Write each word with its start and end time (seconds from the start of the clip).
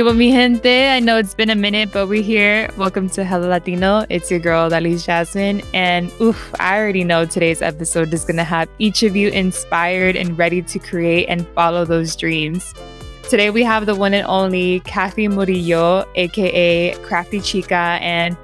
hubo, 0.00 0.16
mi 0.16 0.30
gente? 0.30 0.88
I 0.88 0.98
know 0.98 1.18
it's 1.18 1.34
been 1.34 1.50
a 1.50 1.54
minute, 1.54 1.92
but 1.92 2.06
we're 2.06 2.22
here. 2.22 2.70
Welcome 2.78 3.10
to 3.10 3.22
Hello 3.22 3.48
Latino. 3.48 4.06
It's 4.08 4.30
your 4.30 4.40
girl, 4.40 4.70
Dalis 4.70 5.04
Jasmine. 5.04 5.60
And 5.74 6.10
oof, 6.22 6.54
I 6.58 6.78
already 6.78 7.04
know 7.04 7.26
today's 7.26 7.60
episode 7.60 8.14
is 8.14 8.24
going 8.24 8.38
to 8.38 8.44
have 8.44 8.66
each 8.78 9.02
of 9.02 9.14
you 9.14 9.28
inspired 9.28 10.16
and 10.16 10.38
ready 10.38 10.62
to 10.62 10.78
create 10.78 11.26
and 11.26 11.46
follow 11.48 11.84
those 11.84 12.16
dreams. 12.16 12.72
Today 13.28 13.50
we 13.50 13.62
have 13.62 13.84
the 13.84 13.94
one 13.94 14.14
and 14.14 14.26
only 14.26 14.80
Kathy 14.86 15.28
Murillo, 15.28 16.06
aka 16.14 16.94
Crafty 17.02 17.42
Chica. 17.42 17.98
And 18.00 18.38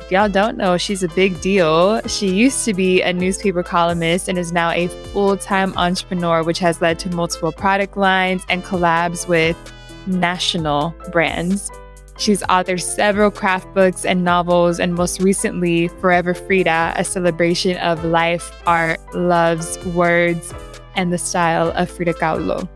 if 0.00 0.10
y'all 0.10 0.30
don't 0.30 0.56
know, 0.56 0.78
she's 0.78 1.02
a 1.02 1.08
big 1.08 1.38
deal. 1.42 2.00
She 2.08 2.28
used 2.28 2.64
to 2.64 2.72
be 2.72 3.02
a 3.02 3.12
newspaper 3.12 3.62
columnist 3.62 4.30
and 4.30 4.38
is 4.38 4.50
now 4.50 4.70
a 4.70 4.88
full 5.12 5.36
time 5.36 5.76
entrepreneur, 5.76 6.42
which 6.42 6.58
has 6.60 6.80
led 6.80 6.98
to 7.00 7.10
multiple 7.10 7.52
product 7.52 7.98
lines 7.98 8.46
and 8.48 8.64
collabs 8.64 9.28
with 9.28 9.58
national 10.06 10.94
brands. 11.12 11.70
She's 12.18 12.42
authored 12.44 12.80
several 12.80 13.30
craft 13.30 13.74
books 13.74 14.04
and 14.04 14.24
novels, 14.24 14.80
and 14.80 14.94
most 14.94 15.20
recently, 15.20 15.88
Forever 15.88 16.32
Frida, 16.32 16.94
a 16.96 17.04
celebration 17.04 17.76
of 17.78 18.04
life, 18.04 18.50
art, 18.66 18.98
loves, 19.14 19.78
words, 19.86 20.54
and 20.94 21.12
the 21.12 21.18
style 21.18 21.72
of 21.76 21.90
Frida 21.90 22.14
Kahlo. 22.14 22.68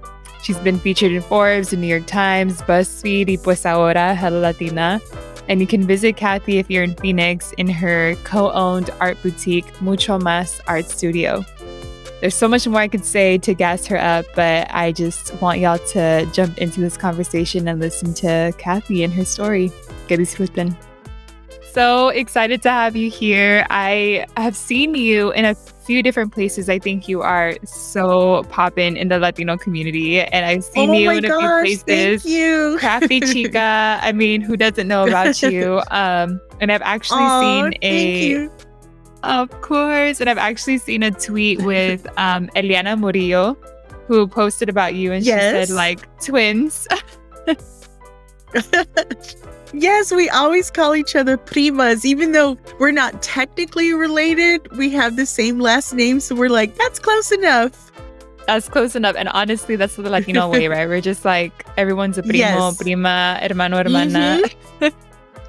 She's 0.43 0.59
been 0.59 0.79
featured 0.79 1.13
in 1.13 1.23
Forbes, 1.23 1.71
the 1.71 1.77
New 1.77 1.87
York 1.87 2.07
Times, 2.07 2.61
BuzzFeed, 2.63 3.29
y 3.29 3.37
Pues 3.43 3.65
Ahora, 3.65 4.15
Hello 4.15 4.41
Latina. 4.41 5.01
And 5.49 5.61
you 5.61 5.67
can 5.67 5.87
visit 5.87 6.17
Kathy 6.17 6.59
if 6.59 6.71
you're 6.71 6.85
in 6.85 6.95
Phoenix 6.97 7.53
in 7.59 7.69
her 7.69 8.15
co 8.25 8.53
owned 8.53 8.91
art 9.01 9.21
boutique, 9.23 9.81
Mucho 9.81 10.19
Mas 10.19 10.61
Art 10.67 10.87
Studio. 10.87 11.45
There's 12.21 12.35
so 12.35 12.49
much 12.49 12.69
more 12.69 12.81
I 12.81 12.89
could 12.89 13.05
say 13.05 13.39
to 13.39 13.55
gas 13.55 13.87
her 13.87 13.97
up, 13.97 14.27
but 14.37 14.67
I 14.71 14.93
just 14.93 15.35
want 15.41 15.59
y'all 15.61 15.79
to 15.79 16.29
jump 16.33 16.59
into 16.59 16.81
this 16.81 16.97
conversation 16.97 17.67
and 17.67 17.81
listen 17.81 18.13
to 18.15 18.53
Kathy 18.59 19.05
and 19.05 19.13
her 19.15 19.25
story. 19.25 19.73
Que 20.07 20.19
disfruten. 20.19 20.77
So 21.73 22.09
excited 22.09 22.63
to 22.63 22.71
have 22.71 22.97
you 22.97 23.09
here. 23.09 23.65
I 23.71 24.27
have 24.37 24.57
seen 24.57 24.97
you 24.97 25.31
in 25.33 25.45
a 25.45 25.55
few 25.55 26.03
different 26.03 26.33
places. 26.33 26.69
I 26.69 26.81
think 26.81 27.09
you 27.09 27.23
are 27.23 27.55
so 27.65 28.43
popping 28.51 28.97
in 28.97 29.07
the 29.09 29.21
Latino 29.21 29.57
community, 29.57 30.21
and 30.21 30.45
I've 30.45 30.65
seen 30.65 30.91
oh 30.91 30.95
you 30.95 31.11
in 31.11 31.25
a 31.25 31.29
gosh, 31.29 31.67
few 31.67 31.79
places. 31.79 32.23
Thank 32.25 32.35
you. 32.35 32.77
Crafty 32.81 33.21
Chica. 33.21 34.01
I 34.03 34.11
mean, 34.11 34.41
who 34.41 34.57
doesn't 34.57 34.89
know 34.89 35.07
about 35.07 35.41
you? 35.43 35.81
Um, 35.91 36.41
and 36.61 36.71
I've 36.71 36.83
actually 36.83 37.23
Aw, 37.23 37.41
seen 37.41 37.75
a 37.83 38.29
you. 38.29 38.53
Of 39.23 39.51
course. 39.61 40.21
And 40.21 40.29
I've 40.31 40.39
actually 40.39 40.79
seen 40.79 41.03
a 41.03 41.11
tweet 41.11 41.63
with 41.63 42.07
um, 42.17 42.49
Eliana 42.57 42.99
Murillo 42.99 43.57
who 44.07 44.27
posted 44.27 44.69
about 44.69 44.95
you 44.95 45.13
and 45.13 45.25
she 45.25 45.31
said, 45.31 45.71
like, 45.71 46.01
twins. 46.21 46.89
yes, 49.73 50.13
we 50.13 50.29
always 50.31 50.71
call 50.71 50.95
each 50.97 51.15
other 51.15 51.37
primas, 51.39 52.05
even 52.05 52.33
though 52.33 52.59
we're 52.79 52.91
not 52.91 53.23
technically 53.23 53.93
related. 53.93 54.77
We 54.77 54.91
have 54.91 55.17
the 55.17 55.27
same 55.27 55.61
last 55.61 55.93
name, 55.95 56.21
so 56.21 56.35
we're 56.35 56.49
like, 56.51 56.77
that's 56.77 56.99
close 56.99 57.31
enough. 57.31 57.93
That's 58.47 58.69
close 58.69 58.97
enough. 58.97 59.15
And 59.17 59.29
honestly, 59.29 59.77
that's 59.77 59.95
the 59.97 60.11
Latino 60.11 60.49
way, 60.49 60.67
right? 60.67 60.89
We're 60.89 61.01
just 61.01 61.25
like, 61.25 61.65
everyone's 61.77 62.19
a 62.19 62.23
primo, 62.23 62.39
Yes. 62.39 62.77
prima, 62.79 63.39
hermano, 63.41 63.77
hermana. 63.77 64.41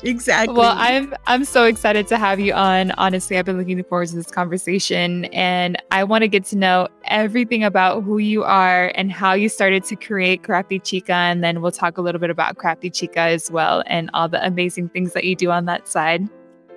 Exactly. 0.04 0.56
Well, 0.56 0.74
I'm 0.78 1.14
I'm 1.28 1.46
so 1.46 1.66
excited 1.66 2.08
to 2.08 2.18
have 2.18 2.40
you 2.40 2.54
on. 2.54 2.92
Honestly, 2.92 3.38
I've 3.38 3.46
been 3.46 3.58
looking 3.58 3.84
forward 3.84 4.08
to 4.10 4.16
this 4.16 4.32
conversation 4.32 5.26
and 5.26 5.82
I 5.92 6.04
want 6.04 6.24
to 6.24 6.28
get 6.28 6.46
to 6.46 6.58
know 6.58 6.88
everything 7.06 7.64
about 7.64 8.04
who 8.04 8.18
you 8.18 8.44
are 8.44 8.92
and 8.96 9.12
how 9.12 9.34
you 9.34 9.48
started 9.50 9.84
to 9.86 9.96
create 9.96 10.44
Crafty 10.44 10.80
Chica 10.80 11.14
and 11.14 11.44
then 11.44 11.62
we'll 11.62 11.72
talk 11.72 11.98
a 11.98 12.02
little 12.02 12.20
bit 12.20 12.30
about 12.30 12.58
Crafty 12.58 12.90
Chica 12.90 13.20
as 13.20 13.52
well 13.52 13.84
and 13.86 14.10
all 14.14 14.28
the 14.28 14.44
amazing 14.46 14.90
things 14.90 15.14
that 15.14 15.24
you 15.24 15.36
do 15.36 15.52
on 15.52 15.66
that 15.66 15.88
side. 15.88 16.28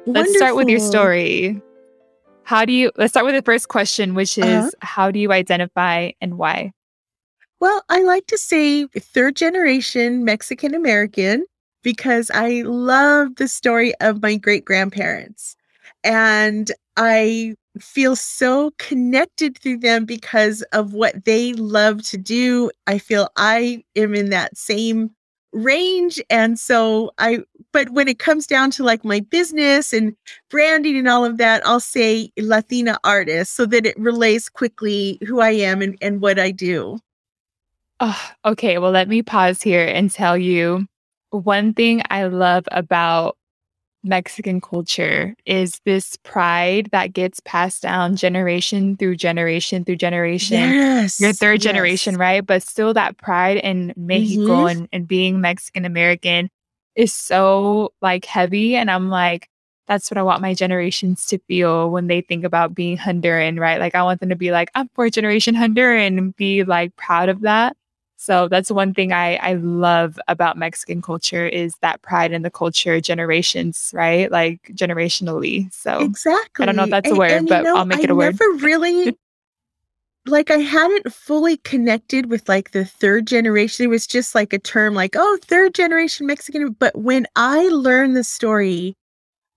Let's 0.06 0.36
start 0.36 0.56
with 0.56 0.68
your 0.68 0.80
story. 0.80 1.62
How 2.42 2.66
do 2.66 2.72
you 2.72 2.92
Let's 2.96 3.12
start 3.12 3.24
with 3.24 3.34
the 3.34 3.42
first 3.42 3.68
question 3.68 4.14
which 4.14 4.36
is 4.36 4.44
Uh-huh. 4.44 4.70
how 4.80 5.10
do 5.10 5.18
you 5.18 5.32
identify 5.32 6.10
and 6.20 6.36
why? 6.36 6.72
Well, 7.60 7.82
I 7.88 8.02
like 8.02 8.26
to 8.26 8.36
say 8.36 8.86
third 8.88 9.36
generation 9.36 10.24
Mexican 10.24 10.74
American 10.74 11.46
because 11.84 12.30
I 12.34 12.62
love 12.62 13.36
the 13.36 13.46
story 13.46 13.94
of 14.00 14.20
my 14.20 14.36
great 14.36 14.64
grandparents. 14.64 15.54
And 16.02 16.72
I 16.96 17.54
feel 17.78 18.16
so 18.16 18.72
connected 18.78 19.58
through 19.58 19.78
them 19.78 20.04
because 20.04 20.62
of 20.72 20.94
what 20.94 21.24
they 21.24 21.52
love 21.52 22.02
to 22.04 22.16
do. 22.16 22.70
I 22.86 22.98
feel 22.98 23.28
I 23.36 23.84
am 23.94 24.14
in 24.14 24.30
that 24.30 24.56
same 24.56 25.10
range. 25.52 26.20
And 26.30 26.58
so 26.58 27.12
I, 27.18 27.40
but 27.72 27.90
when 27.90 28.08
it 28.08 28.18
comes 28.18 28.46
down 28.46 28.70
to 28.72 28.82
like 28.82 29.04
my 29.04 29.20
business 29.20 29.92
and 29.92 30.16
branding 30.50 30.96
and 30.96 31.08
all 31.08 31.24
of 31.24 31.36
that, 31.38 31.64
I'll 31.66 31.80
say 31.80 32.30
Latina 32.38 32.98
artist 33.04 33.54
so 33.54 33.66
that 33.66 33.86
it 33.86 33.98
relays 33.98 34.48
quickly 34.48 35.18
who 35.26 35.40
I 35.40 35.50
am 35.50 35.82
and, 35.82 35.96
and 36.00 36.20
what 36.20 36.38
I 36.38 36.50
do. 36.50 36.98
Oh, 38.00 38.30
okay, 38.44 38.78
well, 38.78 38.90
let 38.90 39.08
me 39.08 39.22
pause 39.22 39.62
here 39.62 39.86
and 39.86 40.10
tell 40.10 40.36
you 40.36 40.86
one 41.34 41.74
thing 41.74 42.02
I 42.10 42.24
love 42.24 42.64
about 42.70 43.36
Mexican 44.02 44.60
culture 44.60 45.34
is 45.46 45.80
this 45.86 46.16
pride 46.16 46.90
that 46.92 47.12
gets 47.12 47.40
passed 47.40 47.82
down 47.82 48.16
generation 48.16 48.96
through 48.96 49.16
generation 49.16 49.84
through 49.84 49.96
generation. 49.96 50.58
Yes. 50.58 51.18
Your 51.18 51.32
third 51.32 51.54
yes. 51.54 51.62
generation, 51.62 52.16
right? 52.16 52.44
But 52.44 52.62
still, 52.62 52.92
that 52.94 53.16
pride 53.16 53.56
in 53.56 53.94
Mexico 53.96 54.64
Mhm. 54.64 54.70
and, 54.70 54.88
and 54.92 55.08
being 55.08 55.40
Mexican 55.40 55.84
American 55.86 56.50
is 56.94 57.14
so 57.14 57.92
like 58.02 58.26
heavy. 58.26 58.76
And 58.76 58.90
I'm 58.90 59.08
like, 59.08 59.48
that's 59.86 60.10
what 60.10 60.18
I 60.18 60.22
want 60.22 60.42
my 60.42 60.54
generations 60.54 61.26
to 61.26 61.38
feel 61.48 61.90
when 61.90 62.06
they 62.06 62.20
think 62.20 62.44
about 62.44 62.74
being 62.74 62.96
Honduran, 62.96 63.58
right? 63.58 63.80
Like, 63.80 63.94
I 63.94 64.02
want 64.02 64.20
them 64.20 64.28
to 64.30 64.36
be 64.36 64.50
like, 64.50 64.70
I'm 64.74 64.88
fourth 64.94 65.12
generation 65.12 65.54
Honduran 65.54 66.18
and 66.18 66.36
be 66.36 66.64
like 66.64 66.94
proud 66.96 67.28
of 67.28 67.40
that. 67.42 67.76
So 68.24 68.48
that's 68.48 68.70
one 68.70 68.94
thing 68.94 69.12
I, 69.12 69.36
I 69.36 69.52
love 69.54 70.18
about 70.28 70.56
Mexican 70.56 71.02
culture 71.02 71.46
is 71.46 71.74
that 71.82 72.00
pride 72.00 72.32
in 72.32 72.40
the 72.40 72.50
culture 72.50 72.98
generations, 72.98 73.90
right? 73.92 74.30
Like 74.30 74.62
generationally. 74.72 75.70
So 75.74 75.98
Exactly. 76.00 76.62
I 76.62 76.66
don't 76.66 76.76
know 76.76 76.84
if 76.84 76.90
that's 76.90 77.06
a 77.08 77.10
And- 77.10 77.18
word, 77.18 77.30
and, 77.32 77.48
but 77.50 77.64
know, 77.64 77.76
I'll 77.76 77.84
make 77.84 77.98
I 77.98 78.04
it 78.04 78.10
a 78.10 78.14
word. 78.14 78.34
I 78.40 78.44
never 78.44 78.64
really 78.64 79.14
like 80.26 80.50
I 80.50 80.56
hadn't 80.56 81.12
fully 81.12 81.58
connected 81.58 82.30
with 82.30 82.48
like 82.48 82.70
the 82.70 82.86
third 82.86 83.26
generation. 83.26 83.84
It 83.84 83.88
was 83.88 84.06
just 84.06 84.34
like 84.34 84.54
a 84.54 84.58
term 84.58 84.94
like, 84.94 85.16
oh, 85.18 85.38
third 85.42 85.74
generation 85.74 86.26
Mexican. 86.26 86.70
But 86.70 86.96
when 86.96 87.26
I 87.36 87.68
learned 87.68 88.16
the 88.16 88.24
story 88.24 88.96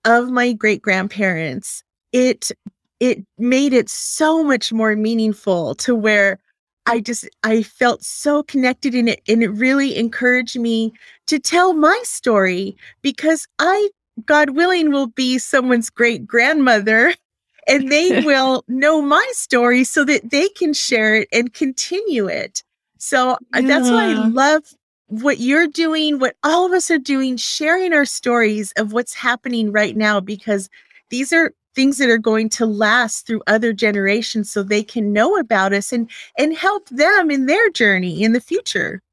of 0.03 0.29
my 0.29 0.51
great 0.51 0.81
grandparents, 0.81 1.83
it 2.11 2.51
it 2.99 3.23
made 3.37 3.71
it 3.71 3.87
so 3.89 4.43
much 4.43 4.73
more 4.73 4.93
meaningful 4.97 5.73
to 5.75 5.95
where 5.95 6.37
I 6.87 7.01
just 7.01 7.29
I 7.43 7.63
felt 7.63 8.03
so 8.03 8.43
connected 8.43 8.95
in 8.95 9.07
it 9.07 9.21
and 9.27 9.43
it 9.43 9.49
really 9.49 9.97
encouraged 9.97 10.57
me 10.57 10.93
to 11.27 11.37
tell 11.37 11.73
my 11.73 11.99
story 12.03 12.77
because 13.01 13.47
I 13.59 13.89
God 14.25 14.51
willing 14.51 14.91
will 14.91 15.07
be 15.07 15.37
someone's 15.37 15.89
great 15.89 16.25
grandmother 16.25 17.13
and 17.67 17.91
they 17.91 18.21
will 18.25 18.63
know 18.67 19.01
my 19.01 19.25
story 19.33 19.83
so 19.83 20.05
that 20.05 20.31
they 20.31 20.47
can 20.49 20.73
share 20.73 21.15
it 21.15 21.27
and 21.31 21.53
continue 21.53 22.27
it. 22.27 22.63
So 22.97 23.37
uh, 23.53 23.61
that's 23.61 23.89
why 23.89 24.05
I 24.05 24.27
love 24.27 24.63
what 25.07 25.39
you're 25.39 25.67
doing, 25.67 26.19
what 26.19 26.35
all 26.43 26.65
of 26.65 26.71
us 26.71 26.89
are 26.89 26.97
doing, 26.97 27.37
sharing 27.37 27.93
our 27.93 28.05
stories 28.05 28.71
of 28.77 28.93
what's 28.93 29.13
happening 29.13 29.71
right 29.71 29.95
now, 29.95 30.19
because 30.19 30.69
these 31.09 31.31
are 31.31 31.53
things 31.77 31.99
that 31.99 32.09
are 32.09 32.17
going 32.17 32.49
to 32.49 32.65
last 32.65 33.27
through 33.27 33.43
other 33.45 33.71
generations 33.71 34.51
so 34.51 34.63
they 34.63 34.81
can 34.81 35.13
know 35.13 35.37
about 35.37 35.73
us 35.73 35.93
and 35.93 36.09
and 36.35 36.57
help 36.57 36.89
them 36.89 37.29
in 37.29 37.45
their 37.45 37.69
journey 37.69 38.23
in 38.23 38.33
the 38.33 38.41
future. 38.41 39.03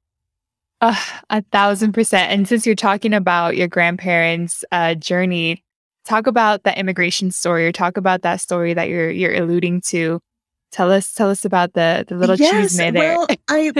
Uh, 0.80 0.96
a 1.28 1.42
thousand 1.52 1.92
percent. 1.92 2.32
And 2.32 2.48
since 2.48 2.64
you're 2.64 2.74
talking 2.74 3.12
about 3.12 3.56
your 3.56 3.68
grandparents' 3.68 4.64
uh, 4.72 4.94
journey, 4.94 5.62
talk 6.06 6.26
about 6.26 6.62
that 6.64 6.78
immigration 6.78 7.30
story 7.30 7.66
or 7.66 7.72
talk 7.72 7.98
about 7.98 8.22
that 8.22 8.40
story 8.40 8.72
that 8.72 8.88
you're 8.88 9.10
you're 9.10 9.34
alluding 9.34 9.82
to. 9.82 10.20
Tell 10.72 10.90
us 10.90 11.12
tell 11.12 11.28
us 11.28 11.44
about 11.44 11.74
the 11.74 12.06
the 12.08 12.16
little 12.16 12.36
yes, 12.36 12.78
there. 12.78 12.92
well, 12.94 13.26
I 13.48 13.72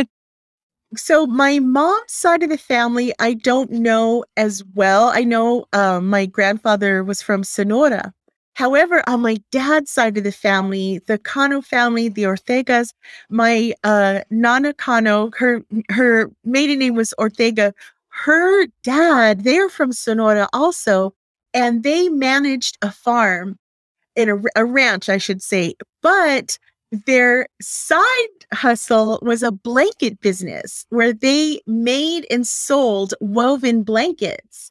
so 0.97 1.27
my 1.27 1.59
mom's 1.59 2.13
side 2.13 2.43
of 2.43 2.51
the 2.51 2.59
family, 2.59 3.15
I 3.19 3.33
don't 3.33 3.71
know 3.71 4.27
as 4.37 4.63
well. 4.75 5.09
I 5.09 5.23
know 5.23 5.65
um, 5.73 6.09
my 6.09 6.27
grandfather 6.27 7.03
was 7.03 7.23
from 7.23 7.45
Sonora. 7.45 8.13
However, 8.55 9.03
on 9.09 9.21
my 9.21 9.39
dad's 9.51 9.91
side 9.91 10.17
of 10.17 10.25
the 10.25 10.33
family, 10.33 11.01
the 11.07 11.19
Cano 11.19 11.61
family, 11.61 12.09
the 12.09 12.23
Ortegas, 12.23 12.95
my 13.29 13.75
uh, 13.83 14.21
Nana 14.31 14.73
Cano, 14.75 15.31
her 15.37 15.63
her 15.91 16.31
maiden 16.45 16.79
name 16.79 16.95
was 16.95 17.15
Ortega. 17.19 17.75
Her 18.09 18.67
dad, 18.85 19.43
they're 19.43 19.69
from 19.69 19.93
Sonora 19.93 20.49
also, 20.53 21.15
and 21.53 21.83
they 21.83 22.09
managed 22.09 22.79
a 22.81 22.93
farm 22.93 23.59
in 24.15 24.29
a, 24.29 24.37
a 24.55 24.65
ranch, 24.65 25.09
I 25.09 25.19
should 25.19 25.43
say. 25.43 25.75
But 26.01 26.59
their 27.07 27.49
side 27.61 28.29
hustle 28.53 29.19
was 29.23 29.43
a 29.43 29.51
blanket 29.51 30.21
business 30.21 30.87
where 30.91 31.13
they 31.13 31.61
made 31.67 32.27
and 32.31 32.47
sold 32.47 33.15
woven 33.21 33.83
blankets. 33.83 34.71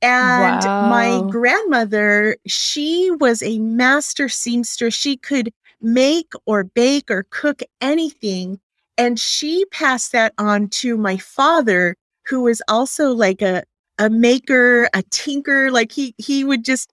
And 0.00 0.64
wow. 0.64 0.88
my 0.88 1.30
grandmother, 1.30 2.36
she 2.46 3.10
was 3.10 3.42
a 3.42 3.58
master 3.58 4.28
seamstress. 4.28 4.94
She 4.94 5.16
could 5.16 5.52
make 5.80 6.32
or 6.46 6.64
bake 6.64 7.10
or 7.10 7.26
cook 7.30 7.62
anything. 7.80 8.60
And 8.96 9.18
she 9.18 9.64
passed 9.66 10.12
that 10.12 10.34
on 10.38 10.68
to 10.68 10.96
my 10.96 11.16
father, 11.16 11.96
who 12.26 12.42
was 12.42 12.62
also 12.68 13.12
like 13.12 13.42
a, 13.42 13.64
a 13.98 14.10
maker, 14.10 14.88
a 14.94 15.02
tinker. 15.10 15.70
Like 15.70 15.92
he, 15.92 16.14
he 16.18 16.44
would 16.44 16.64
just 16.64 16.92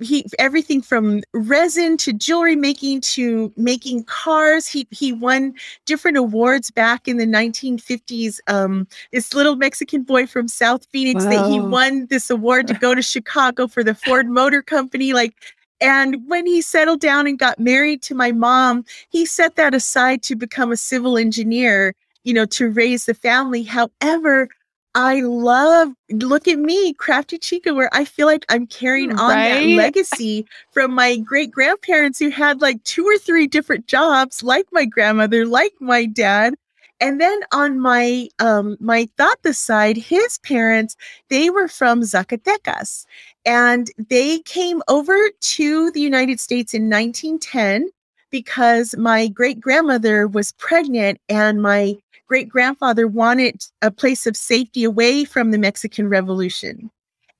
he 0.00 0.26
everything 0.38 0.82
from 0.82 1.22
resin 1.32 1.96
to 1.98 2.12
jewelry 2.12 2.56
making 2.56 3.00
to 3.02 3.52
making 3.56 4.04
cars. 4.04 4.66
He 4.66 4.86
he 4.90 5.12
won 5.12 5.54
different 5.84 6.16
awards 6.16 6.70
back 6.70 7.08
in 7.08 7.16
the 7.16 7.26
1950s. 7.26 8.38
Um, 8.46 8.86
this 9.12 9.34
little 9.34 9.56
Mexican 9.56 10.02
boy 10.02 10.26
from 10.26 10.48
South 10.48 10.86
Phoenix 10.92 11.24
wow. 11.24 11.30
that 11.30 11.50
he 11.50 11.60
won 11.60 12.06
this 12.06 12.30
award 12.30 12.66
to 12.68 12.74
go 12.74 12.94
to 12.94 13.02
Chicago 13.02 13.66
for 13.66 13.82
the 13.82 13.94
Ford 13.94 14.28
Motor 14.28 14.62
Company. 14.62 15.12
Like 15.12 15.34
and 15.80 16.26
when 16.26 16.46
he 16.46 16.62
settled 16.62 17.00
down 17.00 17.26
and 17.26 17.38
got 17.38 17.58
married 17.58 18.02
to 18.02 18.14
my 18.14 18.32
mom, 18.32 18.84
he 19.10 19.26
set 19.26 19.56
that 19.56 19.74
aside 19.74 20.22
to 20.24 20.36
become 20.36 20.72
a 20.72 20.76
civil 20.76 21.18
engineer, 21.18 21.94
you 22.24 22.32
know, 22.32 22.46
to 22.46 22.70
raise 22.70 23.04
the 23.04 23.14
family. 23.14 23.62
However, 23.62 24.48
I 24.96 25.20
love 25.20 25.92
look 26.10 26.48
at 26.48 26.58
me, 26.58 26.94
crafty 26.94 27.36
chica, 27.36 27.74
where 27.74 27.90
I 27.92 28.06
feel 28.06 28.26
like 28.26 28.46
I'm 28.48 28.66
carrying 28.66 29.12
on 29.12 29.28
right? 29.28 29.44
that 29.44 29.76
legacy 29.76 30.46
from 30.72 30.94
my 30.94 31.18
great 31.18 31.50
grandparents 31.50 32.18
who 32.18 32.30
had 32.30 32.62
like 32.62 32.82
two 32.84 33.04
or 33.04 33.18
three 33.18 33.46
different 33.46 33.86
jobs, 33.86 34.42
like 34.42 34.64
my 34.72 34.86
grandmother, 34.86 35.44
like 35.44 35.74
my 35.80 36.06
dad. 36.06 36.54
And 36.98 37.20
then 37.20 37.40
on 37.52 37.78
my 37.78 38.28
um 38.38 38.78
my 38.80 39.06
tata 39.18 39.52
side, 39.52 39.98
his 39.98 40.38
parents, 40.38 40.96
they 41.28 41.50
were 41.50 41.68
from 41.68 42.00
Zacatecas. 42.00 43.04
And 43.44 43.90
they 44.08 44.38
came 44.40 44.82
over 44.88 45.28
to 45.28 45.90
the 45.90 46.00
United 46.00 46.40
States 46.40 46.72
in 46.72 46.88
1910 46.88 47.90
because 48.30 48.96
my 48.96 49.28
great 49.28 49.60
grandmother 49.60 50.26
was 50.26 50.52
pregnant 50.52 51.20
and 51.28 51.60
my 51.60 51.96
great 52.26 52.48
grandfather 52.48 53.06
wanted 53.06 53.64
a 53.82 53.90
place 53.90 54.26
of 54.26 54.36
safety 54.36 54.84
away 54.84 55.24
from 55.24 55.50
the 55.50 55.58
Mexican 55.58 56.08
Revolution. 56.08 56.90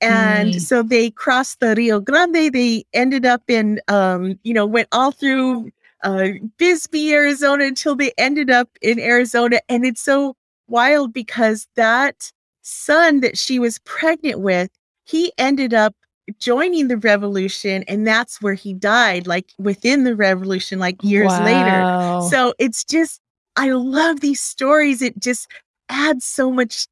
And 0.00 0.54
mm. 0.54 0.60
so 0.60 0.82
they 0.82 1.10
crossed 1.10 1.60
the 1.60 1.74
Rio 1.74 2.00
Grande. 2.00 2.52
They 2.52 2.84
ended 2.92 3.24
up 3.24 3.42
in, 3.48 3.80
um, 3.88 4.38
you 4.42 4.52
know, 4.52 4.66
went 4.66 4.88
all 4.92 5.10
through 5.10 5.70
uh, 6.04 6.28
Bisbee, 6.58 7.12
Arizona 7.12 7.64
until 7.64 7.96
they 7.96 8.12
ended 8.18 8.50
up 8.50 8.68
in 8.82 8.98
Arizona. 8.98 9.60
And 9.68 9.86
it's 9.86 10.02
so 10.02 10.36
wild 10.68 11.12
because 11.12 11.66
that 11.76 12.30
son 12.62 13.20
that 13.20 13.38
she 13.38 13.58
was 13.58 13.78
pregnant 13.80 14.40
with, 14.40 14.70
he 15.04 15.32
ended 15.38 15.72
up 15.72 15.94
joining 16.38 16.88
the 16.88 16.96
revolution 16.96 17.84
and 17.86 18.06
that's 18.06 18.42
where 18.42 18.54
he 18.54 18.74
died 18.74 19.28
like 19.28 19.52
within 19.58 20.02
the 20.02 20.16
revolution 20.16 20.78
like 20.78 20.96
years 21.04 21.28
wow. 21.28 21.44
later 21.44 22.28
so 22.28 22.52
it's 22.58 22.82
just 22.82 23.20
I 23.56 23.70
love 23.70 24.20
these 24.20 24.40
stories. 24.40 25.02
It 25.02 25.18
just 25.18 25.48
adds 25.88 26.24
so 26.24 26.50
much 26.50 26.86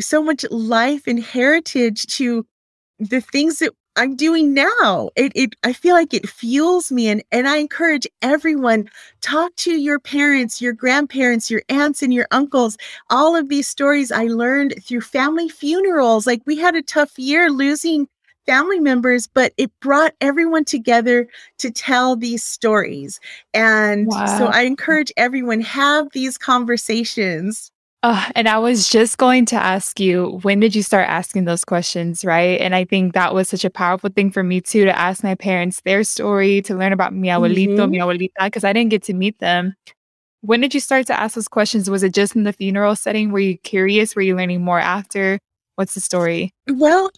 so 0.00 0.22
much 0.22 0.44
life 0.50 1.06
and 1.06 1.22
heritage 1.22 2.06
to 2.06 2.44
the 2.98 3.20
things 3.20 3.60
that 3.60 3.72
I'm 3.96 4.16
doing 4.16 4.54
now. 4.54 5.10
It, 5.16 5.32
it 5.34 5.54
I 5.64 5.72
feel 5.72 5.94
like 5.94 6.14
it 6.14 6.28
fuels 6.28 6.92
me 6.92 7.08
and 7.08 7.22
and 7.32 7.48
I 7.48 7.56
encourage 7.58 8.06
everyone 8.22 8.88
talk 9.20 9.54
to 9.56 9.72
your 9.72 9.98
parents, 9.98 10.60
your 10.62 10.72
grandparents, 10.72 11.50
your 11.50 11.62
aunts 11.68 12.02
and 12.02 12.14
your 12.14 12.26
uncles. 12.30 12.76
All 13.10 13.34
of 13.36 13.48
these 13.48 13.68
stories 13.68 14.12
I 14.12 14.24
learned 14.24 14.74
through 14.84 15.00
family 15.02 15.48
funerals. 15.48 16.26
Like 16.26 16.42
we 16.46 16.56
had 16.56 16.76
a 16.76 16.82
tough 16.82 17.18
year 17.18 17.50
losing 17.50 18.08
family 18.48 18.80
members, 18.80 19.26
but 19.26 19.52
it 19.58 19.70
brought 19.80 20.14
everyone 20.22 20.64
together 20.64 21.28
to 21.58 21.70
tell 21.70 22.16
these 22.16 22.42
stories. 22.42 23.20
And 23.52 24.06
wow. 24.06 24.38
so 24.38 24.46
I 24.46 24.62
encourage 24.62 25.12
everyone 25.18 25.60
have 25.60 26.08
these 26.12 26.38
conversations. 26.38 27.70
Uh, 28.02 28.30
and 28.34 28.48
I 28.48 28.58
was 28.58 28.88
just 28.88 29.18
going 29.18 29.44
to 29.46 29.56
ask 29.56 30.00
you, 30.00 30.38
when 30.42 30.60
did 30.60 30.74
you 30.74 30.82
start 30.82 31.08
asking 31.08 31.44
those 31.44 31.64
questions, 31.64 32.24
right? 32.24 32.58
And 32.60 32.74
I 32.74 32.84
think 32.84 33.12
that 33.12 33.34
was 33.34 33.48
such 33.48 33.64
a 33.66 33.70
powerful 33.70 34.08
thing 34.08 34.30
for 34.30 34.42
me 34.42 34.62
too, 34.62 34.84
to 34.84 34.98
ask 34.98 35.22
my 35.22 35.34
parents 35.34 35.82
their 35.82 36.02
story, 36.04 36.62
to 36.62 36.74
learn 36.74 36.92
about 36.92 37.12
mi 37.12 37.28
abuelito, 37.28 37.76
mm-hmm. 37.76 37.90
mi 37.90 37.98
abuelita, 37.98 38.46
because 38.46 38.64
I 38.64 38.72
didn't 38.72 38.90
get 38.90 39.02
to 39.04 39.14
meet 39.14 39.38
them. 39.40 39.74
When 40.40 40.60
did 40.60 40.72
you 40.72 40.80
start 40.80 41.06
to 41.08 41.20
ask 41.20 41.34
those 41.34 41.48
questions? 41.48 41.90
Was 41.90 42.02
it 42.02 42.14
just 42.14 42.34
in 42.34 42.44
the 42.44 42.52
funeral 42.52 42.96
setting? 42.96 43.30
Were 43.30 43.40
you 43.40 43.58
curious? 43.58 44.16
Were 44.16 44.22
you 44.22 44.36
learning 44.36 44.62
more 44.62 44.80
after? 44.80 45.38
What's 45.74 45.94
the 45.94 46.00
story? 46.00 46.52
Well, 46.68 47.10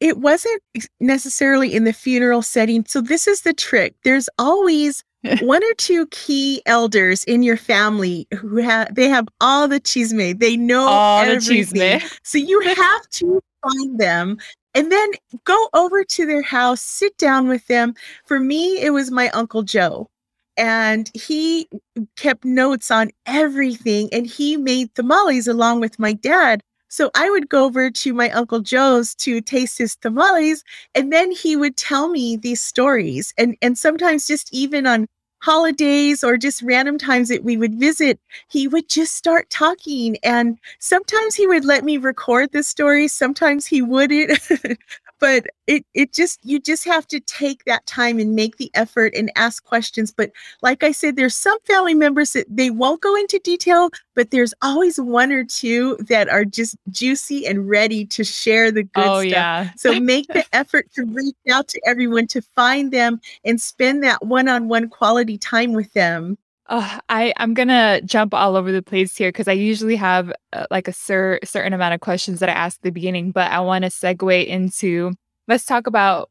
it 0.00 0.18
wasn't 0.18 0.62
necessarily 1.00 1.74
in 1.74 1.84
the 1.84 1.92
funeral 1.92 2.42
setting. 2.42 2.84
So 2.86 3.00
this 3.00 3.26
is 3.26 3.42
the 3.42 3.52
trick. 3.52 3.94
There's 4.04 4.28
always 4.38 5.02
one 5.40 5.64
or 5.64 5.74
two 5.74 6.06
key 6.08 6.62
elders 6.66 7.24
in 7.24 7.42
your 7.42 7.56
family 7.56 8.26
who 8.38 8.56
have 8.58 8.94
they 8.94 9.08
have 9.08 9.26
all 9.40 9.66
the 9.66 9.80
chisme. 9.80 10.38
They 10.38 10.56
know 10.56 10.86
all 10.86 11.24
everything. 11.24 12.00
The 12.00 12.18
so 12.22 12.38
you 12.38 12.60
have 12.76 13.08
to 13.10 13.40
find 13.62 13.98
them 13.98 14.38
and 14.74 14.92
then 14.92 15.10
go 15.44 15.68
over 15.74 16.04
to 16.04 16.26
their 16.26 16.42
house, 16.42 16.80
sit 16.80 17.16
down 17.18 17.48
with 17.48 17.66
them. 17.66 17.94
For 18.26 18.38
me, 18.38 18.80
it 18.80 18.90
was 18.90 19.10
my 19.10 19.28
uncle 19.30 19.62
Joe. 19.62 20.08
And 20.56 21.10
he 21.14 21.68
kept 22.16 22.44
notes 22.44 22.90
on 22.90 23.10
everything 23.26 24.08
and 24.12 24.26
he 24.26 24.56
made 24.56 24.92
tamales 24.94 25.46
along 25.46 25.80
with 25.80 26.00
my 26.00 26.12
dad 26.12 26.62
so 26.88 27.10
I 27.14 27.30
would 27.30 27.48
go 27.48 27.64
over 27.64 27.90
to 27.90 28.14
my 28.14 28.30
Uncle 28.30 28.60
Joe's 28.60 29.14
to 29.16 29.40
taste 29.40 29.78
his 29.78 29.96
tamales, 29.96 30.64
and 30.94 31.12
then 31.12 31.30
he 31.30 31.56
would 31.56 31.76
tell 31.76 32.08
me 32.08 32.36
these 32.36 32.60
stories. 32.60 33.32
And, 33.38 33.56
and 33.62 33.78
sometimes 33.78 34.26
just 34.26 34.52
even 34.52 34.86
on 34.86 35.06
holidays 35.40 36.24
or 36.24 36.36
just 36.36 36.62
random 36.62 36.98
times 36.98 37.28
that 37.28 37.44
we 37.44 37.56
would 37.56 37.74
visit, 37.74 38.18
he 38.48 38.66
would 38.66 38.88
just 38.88 39.14
start 39.14 39.48
talking. 39.50 40.16
And 40.22 40.58
sometimes 40.80 41.34
he 41.34 41.46
would 41.46 41.64
let 41.64 41.84
me 41.84 41.96
record 41.96 42.50
the 42.52 42.62
story, 42.62 43.08
sometimes 43.08 43.66
he 43.66 43.82
wouldn't. 43.82 44.38
but 45.20 45.46
it 45.66 45.84
it 45.94 46.12
just 46.12 46.38
you 46.44 46.60
just 46.60 46.84
have 46.84 47.06
to 47.08 47.20
take 47.20 47.64
that 47.64 47.84
time 47.86 48.18
and 48.18 48.34
make 48.34 48.56
the 48.56 48.70
effort 48.74 49.14
and 49.14 49.30
ask 49.36 49.64
questions. 49.64 50.12
But 50.12 50.32
like 50.62 50.82
i 50.82 50.92
said 50.92 51.16
there's 51.16 51.34
some 51.34 51.58
family 51.64 51.94
members 51.94 52.32
that 52.32 52.46
they 52.48 52.70
won't 52.70 53.00
go 53.00 53.14
into 53.16 53.38
detail 53.40 53.90
but 54.14 54.30
there's 54.30 54.54
always 54.62 55.00
one 55.00 55.32
or 55.32 55.44
two 55.44 55.96
that 56.08 56.28
are 56.28 56.44
just 56.44 56.76
juicy 56.90 57.46
and 57.46 57.68
ready 57.68 58.04
to 58.04 58.24
share 58.24 58.70
the 58.70 58.82
good 58.82 59.04
oh, 59.06 59.20
stuff. 59.20 59.30
yeah. 59.30 59.70
so 59.76 59.98
make 60.00 60.26
the 60.28 60.44
effort 60.52 60.90
to 60.94 61.04
reach 61.06 61.36
out 61.50 61.68
to 61.68 61.80
everyone 61.86 62.26
to 62.26 62.42
find 62.42 62.92
them 62.92 63.20
and 63.44 63.60
spend 63.60 64.02
that 64.02 64.24
one-on-one 64.24 64.88
quality 64.88 65.38
time 65.38 65.72
with 65.72 65.92
them 65.92 66.36
Oh, 66.70 66.98
I 67.08 67.32
I'm 67.38 67.54
gonna 67.54 68.02
jump 68.02 68.34
all 68.34 68.54
over 68.54 68.70
the 68.72 68.82
place 68.82 69.16
here 69.16 69.30
because 69.30 69.48
I 69.48 69.52
usually 69.52 69.96
have 69.96 70.30
uh, 70.52 70.66
like 70.70 70.86
a 70.86 70.92
cer- 70.92 71.40
certain 71.42 71.72
amount 71.72 71.94
of 71.94 72.00
questions 72.00 72.40
that 72.40 72.50
I 72.50 72.52
ask 72.52 72.78
at 72.78 72.82
the 72.82 72.90
beginning, 72.90 73.30
but 73.30 73.50
I 73.50 73.60
want 73.60 73.84
to 73.84 73.90
segue 73.90 74.46
into 74.46 75.12
let's 75.46 75.64
talk 75.64 75.86
about 75.86 76.30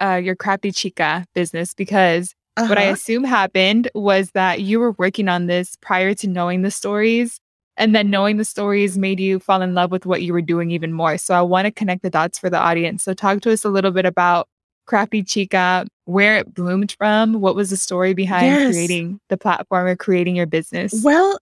uh, 0.00 0.20
your 0.22 0.34
Crafty 0.34 0.72
Chica 0.72 1.24
business 1.34 1.74
because 1.74 2.34
uh-huh. 2.56 2.68
what 2.68 2.78
I 2.78 2.84
uh-huh. 2.84 2.94
assume 2.94 3.24
happened 3.24 3.88
was 3.94 4.32
that 4.32 4.62
you 4.62 4.80
were 4.80 4.92
working 4.92 5.28
on 5.28 5.46
this 5.46 5.76
prior 5.80 6.12
to 6.14 6.26
knowing 6.26 6.62
the 6.62 6.72
stories, 6.72 7.40
and 7.76 7.94
then 7.94 8.10
knowing 8.10 8.36
the 8.36 8.44
stories 8.44 8.98
made 8.98 9.20
you 9.20 9.38
fall 9.38 9.62
in 9.62 9.74
love 9.74 9.92
with 9.92 10.06
what 10.06 10.22
you 10.22 10.32
were 10.32 10.42
doing 10.42 10.72
even 10.72 10.92
more. 10.92 11.18
So 11.18 11.34
I 11.34 11.42
want 11.42 11.66
to 11.66 11.70
connect 11.70 12.02
the 12.02 12.10
dots 12.10 12.36
for 12.36 12.50
the 12.50 12.58
audience. 12.58 13.04
So 13.04 13.14
talk 13.14 13.42
to 13.42 13.52
us 13.52 13.64
a 13.64 13.68
little 13.70 13.92
bit 13.92 14.06
about 14.06 14.48
Crafty 14.88 15.22
Chica, 15.22 15.86
where 16.06 16.38
it 16.38 16.54
bloomed 16.54 16.96
from, 16.98 17.34
what 17.34 17.54
was 17.54 17.68
the 17.68 17.76
story 17.76 18.14
behind 18.14 18.46
yes. 18.46 18.72
creating 18.72 19.20
the 19.28 19.36
platform 19.36 19.86
or 19.86 19.94
creating 19.94 20.34
your 20.34 20.46
business? 20.46 21.02
Well, 21.04 21.38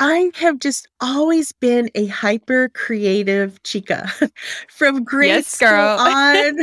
I 0.00 0.30
have 0.36 0.60
just 0.60 0.86
always 1.00 1.50
been 1.50 1.90
a 1.96 2.06
hyper 2.06 2.68
creative 2.68 3.60
chica 3.64 4.08
from 4.68 5.02
grade 5.02 5.28
yes, 5.28 5.48
school 5.48 5.68
on. 5.68 6.58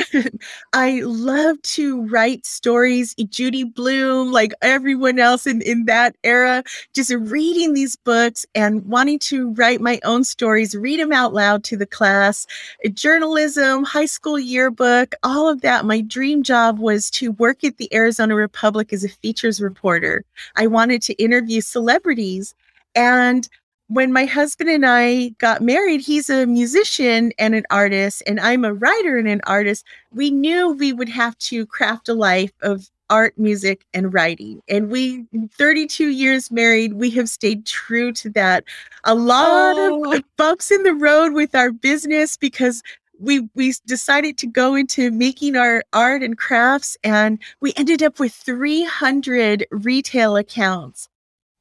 I 0.73 1.01
love 1.03 1.61
to 1.63 2.05
write 2.05 2.45
stories. 2.45 3.13
Eh, 3.19 3.25
Judy 3.29 3.65
Blume, 3.65 4.31
like 4.31 4.53
everyone 4.61 5.19
else 5.19 5.45
in, 5.45 5.61
in 5.63 5.83
that 5.85 6.15
era, 6.23 6.63
just 6.93 7.11
reading 7.13 7.73
these 7.73 7.97
books 7.97 8.45
and 8.55 8.85
wanting 8.85 9.19
to 9.19 9.51
write 9.51 9.81
my 9.81 9.99
own 10.05 10.23
stories, 10.23 10.73
read 10.73 11.01
them 11.01 11.11
out 11.11 11.33
loud 11.33 11.65
to 11.65 11.75
the 11.75 11.85
class. 11.85 12.47
Eh, 12.85 12.89
journalism, 12.89 13.83
high 13.83 14.05
school 14.05 14.39
yearbook, 14.39 15.13
all 15.23 15.49
of 15.49 15.59
that. 15.59 15.83
My 15.83 15.99
dream 15.99 16.41
job 16.41 16.79
was 16.79 17.09
to 17.11 17.33
work 17.33 17.65
at 17.65 17.77
the 17.77 17.93
Arizona 17.93 18.33
Republic 18.33 18.93
as 18.93 19.03
a 19.03 19.09
features 19.09 19.59
reporter. 19.59 20.23
I 20.55 20.67
wanted 20.67 21.01
to 21.03 21.13
interview 21.15 21.59
celebrities 21.59 22.55
and 22.95 23.47
when 23.87 24.11
my 24.11 24.25
husband 24.25 24.69
and 24.69 24.85
I 24.85 25.29
got 25.37 25.61
married, 25.61 26.01
he's 26.01 26.29
a 26.29 26.47
musician 26.47 27.31
and 27.37 27.53
an 27.53 27.65
artist, 27.69 28.23
and 28.25 28.39
I'm 28.39 28.65
a 28.65 28.73
writer 28.73 29.17
and 29.17 29.27
an 29.27 29.41
artist. 29.45 29.85
We 30.11 30.31
knew 30.31 30.71
we 30.71 30.91
would 30.91 31.09
have 31.09 31.37
to 31.39 31.65
craft 31.67 32.09
a 32.09 32.13
life 32.13 32.51
of 32.61 32.89
art, 33.11 33.37
music, 33.37 33.85
and 33.93 34.11
writing. 34.11 34.63
And 34.67 34.89
we, 34.89 35.25
32 35.51 36.07
years 36.07 36.49
married, 36.49 36.93
we 36.93 37.11
have 37.11 37.29
stayed 37.29 37.67
true 37.67 38.11
to 38.13 38.29
that. 38.31 38.63
A 39.03 39.13
lot 39.13 39.75
oh. 39.77 40.11
of 40.11 40.23
bumps 40.37 40.71
in 40.71 40.81
the 40.81 40.95
road 40.95 41.33
with 41.33 41.53
our 41.53 41.71
business 41.71 42.37
because 42.37 42.81
we 43.19 43.47
we 43.55 43.73
decided 43.85 44.37
to 44.39 44.47
go 44.47 44.75
into 44.75 45.09
making 45.09 45.55
our 45.55 45.83
art 45.93 46.21
and 46.21 46.37
crafts 46.37 46.97
and 47.01 47.39
we 47.61 47.71
ended 47.77 48.03
up 48.03 48.19
with 48.19 48.33
300 48.33 49.65
retail 49.71 50.35
accounts 50.35 51.07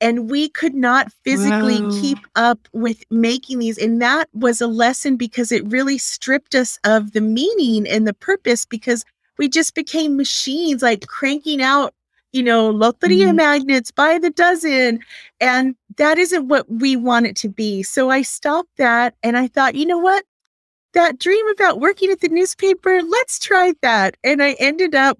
and 0.00 0.30
we 0.30 0.48
could 0.48 0.74
not 0.74 1.12
physically 1.24 1.80
wow. 1.80 1.90
keep 2.00 2.18
up 2.36 2.58
with 2.72 3.04
making 3.10 3.58
these 3.58 3.78
and 3.78 4.00
that 4.02 4.28
was 4.32 4.60
a 4.60 4.66
lesson 4.66 5.16
because 5.16 5.52
it 5.52 5.66
really 5.66 5.98
stripped 5.98 6.54
us 6.54 6.78
of 6.84 7.12
the 7.12 7.20
meaning 7.20 7.86
and 7.88 8.06
the 8.06 8.14
purpose 8.14 8.64
because 8.64 9.04
we 9.38 9.48
just 9.48 9.74
became 9.74 10.16
machines 10.16 10.82
like 10.82 11.06
cranking 11.06 11.62
out 11.62 11.94
you 12.32 12.42
know 12.42 12.72
loteria 12.72 13.30
mm. 13.30 13.36
magnets 13.36 13.90
by 13.90 14.18
the 14.18 14.30
dozen 14.30 14.98
and 15.40 15.74
that 15.96 16.18
isn't 16.18 16.48
what 16.48 16.68
we 16.70 16.96
want 16.96 17.26
it 17.26 17.36
to 17.36 17.48
be 17.48 17.82
so 17.82 18.10
i 18.10 18.22
stopped 18.22 18.76
that 18.76 19.14
and 19.22 19.36
i 19.36 19.46
thought 19.46 19.74
you 19.74 19.86
know 19.86 19.98
what 19.98 20.24
that 20.94 21.18
dream 21.18 21.46
about 21.48 21.80
working 21.80 22.10
at 22.10 22.20
the 22.20 22.28
newspaper, 22.28 23.02
let's 23.02 23.38
try 23.38 23.74
that. 23.82 24.16
And 24.24 24.42
I 24.42 24.52
ended 24.54 24.94
up 24.94 25.18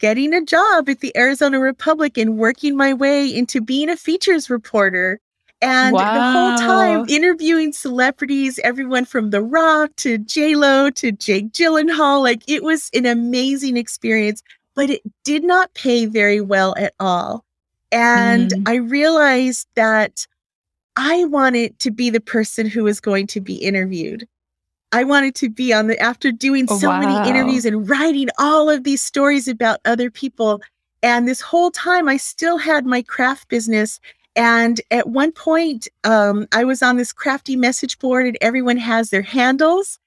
getting 0.00 0.34
a 0.34 0.44
job 0.44 0.88
at 0.88 1.00
the 1.00 1.16
Arizona 1.16 1.60
Republic 1.60 2.18
and 2.18 2.36
working 2.36 2.76
my 2.76 2.92
way 2.92 3.32
into 3.32 3.60
being 3.60 3.88
a 3.88 3.96
features 3.96 4.50
reporter. 4.50 5.20
And 5.62 5.94
wow. 5.94 6.14
the 6.14 6.32
whole 6.32 6.68
time 6.68 7.08
interviewing 7.08 7.72
celebrities, 7.72 8.58
everyone 8.64 9.04
from 9.04 9.28
The 9.28 9.42
Rock 9.42 9.90
to 9.96 10.16
J 10.16 10.56
Lo 10.56 10.88
to 10.90 11.12
Jake 11.12 11.52
Gyllenhaal. 11.52 12.22
Like 12.22 12.42
it 12.48 12.64
was 12.64 12.88
an 12.94 13.04
amazing 13.04 13.76
experience, 13.76 14.42
but 14.74 14.88
it 14.88 15.02
did 15.22 15.44
not 15.44 15.72
pay 15.74 16.06
very 16.06 16.40
well 16.40 16.74
at 16.78 16.94
all. 16.98 17.44
And 17.92 18.52
mm. 18.52 18.68
I 18.68 18.76
realized 18.76 19.68
that 19.74 20.26
I 20.96 21.24
wanted 21.24 21.78
to 21.80 21.90
be 21.90 22.08
the 22.08 22.20
person 22.20 22.66
who 22.66 22.84
was 22.84 23.00
going 23.00 23.26
to 23.28 23.40
be 23.40 23.56
interviewed. 23.56 24.26
I 24.92 25.04
wanted 25.04 25.34
to 25.36 25.48
be 25.48 25.72
on 25.72 25.86
the 25.86 25.98
after 26.00 26.32
doing 26.32 26.66
oh, 26.68 26.78
so 26.78 26.88
wow. 26.88 27.00
many 27.00 27.28
interviews 27.28 27.64
and 27.64 27.88
writing 27.88 28.28
all 28.38 28.68
of 28.68 28.84
these 28.84 29.02
stories 29.02 29.46
about 29.46 29.80
other 29.84 30.10
people. 30.10 30.60
And 31.02 31.26
this 31.26 31.40
whole 31.40 31.70
time, 31.70 32.08
I 32.08 32.16
still 32.16 32.58
had 32.58 32.84
my 32.84 33.02
craft 33.02 33.48
business. 33.48 34.00
And 34.36 34.80
at 34.90 35.08
one 35.08 35.32
point, 35.32 35.88
um, 36.04 36.46
I 36.52 36.64
was 36.64 36.82
on 36.82 36.96
this 36.96 37.12
crafty 37.12 37.56
message 37.56 37.98
board, 37.98 38.26
and 38.26 38.38
everyone 38.40 38.76
has 38.76 39.10
their 39.10 39.22
handles. 39.22 39.98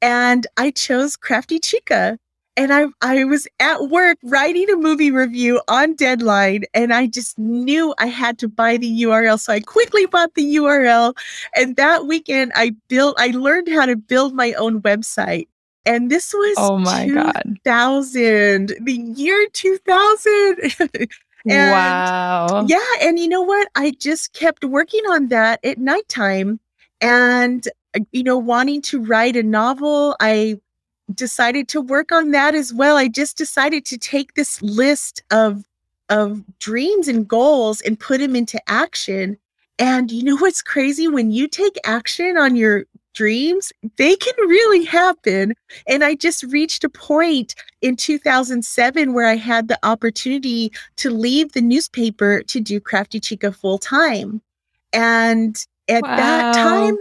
And 0.00 0.46
I 0.56 0.72
chose 0.72 1.16
Crafty 1.16 1.58
Chica 1.58 2.18
and 2.56 2.72
I 2.72 2.86
I 3.00 3.24
was 3.24 3.46
at 3.60 3.88
work 3.88 4.18
writing 4.22 4.68
a 4.70 4.76
movie 4.76 5.10
review 5.10 5.60
on 5.68 5.94
deadline 5.94 6.64
and 6.74 6.92
I 6.92 7.06
just 7.06 7.38
knew 7.38 7.94
I 7.98 8.06
had 8.06 8.38
to 8.40 8.48
buy 8.48 8.76
the 8.76 9.02
URL 9.02 9.38
so 9.38 9.52
I 9.52 9.60
quickly 9.60 10.06
bought 10.06 10.34
the 10.34 10.56
URL 10.56 11.14
and 11.56 11.76
that 11.76 12.06
weekend 12.06 12.52
I 12.54 12.72
built 12.88 13.16
I 13.18 13.28
learned 13.28 13.68
how 13.68 13.86
to 13.86 13.96
build 13.96 14.34
my 14.34 14.52
own 14.54 14.82
website. 14.82 15.48
And 15.84 16.10
this 16.10 16.32
was 16.32 16.54
oh 16.58 16.78
my 16.78 17.06
2000, 17.06 18.68
god 18.68 18.76
the 18.84 18.92
year 19.16 19.48
2000 19.52 20.30
and 21.48 21.72
wow. 21.72 22.66
yeah 22.68 22.78
and 23.00 23.18
you 23.18 23.28
know 23.28 23.42
what? 23.42 23.68
I 23.74 23.92
just 23.98 24.32
kept 24.32 24.64
working 24.64 25.04
on 25.10 25.28
that 25.28 25.58
at 25.64 25.78
nighttime 25.78 26.60
and 27.00 27.66
uh, 27.96 28.00
you 28.12 28.22
know 28.22 28.38
wanting 28.38 28.82
to 28.82 29.02
write 29.02 29.36
a 29.36 29.42
novel. 29.42 30.14
I 30.20 30.60
decided 31.14 31.68
to 31.68 31.80
work 31.80 32.12
on 32.12 32.30
that 32.32 32.54
as 32.54 32.72
well. 32.72 32.96
I 32.96 33.08
just 33.08 33.36
decided 33.36 33.84
to 33.86 33.98
take 33.98 34.34
this 34.34 34.60
list 34.62 35.22
of 35.30 35.64
of 36.08 36.42
dreams 36.58 37.08
and 37.08 37.26
goals 37.26 37.80
and 37.80 37.98
put 37.98 38.20
them 38.20 38.36
into 38.36 38.60
action. 38.68 39.38
And 39.78 40.12
you 40.12 40.22
know 40.22 40.36
what's 40.36 40.60
crazy? 40.60 41.08
When 41.08 41.30
you 41.30 41.48
take 41.48 41.76
action 41.84 42.36
on 42.36 42.54
your 42.54 42.84
dreams, 43.14 43.72
they 43.96 44.16
can 44.16 44.34
really 44.48 44.84
happen. 44.84 45.54
And 45.86 46.04
I 46.04 46.14
just 46.14 46.42
reached 46.44 46.84
a 46.84 46.88
point 46.88 47.54
in 47.80 47.96
2007 47.96 49.14
where 49.14 49.26
I 49.26 49.36
had 49.36 49.68
the 49.68 49.78
opportunity 49.82 50.72
to 50.96 51.10
leave 51.10 51.52
the 51.52 51.60
newspaper 51.60 52.42
to 52.42 52.60
do 52.60 52.80
Crafty 52.80 53.20
Chica 53.20 53.52
full 53.52 53.78
time. 53.78 54.42
And 54.92 55.56
at 55.88 56.02
wow. 56.02 56.16
that 56.16 56.54
time, 56.54 56.98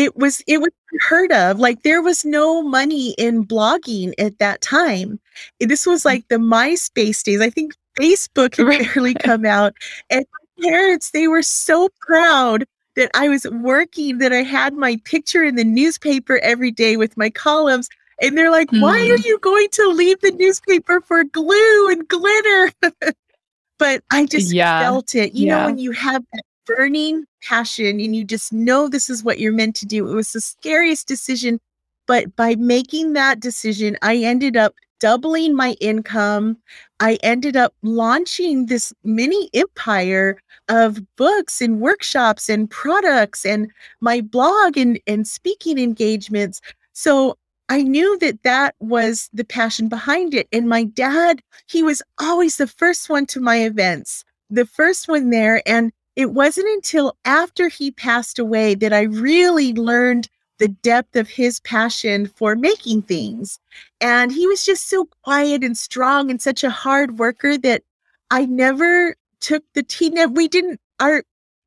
it 0.00 0.16
was 0.16 0.42
it 0.46 0.62
was 0.62 0.70
heard 1.00 1.30
of 1.30 1.58
like 1.58 1.82
there 1.82 2.00
was 2.00 2.24
no 2.24 2.62
money 2.62 3.10
in 3.18 3.46
blogging 3.46 4.14
at 4.18 4.38
that 4.38 4.62
time 4.62 5.20
this 5.60 5.84
was 5.86 6.06
like 6.06 6.26
the 6.28 6.36
myspace 6.36 7.22
days 7.22 7.40
i 7.40 7.50
think 7.50 7.74
facebook 8.00 8.56
had 8.56 8.94
barely 8.94 9.14
come 9.22 9.44
out 9.44 9.74
and 10.08 10.24
my 10.32 10.70
parents 10.70 11.10
they 11.10 11.28
were 11.28 11.42
so 11.42 11.90
proud 12.00 12.64
that 12.96 13.10
i 13.14 13.28
was 13.28 13.46
working 13.50 14.18
that 14.18 14.32
i 14.32 14.42
had 14.42 14.72
my 14.74 14.98
picture 15.04 15.44
in 15.44 15.54
the 15.54 15.64
newspaper 15.64 16.38
every 16.38 16.70
day 16.70 16.96
with 16.96 17.14
my 17.18 17.28
columns 17.28 17.88
and 18.22 18.36
they're 18.38 18.50
like 18.50 18.70
mm. 18.70 18.80
why 18.80 18.98
are 19.00 19.16
mm-hmm. 19.16 19.26
you 19.26 19.38
going 19.40 19.68
to 19.70 19.86
leave 19.88 20.18
the 20.20 20.32
newspaper 20.32 21.02
for 21.02 21.24
glue 21.24 21.90
and 21.90 22.08
glitter 22.08 22.72
but 23.78 24.02
i 24.10 24.24
just 24.24 24.50
yeah. 24.52 24.80
felt 24.80 25.14
it 25.14 25.34
you 25.34 25.46
yeah. 25.46 25.58
know 25.58 25.66
when 25.66 25.78
you 25.78 25.92
have 25.92 26.24
that 26.32 26.42
burning 26.76 27.24
passion 27.42 28.00
and 28.00 28.14
you 28.14 28.24
just 28.24 28.52
know 28.52 28.88
this 28.88 29.10
is 29.10 29.24
what 29.24 29.38
you're 29.38 29.52
meant 29.52 29.76
to 29.76 29.86
do. 29.86 30.08
It 30.08 30.14
was 30.14 30.32
the 30.32 30.40
scariest 30.40 31.08
decision. 31.08 31.60
But 32.06 32.34
by 32.36 32.56
making 32.56 33.12
that 33.12 33.40
decision, 33.40 33.96
I 34.02 34.16
ended 34.16 34.56
up 34.56 34.74
doubling 35.00 35.56
my 35.56 35.72
income. 35.80 36.56
I 37.00 37.18
ended 37.22 37.56
up 37.56 37.74
launching 37.82 38.66
this 38.66 38.92
mini 39.02 39.48
empire 39.54 40.38
of 40.68 41.00
books 41.16 41.60
and 41.60 41.80
workshops 41.80 42.48
and 42.48 42.70
products 42.70 43.44
and 43.44 43.70
my 44.00 44.20
blog 44.20 44.76
and, 44.76 45.00
and 45.06 45.26
speaking 45.26 45.78
engagements. 45.78 46.60
So 46.92 47.36
I 47.68 47.82
knew 47.82 48.18
that 48.18 48.42
that 48.42 48.74
was 48.80 49.30
the 49.32 49.44
passion 49.44 49.88
behind 49.88 50.34
it. 50.34 50.48
And 50.52 50.68
my 50.68 50.84
dad, 50.84 51.40
he 51.66 51.82
was 51.82 52.02
always 52.20 52.56
the 52.56 52.66
first 52.66 53.08
one 53.08 53.26
to 53.26 53.40
my 53.40 53.58
events, 53.64 54.24
the 54.50 54.66
first 54.66 55.08
one 55.08 55.30
there. 55.30 55.62
And 55.66 55.92
it 56.16 56.32
wasn't 56.32 56.68
until 56.68 57.16
after 57.24 57.68
he 57.68 57.90
passed 57.90 58.38
away 58.38 58.74
that 58.74 58.92
I 58.92 59.02
really 59.02 59.72
learned 59.72 60.28
the 60.58 60.68
depth 60.68 61.16
of 61.16 61.28
his 61.28 61.58
passion 61.60 62.26
for 62.26 62.54
making 62.54 63.02
things. 63.02 63.58
And 64.00 64.30
he 64.30 64.46
was 64.46 64.64
just 64.64 64.88
so 64.88 65.06
quiet 65.24 65.64
and 65.64 65.76
strong 65.76 66.30
and 66.30 66.40
such 66.40 66.62
a 66.62 66.70
hard 66.70 67.18
worker 67.18 67.56
that 67.58 67.82
I 68.30 68.44
never 68.44 69.16
took 69.40 69.64
the 69.74 69.82
T. 69.82 70.10
We 70.26 70.48
didn't, 70.48 70.80
our, 71.00 71.24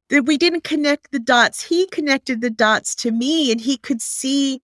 that 0.10 0.26
we 0.26 0.38
didn't 0.38 0.64
connect 0.64 1.12
the 1.12 1.20
dots. 1.20 1.64
He 1.64 1.88
connected 1.88 2.42
the 2.42 2.52
dots 2.52 2.94
to 2.96 3.12
me 3.12 3.52
and 3.52 3.60
he 3.60 3.78
could 3.78 4.02
see 4.02 4.62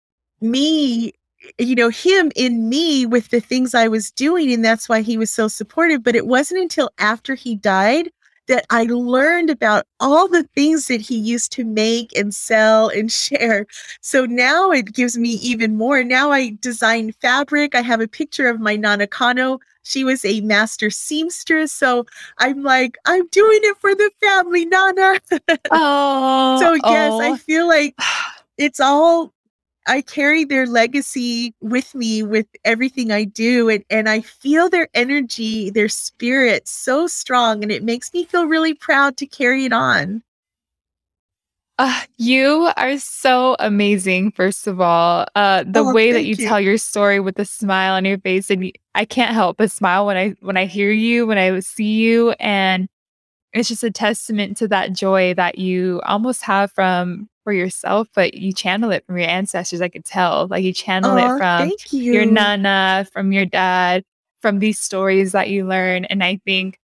me, 0.41 1.13
you 1.59 1.75
know, 1.75 1.89
him 1.89 2.31
in 2.37 2.69
me 2.69 3.05
with 3.07 3.31
the 3.31 3.41
things 3.41 3.75
I 3.75 3.89
was 3.89 4.13
doing. 4.13 4.53
And 4.53 4.65
that's 4.65 4.89
why 4.89 5.01
he 5.01 5.17
was 5.17 5.33
so 5.33 5.49
supportive. 5.49 6.05
But 6.05 6.15
it 6.15 6.29
wasn't 6.29 6.61
until 6.61 6.91
after 6.99 7.35
he 7.35 7.57
died 7.57 8.11
that 8.53 8.67
I 8.69 8.85
learned 8.85 9.49
about 9.49 9.87
all 9.99 10.29
the 10.29 10.43
things 10.55 10.87
that 10.89 11.01
he 11.01 11.17
used 11.17 11.53
to 11.53 11.65
make 11.65 12.15
and 12.15 12.35
sell 12.35 12.91
and 12.91 13.11
share. 13.11 13.67
So 14.03 14.27
now 14.27 14.71
it 14.71 14.93
gives 14.93 15.17
me 15.17 15.31
even 15.31 15.75
more. 15.75 16.05
Now 16.05 16.31
I 16.33 16.59
design 16.61 17.13
fabric. 17.13 17.75
I 17.75 17.81
have 17.81 18.03
a 18.03 18.07
picture 18.07 18.49
of 18.49 18.61
my 18.61 18.77
Nana 18.77 19.07
Cano. 19.07 19.59
She 19.85 20.05
was 20.05 20.23
a 20.27 20.43
master 20.43 20.91
seamstress. 20.91 21.73
So 21.73 22.05
I'm 22.37 22.63
like, 22.63 22.99
I'm 23.07 23.27
doing 23.29 23.61
it 23.63 23.79
for 23.79 23.95
the 23.95 24.11
family, 24.21 24.67
Nana. 24.67 25.19
Oh. 25.71 26.61
so 26.61 26.75
yes, 26.75 27.11
oh. 27.11 27.23
I 27.23 27.39
feel 27.39 27.67
like 27.67 27.95
it's 28.59 28.81
all 28.81 29.33
I 29.87 30.03
carry 30.03 30.45
their 30.45 30.67
legacy 30.67 31.55
with 31.61 31.95
me 31.95 32.23
with 32.23 32.47
everything 32.65 33.11
I 33.11 33.25
do. 33.25 33.69
And, 33.69 33.85
and 33.91 34.09
I 34.09 34.21
feel 34.21 34.69
their 34.69 34.89
energy, 34.95 35.71
their 35.71 35.89
spirit 35.89 36.69
so 36.69 37.07
strong. 37.07 37.63
And 37.63 37.73
it 37.73 37.83
makes 37.83 38.13
me 38.13 38.25
feel 38.25 38.47
really 38.47 38.75
proud 38.75 39.17
to 39.19 39.27
carry 39.27 39.65
it 39.65 39.73
on. 39.73 40.23
Uh, 41.79 42.01
you 42.17 42.71
are 42.77 42.99
so 42.99 43.57
amazing, 43.59 44.31
first 44.31 44.67
of 44.67 44.81
all. 44.81 45.27
Uh, 45.35 45.65
the 45.67 45.81
oh, 45.81 45.93
way 45.93 46.13
that 46.13 46.25
you, 46.25 46.37
you, 46.37 46.47
tell 46.47 46.61
your 46.61 46.79
story 46.79 47.19
with 47.19 47.39
a 47.39 47.45
smile 47.45 47.95
on 47.95 48.05
your 48.05 48.19
face, 48.19 48.51
and 48.51 48.71
I 48.95 49.05
can't 49.05 49.35
help 49.35 49.57
but 49.57 49.71
smile 49.71 50.07
when 50.07 50.17
I 50.17 50.37
when 50.41 50.57
I 50.57 50.67
hear 50.67 50.93
you, 50.93 51.27
when 51.27 51.39
I 51.39 51.59
see 51.61 51.95
you, 51.95 52.33
and 52.33 52.89
it's 53.53 53.69
just 53.69 53.83
a 53.83 53.91
testament 53.91 54.59
to 54.59 54.69
that 54.69 54.93
joy 54.93 55.35
that 55.35 55.59
you 55.59 56.01
almost 56.05 56.43
have 56.43 56.71
from 56.73 57.29
for 57.45 57.53
yourself, 57.53 58.09
but 58.15 58.35
you 58.35 58.53
channel 58.53 58.91
it 58.91 59.05
from 59.07 59.19
your 59.19 59.29
ancestors. 59.29 59.81
I 59.81 59.89
could 59.89 60.05
tell, 60.05 60.47
like 60.49 60.65
you 60.65 60.73
channel 60.73 61.17
it 61.17 61.39
from 61.39 61.71
you. 61.91 62.13
your 62.13 62.27
nana, 62.27 63.07
from 63.13 63.33
your 63.33 63.47
dad, 63.47 64.05
from 64.41 64.59
these 64.59 64.79
stories 64.79 65.33
that 65.33 65.51
you 65.51 65.67
learn. 65.67 66.05
And 66.07 66.23
I 66.23 66.41
think, 66.45 66.79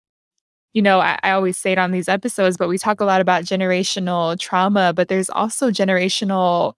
you 0.73 0.83
know, 0.83 1.01
I, 1.01 1.19
I 1.23 1.31
always 1.33 1.57
say 1.57 1.73
it 1.73 1.79
on 1.79 1.91
these 1.91 2.09
episodes, 2.09 2.57
but 2.57 2.69
we 2.69 2.79
talk 2.79 3.01
a 3.01 3.05
lot 3.05 3.21
about 3.21 3.45
generational 3.45 4.39
trauma, 4.39 4.93
but 4.93 5.09
there's 5.09 5.31
also 5.31 5.71
generational 5.71 6.75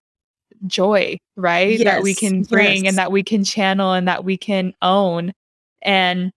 joy, 0.66 1.18
right? 1.36 1.78
Yes, 1.78 1.84
that 1.84 2.02
we 2.02 2.14
can 2.14 2.42
bring 2.42 2.84
yes. 2.84 2.90
and 2.90 2.98
that 2.98 3.12
we 3.12 3.22
can 3.22 3.44
channel 3.44 3.92
and 3.92 4.08
that 4.08 4.24
we 4.24 4.36
can 4.36 4.74
own. 4.82 5.32
And 5.82 6.32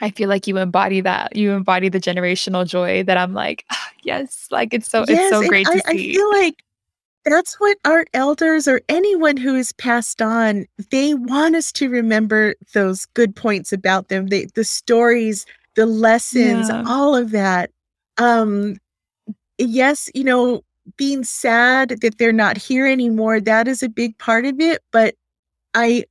I 0.00 0.10
feel 0.10 0.28
like 0.28 0.46
you 0.46 0.58
embody 0.58 1.00
that. 1.00 1.36
You 1.36 1.52
embody 1.52 1.88
the 1.88 2.00
generational 2.00 2.66
joy 2.66 3.02
that 3.04 3.16
I'm 3.16 3.32
like, 3.32 3.64
"Ah, 3.70 3.90
yes, 4.02 4.46
like 4.50 4.74
it's 4.74 4.90
so 4.90 5.04
it's 5.08 5.30
so 5.30 5.46
great 5.48 5.66
I 5.68 5.78
to 5.78 5.88
I 5.88 5.96
see. 5.96 6.12
feel 6.12 6.30
like 6.30 6.62
that's 7.26 7.58
what 7.60 7.76
our 7.84 8.06
elders 8.14 8.68
or 8.68 8.80
anyone 8.88 9.36
who 9.36 9.54
is 9.56 9.72
passed 9.72 10.22
on, 10.22 10.66
they 10.90 11.14
want 11.14 11.56
us 11.56 11.72
to 11.72 11.88
remember 11.90 12.54
those 12.74 13.06
good 13.06 13.34
points 13.36 13.72
about 13.72 14.08
them, 14.08 14.28
the 14.28 14.48
the 14.54 14.64
stories, 14.64 15.44
the 15.74 15.86
lessons, 15.86 16.68
Yeah. 16.68 16.84
all 16.86 17.16
of 17.16 17.30
that. 17.32 17.70
Um, 18.18 18.78
yes, 19.58 20.10
you 20.14 20.24
know, 20.24 20.62
being 20.96 21.24
sad 21.24 21.90
that 22.02 22.18
they're 22.18 22.32
not 22.32 22.56
here 22.56 22.86
anymore, 22.86 23.40
that 23.40 23.68
is 23.68 23.82
a 23.82 23.88
big 23.88 24.16
part 24.18 24.46
of 24.46 24.60
it, 24.60 24.82
but 24.92 25.14
I 25.74 26.04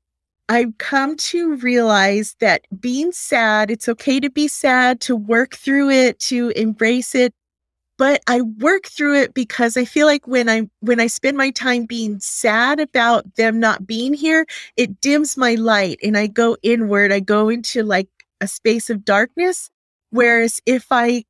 I've 0.49 0.77
come 0.79 1.15
to 1.17 1.55
realize 1.57 2.35
that 2.41 2.63
being 2.79 3.11
sad, 3.13 3.71
it's 3.71 3.89
okay 3.89 4.19
to 4.19 4.29
be 4.29 4.47
sad, 4.47 5.01
to 5.01 5.15
work 5.15 5.55
through 5.55 5.89
it, 5.91 6.19
to 6.21 6.49
embrace 6.55 7.15
it, 7.15 7.33
but 7.97 8.21
I 8.27 8.41
work 8.41 8.87
through 8.87 9.21
it 9.21 9.33
because 9.33 9.77
I 9.77 9.85
feel 9.85 10.07
like 10.07 10.27
when 10.27 10.49
I 10.49 10.69
when 10.81 10.99
I 10.99 11.07
spend 11.07 11.37
my 11.37 11.51
time 11.51 11.85
being 11.85 12.19
sad 12.19 12.79
about 12.79 13.35
them 13.35 13.59
not 13.59 13.87
being 13.87 14.13
here, 14.13 14.45
it 14.77 14.99
dims 15.01 15.37
my 15.37 15.55
light 15.55 15.99
and 16.03 16.17
I 16.17 16.27
go 16.27 16.57
inward. 16.63 17.11
I 17.11 17.19
go 17.21 17.49
into 17.49 17.83
like 17.83 18.09
a 18.41 18.47
space 18.47 18.89
of 18.89 19.05
darkness. 19.05 19.69
Whereas 20.11 20.61
if 20.65 20.87
I, 20.91 21.23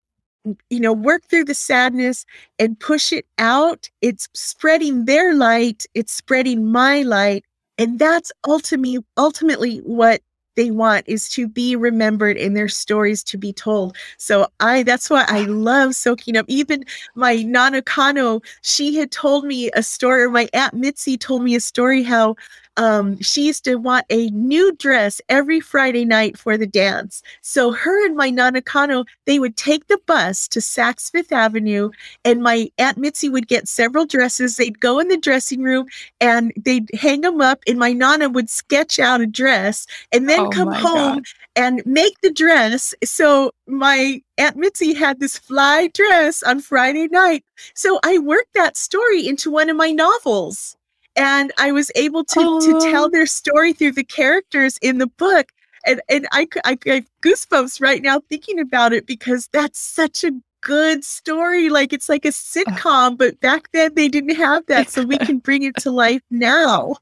you 0.70 0.80
know, 0.80 0.94
work 0.94 1.24
through 1.30 1.46
the 1.46 1.54
sadness 1.54 2.26
and 2.60 2.80
push 2.80 3.12
it 3.14 3.26
out, 3.38 3.90
it's 4.02 4.28
spreading 4.34 5.06
their 5.06 5.34
light, 5.36 5.86
it's 5.94 6.14
spreading 6.14 6.72
my 6.72 7.02
light. 7.04 7.46
And 7.78 8.00
that's 8.00 8.32
ultimately 8.48 9.04
ultimately 9.18 9.78
what 9.80 10.22
they 10.56 10.72
want 10.72 11.06
is 11.08 11.30
to 11.30 11.48
be 11.48 11.76
remembered 11.76 12.38
and 12.38 12.56
their 12.56 12.68
stories 12.68 13.24
to 13.26 13.38
be 13.38 13.54
told. 13.54 13.96
So 14.18 14.48
I 14.60 14.84
that's 14.84 15.10
why 15.10 15.26
I 15.28 15.42
love 15.42 15.96
soaking 15.96 16.38
up. 16.38 16.46
Even 16.48 16.86
my 17.16 17.38
Nana 17.44 17.82
Cano, 17.82 18.42
she 18.62 18.96
had 18.96 19.12
told 19.12 19.46
me 19.46 19.70
a 19.72 19.84
story, 19.84 20.24
or 20.24 20.30
my 20.30 20.50
Aunt 20.54 20.74
Mitzi 20.74 21.18
told 21.18 21.44
me 21.44 21.56
a 21.56 21.60
story 21.60 22.04
how 22.04 22.36
um, 22.78 23.20
she 23.22 23.46
used 23.46 23.64
to 23.66 23.76
want 23.76 24.06
a 24.10 24.30
new 24.32 24.74
dress 24.76 25.22
every 25.30 25.60
Friday 25.60 26.06
night 26.06 26.38
for 26.38 26.58
the 26.58 26.68
dance. 26.68 27.22
So 27.42 27.72
her 27.72 28.06
and 28.06 28.16
my 28.16 28.30
Nana 28.30 28.62
Cano, 28.62 29.06
they 29.26 29.40
would 29.40 29.56
take 29.58 29.88
the 29.88 30.00
bus 30.06 30.48
to 30.50 30.60
Saks 30.60 31.12
Fifth 31.12 31.32
Avenue, 31.32 31.92
and 32.24 32.44
my 32.44 32.70
Aunt 32.78 32.98
Mitzi 32.98 33.30
would 33.30 33.48
get 33.48 33.68
several 33.68 34.06
dresses. 34.06 34.58
They'd 34.58 34.80
go 34.80 35.00
in 35.00 35.08
the 35.08 35.18
dressing 35.18 35.62
room 35.64 35.88
and 36.20 36.52
they'd 36.58 36.90
hang 36.94 37.22
them 37.22 37.42
up, 37.42 37.60
and 37.68 37.80
my 37.80 37.94
Nana 37.94 38.30
would 38.30 38.50
sketch 38.50 39.00
out 39.00 39.22
a 39.22 39.28
dress 39.28 39.88
and 40.12 40.28
then 40.30 40.40
Oh 40.42 40.50
come 40.50 40.72
home 40.72 41.16
god. 41.18 41.24
and 41.56 41.82
make 41.86 42.20
the 42.22 42.32
dress. 42.32 42.94
So 43.04 43.52
my 43.68 44.22
Aunt 44.38 44.58
Mitzi 44.58 44.94
had 44.94 45.20
this 45.20 45.38
fly 45.38 45.88
dress 45.94 46.44
on 46.44 46.60
Friday 46.60 47.08
night. 47.08 47.44
So 47.74 48.00
I 48.04 48.18
worked 48.18 48.54
that 48.54 48.76
story 48.78 49.28
into 49.28 49.50
one 49.50 49.70
of 49.70 49.78
my 49.78 49.92
novels. 49.92 50.76
And 51.16 51.52
I 51.58 51.72
was 51.72 51.92
able 51.96 52.24
to 52.26 52.60
to 52.62 52.80
tell 52.92 53.06
Oh. 53.06 53.10
their 53.10 53.26
story 53.26 53.74
through 53.74 53.94
the 53.94 54.04
characters 54.04 54.78
in 54.82 54.98
the 54.98 55.08
book. 55.08 55.52
And 55.86 56.02
and 56.10 56.28
I 56.32 56.48
I 56.66 56.76
get 56.76 57.06
goosebumps 57.22 57.82
right 57.82 58.02
now 58.02 58.20
thinking 58.30 58.60
about 58.60 58.94
it 58.94 59.06
because 59.06 59.48
that's 59.54 59.80
such 59.80 60.24
a 60.24 60.32
good 60.62 61.04
story. 61.04 61.70
Like 61.70 61.94
it's 61.94 62.10
like 62.10 62.26
a 62.26 62.30
Ugh. 62.30 62.34
sitcom, 62.34 63.18
but 63.18 63.40
back 63.40 63.72
then 63.72 63.94
they 63.96 64.08
didn't 64.10 64.36
have 64.36 64.66
that. 64.68 64.90
So 64.90 65.04
we 65.04 65.20
can 65.20 65.40
bring 65.40 65.64
it 65.64 65.78
to 65.80 65.92
life 65.92 66.24
now. 66.32 66.96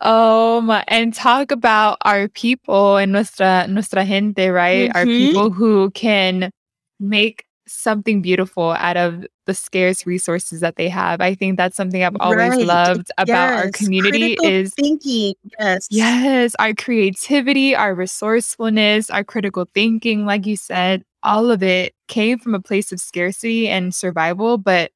Oh 0.00 0.60
my 0.60 0.84
and 0.88 1.12
talk 1.12 1.50
about 1.50 1.98
our 2.04 2.28
people 2.28 2.96
and 2.96 3.12
nuestra 3.12 3.66
nuestra 3.68 4.04
gente, 4.06 4.48
right? 4.48 4.90
Our 4.94 5.06
Mhm. 5.06 5.16
people 5.18 5.50
who 5.50 5.90
can 5.90 6.50
make 7.00 7.44
something 7.66 8.22
beautiful 8.22 8.70
out 8.72 8.96
of 8.96 9.26
the 9.46 9.54
scarce 9.54 10.06
resources 10.06 10.60
that 10.60 10.76
they 10.76 10.88
have. 10.88 11.20
I 11.20 11.34
think 11.34 11.56
that's 11.56 11.76
something 11.76 12.02
I've 12.02 12.16
always 12.20 12.56
Right. 12.58 12.66
loved 12.66 13.10
about 13.18 13.52
our 13.54 13.70
community 13.72 14.36
Critical 14.36 14.50
is 14.50 14.74
thinking. 14.74 15.34
Yes. 15.58 15.88
yes, 15.90 16.54
our 16.58 16.74
creativity, 16.74 17.74
our 17.74 17.94
resourcefulness, 17.94 19.10
our 19.10 19.24
critical 19.24 19.68
thinking, 19.74 20.26
like 20.26 20.46
you 20.46 20.56
said, 20.56 21.04
all 21.22 21.50
of 21.50 21.62
it 21.62 21.94
came 22.08 22.38
from 22.38 22.54
a 22.54 22.60
place 22.60 22.92
of 22.92 23.00
scarcity 23.00 23.68
and 23.68 23.94
survival, 23.94 24.58
but 24.58 24.90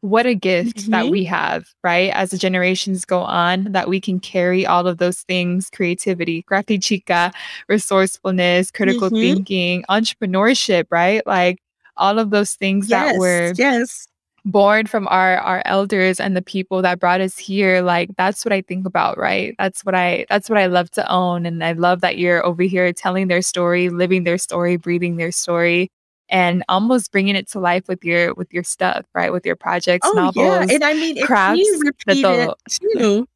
what 0.00 0.26
a 0.26 0.34
gift 0.34 0.88
that 0.92 1.06
Mhm. 1.06 1.10
we 1.10 1.24
have, 1.24 1.66
right? 1.82 2.12
As 2.14 2.30
the 2.30 2.38
generations 2.38 3.04
go 3.04 3.20
on, 3.20 3.72
that 3.72 3.88
we 3.88 4.00
can 4.00 4.20
carry 4.20 4.64
all 4.64 4.86
of 4.86 4.98
those 4.98 5.22
things 5.22 5.70
creativity, 5.70 6.42
crafty 6.42 6.78
chica, 6.78 7.32
resourcefulness, 7.68 8.70
critical 8.70 9.10
Mhm. 9.10 9.20
thinking, 9.20 9.84
entrepreneurship, 9.90 10.86
right? 10.90 11.26
Like 11.26 11.58
all 11.98 12.18
of 12.18 12.30
those 12.30 12.54
things 12.54 12.88
that 12.88 13.16
were 13.16 13.52
Yes. 13.56 14.06
born 14.44 14.86
from 14.86 15.06
our 15.08 15.36
our 15.38 15.62
elders 15.66 16.20
and 16.20 16.36
the 16.36 16.40
people 16.40 16.80
that 16.80 16.98
brought 17.00 17.20
us 17.20 17.36
here 17.36 17.82
like 17.82 18.08
that's 18.16 18.44
what 18.44 18.52
i 18.52 18.62
think 18.62 18.86
about 18.86 19.18
right? 19.18 19.54
That's 19.58 19.84
what 19.84 19.94
i 19.94 20.24
that's 20.30 20.48
what 20.48 20.58
i 20.58 20.66
love 20.66 20.90
to 20.92 21.10
own 21.12 21.44
and 21.44 21.62
i 21.62 21.72
love 21.72 22.00
that 22.00 22.16
you're 22.18 22.44
over 22.46 22.62
here 22.62 22.92
telling 22.92 23.28
their 23.28 23.42
story 23.42 23.90
living 23.90 24.24
their 24.24 24.38
story 24.38 24.76
breathing 24.76 25.16
their 25.16 25.32
story 25.32 25.90
and 26.30 26.62
almost 26.68 27.10
bringing 27.10 27.36
it 27.36 27.48
to 27.50 27.58
life 27.60 27.88
with 27.88 28.04
your 28.04 28.32
with 28.34 28.52
your 28.54 28.62
stuff 28.62 29.04
right? 29.14 29.32
With 29.32 29.44
your 29.44 29.56
projects 29.56 30.08
Oh, 30.10 30.32
yeah, 30.34 30.66
and 30.70 30.84
I 30.84 30.94
mean, 30.94 31.16
if 31.16 31.26
crafts 31.26 31.70
that 31.70 31.94
repeat 32.08 32.24
it 32.24 32.50
too 32.68 33.28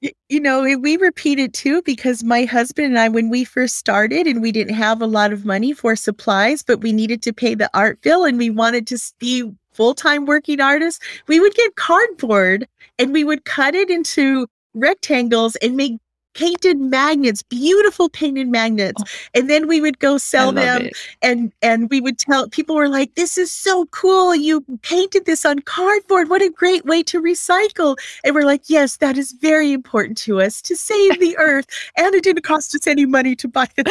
you 0.00 0.40
know, 0.40 0.62
we 0.78 0.96
repeat 0.96 1.38
it 1.38 1.52
too 1.52 1.82
because 1.82 2.22
my 2.22 2.44
husband 2.44 2.86
and 2.88 2.98
I, 2.98 3.08
when 3.08 3.30
we 3.30 3.44
first 3.44 3.76
started 3.76 4.26
and 4.26 4.40
we 4.40 4.52
didn't 4.52 4.74
have 4.74 5.02
a 5.02 5.06
lot 5.06 5.32
of 5.32 5.44
money 5.44 5.72
for 5.72 5.96
supplies, 5.96 6.62
but 6.62 6.80
we 6.80 6.92
needed 6.92 7.22
to 7.22 7.32
pay 7.32 7.54
the 7.54 7.70
art 7.74 8.00
bill 8.02 8.24
and 8.24 8.38
we 8.38 8.50
wanted 8.50 8.86
to 8.88 8.98
be 9.18 9.50
full-time 9.72 10.26
working 10.26 10.60
artists, 10.60 11.04
we 11.26 11.40
would 11.40 11.54
get 11.54 11.76
cardboard 11.76 12.66
and 12.98 13.12
we 13.12 13.24
would 13.24 13.44
cut 13.44 13.74
it 13.74 13.90
into 13.90 14.46
rectangles 14.74 15.56
and 15.56 15.76
make 15.76 15.98
painted 16.38 16.78
magnets, 16.78 17.42
beautiful 17.42 18.08
painted 18.08 18.48
magnets, 18.48 19.02
oh, 19.04 19.10
and 19.34 19.50
then 19.50 19.66
we 19.66 19.80
would 19.80 19.98
go 19.98 20.18
sell 20.18 20.52
them 20.52 20.82
it 20.82 20.96
and 21.22 21.52
and 21.62 21.90
we 21.90 22.00
would 22.00 22.18
tell 22.18 22.48
people 22.48 22.76
were 22.76 22.88
like, 22.88 23.14
"This 23.16 23.36
is 23.36 23.50
so 23.50 23.86
cool. 23.86 24.34
You 24.34 24.64
painted 24.82 25.24
this 25.24 25.44
on 25.44 25.58
cardboard. 25.60 26.30
What 26.30 26.42
a 26.42 26.50
great 26.50 26.84
way 26.84 27.02
to 27.04 27.20
recycle." 27.20 27.96
And 28.22 28.34
we're 28.34 28.44
like, 28.44 28.62
"Yes, 28.66 28.98
that 28.98 29.18
is 29.18 29.32
very 29.32 29.72
important 29.72 30.16
to 30.18 30.40
us 30.40 30.62
to 30.62 30.76
save 30.76 31.18
the 31.18 31.36
earth." 31.48 31.66
And 31.96 32.14
it 32.14 32.22
didn't 32.22 32.44
cost 32.44 32.74
us 32.74 32.86
any 32.86 33.06
money 33.06 33.34
to 33.36 33.48
buy 33.48 33.66
it. 33.76 33.88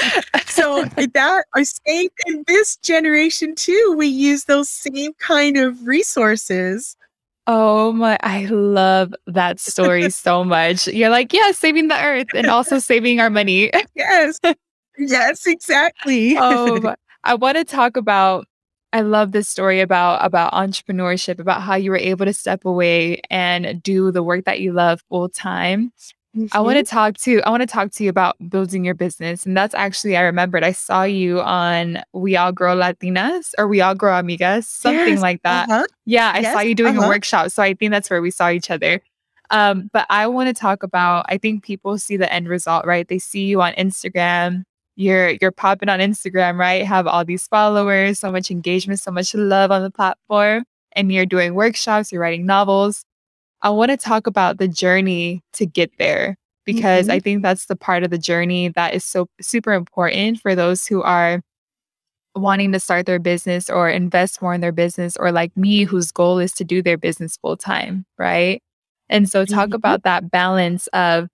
So 0.47 0.85
that 1.13 1.45
I 1.53 1.63
say 1.63 2.09
in 2.27 2.43
this 2.47 2.77
generation 2.77 3.55
too, 3.55 3.95
we 3.97 4.07
use 4.07 4.45
those 4.45 4.69
same 4.69 5.13
kind 5.19 5.57
of 5.57 5.85
resources. 5.85 6.95
Oh 7.49 7.93
my, 7.93 8.17
I 8.23 8.45
love 8.45 9.13
that 9.25 9.59
story 9.61 10.09
so 10.09 10.43
much. 10.43 10.87
You're 10.87 11.09
like, 11.09 11.31
yeah, 11.31 11.51
saving 11.51 11.87
the 11.87 11.99
earth 11.99 12.27
and 12.33 12.49
also 12.49 12.77
saving 12.79 13.19
our 13.19 13.29
money. 13.29 13.71
Yes. 13.95 14.39
Yes, 14.97 15.45
exactly. 15.47 16.37
Um, 16.37 16.93
I 17.23 17.35
want 17.35 17.57
to 17.57 17.63
talk 17.63 17.97
about 17.97 18.45
I 18.93 19.01
love 19.01 19.31
this 19.31 19.49
story 19.49 19.81
about 19.81 20.23
about 20.23 20.53
entrepreneurship, 20.53 21.39
about 21.39 21.61
how 21.61 21.75
you 21.75 21.91
were 21.91 21.97
able 21.97 22.25
to 22.25 22.33
step 22.33 22.65
away 22.65 23.21
and 23.29 23.81
do 23.81 24.11
the 24.11 24.23
work 24.23 24.45
that 24.45 24.59
you 24.59 24.71
love 24.73 25.01
full 25.09 25.29
time. 25.29 25.91
I 26.51 26.59
want 26.59 26.77
to 26.77 26.83
talk 26.83 27.17
to 27.19 27.41
I 27.43 27.49
want 27.49 27.61
to 27.61 27.67
talk 27.67 27.91
to 27.93 28.03
you 28.03 28.09
about 28.09 28.35
building 28.49 28.83
your 28.85 28.93
business. 28.93 29.45
And 29.45 29.55
that's 29.57 29.73
actually 29.73 30.15
I 30.17 30.21
remembered 30.21 30.63
I 30.63 30.71
saw 30.71 31.03
you 31.03 31.41
on 31.41 32.01
We 32.13 32.35
All 32.35 32.51
Grow 32.51 32.75
Latinas 32.75 33.53
or 33.57 33.67
We 33.67 33.81
All 33.81 33.95
Grow 33.95 34.11
Amigas, 34.13 34.65
something 34.65 35.15
Yes. 35.15 35.21
like 35.21 35.41
that. 35.43 35.69
Uh-huh. 35.69 35.85
Yeah, 36.05 36.31
I 36.33 36.41
saw 36.43 36.59
you 36.59 36.75
doing 36.75 36.95
a 36.95 36.99
Uh-huh. 36.99 37.09
workshop. 37.09 37.51
So 37.51 37.63
I 37.63 37.73
think 37.73 37.91
that's 37.91 38.09
where 38.09 38.21
we 38.21 38.31
saw 38.31 38.49
each 38.49 38.69
other. 38.71 39.01
Um, 39.49 39.89
but 39.93 40.05
I 40.09 40.27
want 40.27 40.47
to 40.47 40.53
talk 40.53 40.83
about 40.83 41.25
I 41.29 41.37
think 41.37 41.63
people 41.63 41.97
see 41.97 42.17
the 42.17 42.31
end 42.31 42.49
result, 42.49 42.85
right? 42.85 43.07
They 43.07 43.19
see 43.19 43.45
you 43.45 43.61
on 43.61 43.73
Instagram. 43.73 44.63
You're 44.95 45.31
you're 45.41 45.51
popping 45.51 45.89
on 45.89 45.99
Instagram, 45.99 46.57
right? 46.57 46.85
Have 46.85 47.07
all 47.07 47.23
these 47.23 47.47
followers, 47.47 48.19
so 48.19 48.31
much 48.31 48.51
engagement, 48.51 48.99
so 48.99 49.11
much 49.11 49.33
love 49.35 49.71
on 49.71 49.83
the 49.83 49.91
platform, 49.91 50.63
and 50.93 51.11
you're 51.11 51.25
doing 51.25 51.53
workshops, 51.53 52.11
you're 52.11 52.19
writing 52.21 52.45
novels. 52.45 53.05
I 53.61 53.69
want 53.69 53.91
to 53.91 53.97
talk 53.97 54.27
about 54.27 54.57
the 54.59 54.67
journey 54.67 55.41
to 55.53 55.65
get 55.65 55.91
there 55.97 56.37
because 56.65 57.09
I 57.09 57.19
Mhm. 57.19 57.23
think 57.23 57.41
that's 57.43 57.65
the 57.65 57.75
part 57.75 58.03
of 58.03 58.11
the 58.11 58.17
journey 58.17 58.69
that 58.69 58.93
is 58.93 59.03
so 59.03 59.27
super 59.41 59.73
important 59.73 60.39
for 60.39 60.53
those 60.55 60.85
who 60.85 61.01
are 61.01 61.41
wanting 62.35 62.71
to 62.71 62.79
start 62.79 63.05
their 63.07 63.19
business 63.19 63.69
or 63.69 63.89
invest 63.89 64.41
more 64.41 64.53
in 64.53 64.61
their 64.61 64.71
business 64.71 65.17
or 65.17 65.31
like 65.31 65.55
me 65.57 65.83
whose 65.85 66.11
goal 66.11 66.37
is 66.39 66.51
to 66.53 66.63
do 66.63 66.81
their 66.83 66.97
business 66.97 67.37
full 67.37 67.57
time, 67.57 68.05
right? 68.19 68.61
And 69.09 69.29
so 69.29 69.45
talk 69.45 69.69
Mhm. 69.69 69.73
about 69.73 70.03
that 70.03 70.29
balance 70.29 70.87
of 70.87 71.29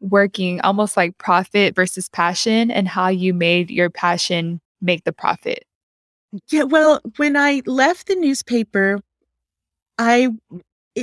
working 0.00 0.60
almost 0.60 0.96
like 0.96 1.16
profit 1.18 1.74
versus 1.74 2.08
passion 2.08 2.70
and 2.70 2.86
how 2.86 3.08
you 3.08 3.34
made 3.34 3.70
your 3.70 3.90
passion 3.90 4.60
make 4.80 5.04
the 5.04 5.12
profit. 5.12 5.64
Yeah, 6.50 6.64
well, 6.64 7.00
when 7.16 7.36
I 7.36 7.62
left 7.66 8.06
the 8.08 8.16
newspaper, 8.16 9.00
I 9.98 10.28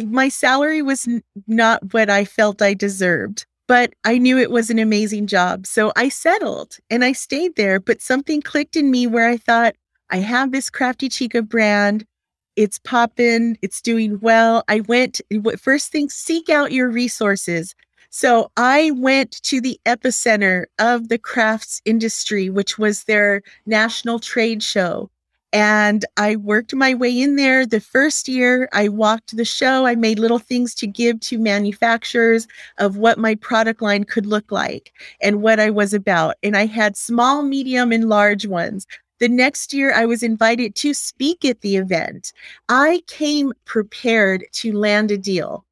my 0.05 0.29
salary 0.29 0.81
was 0.81 1.07
n 1.07 1.23
not 1.47 1.93
what 1.93 2.09
I 2.09 2.25
felt 2.25 2.61
I 2.61 2.73
deserved, 2.73 3.45
but 3.67 3.93
I 4.03 4.17
knew 4.17 4.37
it 4.37 4.51
was 4.51 4.69
an 4.69 4.79
amazing 4.79 5.27
job. 5.27 5.67
So 5.67 5.91
I 5.95 6.09
settled 6.09 6.77
and 6.89 7.03
I 7.03 7.13
stayed 7.13 7.55
there. 7.55 7.79
But 7.79 8.01
something 8.01 8.41
clicked 8.41 8.75
in 8.75 8.91
me 8.91 9.07
where 9.07 9.27
I 9.29 9.37
thought, 9.37 9.75
I 10.09 10.17
have 10.17 10.51
this 10.51 10.69
Crafty 10.69 11.09
Chica 11.09 11.41
brand. 11.41 12.05
It's 12.57 12.79
popping, 12.79 13.57
it's 13.61 13.81
doing 13.81 14.19
well. 14.19 14.63
I 14.67 14.81
went, 14.81 15.21
first 15.57 15.91
thing, 15.91 16.09
seek 16.09 16.49
out 16.49 16.73
your 16.73 16.89
resources. 16.89 17.73
So 18.09 18.51
I 18.57 18.91
went 18.91 19.41
to 19.43 19.61
the 19.61 19.79
epicenter 19.85 20.65
of 20.77 21.07
the 21.07 21.17
crafts 21.17 21.81
industry, 21.85 22.49
which 22.49 22.77
was 22.77 23.05
their 23.05 23.41
national 23.65 24.19
trade 24.19 24.61
show. 24.61 25.09
And 25.53 26.05
I 26.15 26.37
worked 26.37 26.73
my 26.73 26.93
way 26.93 27.21
in 27.21 27.35
there. 27.35 27.65
The 27.65 27.81
first 27.81 28.29
year 28.29 28.69
I 28.71 28.87
walked 28.87 29.35
the 29.35 29.43
show, 29.43 29.85
I 29.85 29.95
made 29.95 30.17
little 30.17 30.39
things 30.39 30.73
to 30.75 30.87
give 30.87 31.19
to 31.21 31.37
manufacturers 31.37 32.47
of 32.77 32.95
what 32.95 33.17
my 33.17 33.35
product 33.35 33.81
line 33.81 34.05
could 34.05 34.25
look 34.25 34.51
like 34.51 34.93
and 35.21 35.41
what 35.41 35.59
I 35.59 35.69
was 35.69 35.93
about. 35.93 36.35
And 36.41 36.55
I 36.55 36.67
had 36.67 36.95
small, 36.95 37.43
medium, 37.43 37.91
and 37.91 38.07
large 38.07 38.45
ones. 38.45 38.87
The 39.19 39.27
next 39.27 39.73
year, 39.73 39.93
I 39.93 40.05
was 40.05 40.23
invited 40.23 40.73
to 40.75 40.93
speak 40.93 41.43
at 41.43 41.61
the 41.61 41.75
event. 41.75 42.31
I 42.69 43.03
came 43.07 43.53
prepared 43.65 44.45
to 44.53 44.75
land 44.75 45.11
a 45.11 45.17
deal. 45.17 45.65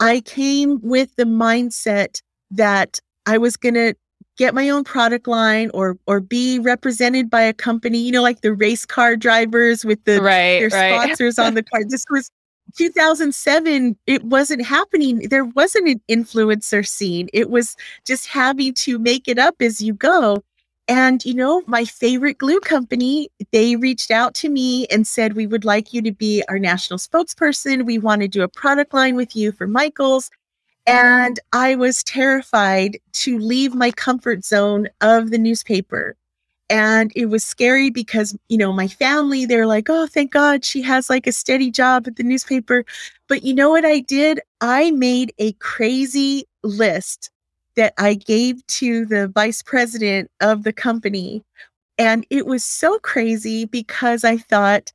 I 0.00 0.20
came 0.20 0.80
with 0.82 1.14
the 1.16 1.24
mindset 1.24 2.22
that 2.50 2.98
I 3.26 3.38
was 3.38 3.56
going 3.56 3.74
to 3.74 3.94
get 4.40 4.54
my 4.54 4.70
own 4.70 4.82
product 4.82 5.28
line 5.28 5.70
or 5.74 5.98
or 6.06 6.18
be 6.18 6.58
represented 6.58 7.28
by 7.28 7.42
a 7.42 7.52
company, 7.52 7.98
you 7.98 8.10
know, 8.10 8.22
like 8.22 8.40
the 8.40 8.54
race 8.54 8.86
car 8.86 9.14
drivers 9.14 9.84
with 9.84 10.02
the 10.04 10.20
right, 10.22 10.60
their 10.60 10.70
right. 10.70 11.02
sponsors 11.04 11.38
on 11.38 11.52
the 11.52 11.62
car. 11.62 11.82
This 11.84 12.06
was 12.08 12.30
2007 12.78 13.98
it 14.06 14.24
wasn't 14.24 14.64
happening. 14.64 15.28
There 15.28 15.44
wasn't 15.44 15.88
an 15.88 16.00
influencer 16.08 16.88
scene. 16.88 17.28
It 17.34 17.50
was 17.50 17.76
just 18.06 18.28
having 18.28 18.72
to 18.74 18.98
make 18.98 19.28
it 19.28 19.38
up 19.38 19.56
as 19.60 19.82
you 19.82 19.92
go. 19.92 20.42
And 20.88 21.22
you 21.22 21.34
know 21.34 21.62
my 21.66 21.84
favorite 21.84 22.38
glue 22.38 22.60
company 22.60 23.28
they 23.52 23.76
reached 23.76 24.10
out 24.10 24.34
to 24.36 24.48
me 24.48 24.86
and 24.86 25.06
said 25.06 25.34
we 25.34 25.46
would 25.46 25.66
like 25.66 25.92
you 25.92 26.00
to 26.00 26.12
be 26.12 26.42
our 26.48 26.58
national 26.58 26.98
spokesperson. 26.98 27.84
We 27.84 27.98
want 27.98 28.22
to 28.22 28.28
do 28.28 28.40
a 28.40 28.48
product 28.48 28.94
line 28.94 29.16
with 29.16 29.36
you 29.36 29.52
for 29.52 29.66
michaels 29.66 30.30
and 30.90 31.38
I 31.52 31.76
was 31.76 32.02
terrified 32.02 32.98
to 33.12 33.38
leave 33.38 33.76
my 33.76 33.92
comfort 33.92 34.44
zone 34.44 34.88
of 35.00 35.30
the 35.30 35.38
newspaper. 35.38 36.16
And 36.68 37.12
it 37.14 37.26
was 37.26 37.44
scary 37.44 37.90
because, 37.90 38.36
you 38.48 38.58
know, 38.58 38.72
my 38.72 38.88
family, 38.88 39.46
they're 39.46 39.68
like, 39.68 39.88
oh, 39.88 40.08
thank 40.08 40.32
God 40.32 40.64
she 40.64 40.82
has 40.82 41.08
like 41.08 41.28
a 41.28 41.32
steady 41.32 41.70
job 41.70 42.08
at 42.08 42.16
the 42.16 42.24
newspaper. 42.24 42.84
But 43.28 43.44
you 43.44 43.54
know 43.54 43.70
what 43.70 43.84
I 43.84 44.00
did? 44.00 44.40
I 44.60 44.90
made 44.90 45.32
a 45.38 45.52
crazy 45.54 46.44
list 46.64 47.30
that 47.76 47.94
I 47.96 48.14
gave 48.14 48.66
to 48.66 49.06
the 49.06 49.28
vice 49.28 49.62
president 49.62 50.28
of 50.40 50.64
the 50.64 50.72
company. 50.72 51.44
And 51.98 52.26
it 52.30 52.46
was 52.46 52.64
so 52.64 52.98
crazy 52.98 53.64
because 53.64 54.24
I 54.24 54.38
thought 54.38 54.92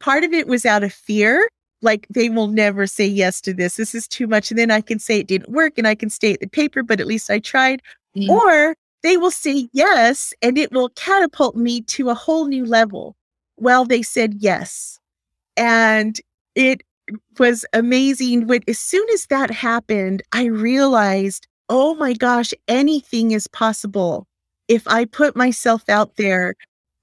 part 0.00 0.24
of 0.24 0.32
it 0.32 0.48
was 0.48 0.66
out 0.66 0.82
of 0.82 0.92
fear 0.92 1.48
like 1.82 2.06
they 2.10 2.28
will 2.28 2.48
never 2.48 2.86
say 2.86 3.06
yes 3.06 3.40
to 3.42 3.54
this. 3.54 3.76
This 3.76 3.94
is 3.94 4.08
too 4.08 4.26
much. 4.26 4.50
And 4.50 4.58
then 4.58 4.70
I 4.70 4.80
can 4.80 4.98
say 4.98 5.20
it 5.20 5.28
didn't 5.28 5.50
work 5.50 5.78
and 5.78 5.86
I 5.86 5.94
can 5.94 6.10
stay 6.10 6.32
at 6.32 6.40
the 6.40 6.48
paper, 6.48 6.82
but 6.82 7.00
at 7.00 7.06
least 7.06 7.30
I 7.30 7.38
tried. 7.38 7.82
Mm. 8.16 8.28
Or 8.28 8.76
they 9.02 9.16
will 9.16 9.30
say 9.30 9.68
yes 9.72 10.32
and 10.42 10.58
it 10.58 10.72
will 10.72 10.88
catapult 10.90 11.54
me 11.56 11.82
to 11.82 12.10
a 12.10 12.14
whole 12.14 12.46
new 12.46 12.64
level. 12.64 13.14
Well, 13.56 13.84
they 13.84 14.02
said 14.02 14.34
yes. 14.38 14.98
And 15.56 16.18
it 16.54 16.82
was 17.38 17.64
amazing. 17.72 18.46
When 18.46 18.62
as 18.68 18.78
soon 18.78 19.06
as 19.14 19.26
that 19.26 19.50
happened, 19.50 20.22
I 20.32 20.46
realized, 20.46 21.46
oh 21.68 21.94
my 21.94 22.14
gosh, 22.14 22.52
anything 22.68 23.30
is 23.30 23.46
possible 23.46 24.26
if 24.68 24.86
I 24.88 25.04
put 25.04 25.36
myself 25.36 25.88
out 25.88 26.16
there. 26.16 26.54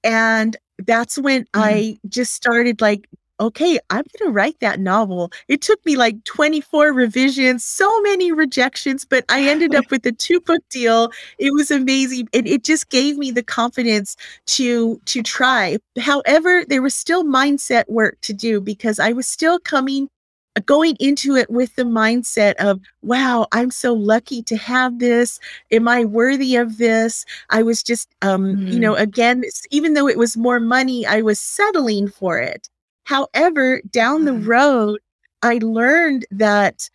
And 0.02 0.56
that's 0.78 1.16
when 1.16 1.42
mm. 1.44 1.46
I 1.54 1.98
just 2.08 2.34
started 2.34 2.80
like 2.80 3.08
okay, 3.40 3.78
I'm 3.90 4.04
going 4.18 4.30
to 4.30 4.32
write 4.32 4.60
that 4.60 4.80
novel. 4.80 5.32
It 5.48 5.60
took 5.60 5.84
me 5.84 5.96
like 5.96 6.22
24 6.24 6.92
revisions, 6.92 7.64
so 7.64 8.00
many 8.02 8.32
rejections, 8.32 9.04
but 9.04 9.24
I 9.28 9.48
ended 9.48 9.74
up 9.74 9.90
with 9.90 10.06
a 10.06 10.12
two 10.12 10.40
book 10.40 10.62
deal. 10.70 11.10
It 11.38 11.52
was 11.52 11.70
amazing. 11.70 12.28
And 12.32 12.46
it 12.46 12.64
just 12.64 12.90
gave 12.90 13.18
me 13.18 13.30
the 13.30 13.42
confidence 13.42 14.16
to 14.46 15.00
to 15.06 15.22
try. 15.22 15.78
However, 15.98 16.64
there 16.68 16.82
was 16.82 16.94
still 16.94 17.24
mindset 17.24 17.88
work 17.88 18.20
to 18.22 18.32
do 18.32 18.60
because 18.60 18.98
I 18.98 19.12
was 19.12 19.26
still 19.26 19.58
coming 19.58 20.08
going 20.66 20.96
into 21.00 21.34
it 21.34 21.50
with 21.50 21.74
the 21.74 21.82
mindset 21.82 22.54
of 22.54 22.80
wow 23.02 23.44
i'm 23.50 23.72
so 23.72 23.92
lucky 23.92 24.40
to 24.40 24.56
have 24.56 25.00
this 25.00 25.40
am 25.72 25.88
i 25.88 26.04
worthy 26.04 26.54
of 26.54 26.78
this 26.78 27.24
i 27.50 27.60
was 27.60 27.82
just 27.82 28.08
um 28.22 28.54
mm. 28.54 28.72
you 28.72 28.78
know 28.78 28.94
again 28.94 29.42
even 29.70 29.94
though 29.94 30.06
it 30.06 30.16
was 30.16 30.36
more 30.36 30.60
money 30.60 31.04
i 31.06 31.20
was 31.20 31.40
settling 31.40 32.06
for 32.06 32.38
it 32.38 32.68
However, 33.04 33.80
down 33.90 34.24
the 34.24 34.32
mm-hmm. 34.32 34.48
road, 34.48 35.00
I 35.42 35.58
learned 35.62 36.26
that 36.30 36.88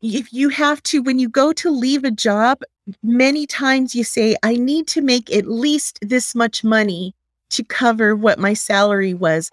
if 0.00 0.32
you 0.32 0.48
have 0.50 0.82
to, 0.84 1.02
when 1.02 1.18
you 1.18 1.28
go 1.28 1.52
to 1.54 1.70
leave 1.70 2.04
a 2.04 2.10
job, 2.10 2.62
many 3.02 3.46
times 3.46 3.94
you 3.94 4.04
say, 4.04 4.36
I 4.42 4.56
need 4.56 4.86
to 4.88 5.00
make 5.00 5.34
at 5.34 5.46
least 5.46 5.98
this 6.02 6.34
much 6.34 6.62
money 6.62 7.14
to 7.50 7.64
cover 7.64 8.14
what 8.14 8.38
my 8.38 8.54
salary 8.54 9.14
was. 9.14 9.50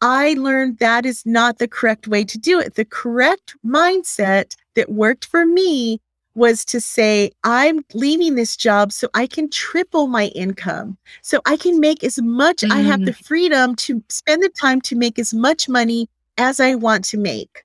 I 0.00 0.34
learned 0.34 0.78
that 0.78 1.04
is 1.04 1.26
not 1.26 1.58
the 1.58 1.68
correct 1.68 2.06
way 2.06 2.24
to 2.24 2.38
do 2.38 2.60
it. 2.60 2.74
The 2.74 2.84
correct 2.84 3.56
mindset 3.64 4.54
that 4.74 4.90
worked 4.90 5.24
for 5.26 5.44
me 5.44 6.00
was 6.38 6.64
to 6.66 6.80
say, 6.80 7.30
I'm 7.44 7.84
leaving 7.92 8.36
this 8.36 8.56
job 8.56 8.92
so 8.92 9.08
I 9.12 9.26
can 9.26 9.50
triple 9.50 10.06
my 10.06 10.26
income. 10.28 10.96
So 11.22 11.40
I 11.44 11.56
can 11.56 11.80
make 11.80 12.02
as 12.02 12.22
much, 12.22 12.58
mm. 12.58 12.70
I 12.72 12.78
have 12.78 13.04
the 13.04 13.12
mm. 13.12 13.26
freedom 13.26 13.74
to 13.76 14.02
spend 14.08 14.42
the 14.42 14.48
time 14.48 14.80
to 14.82 14.96
make 14.96 15.18
as 15.18 15.34
much 15.34 15.68
money 15.68 16.08
as 16.38 16.60
I 16.60 16.76
want 16.76 17.04
to 17.06 17.18
make. 17.18 17.64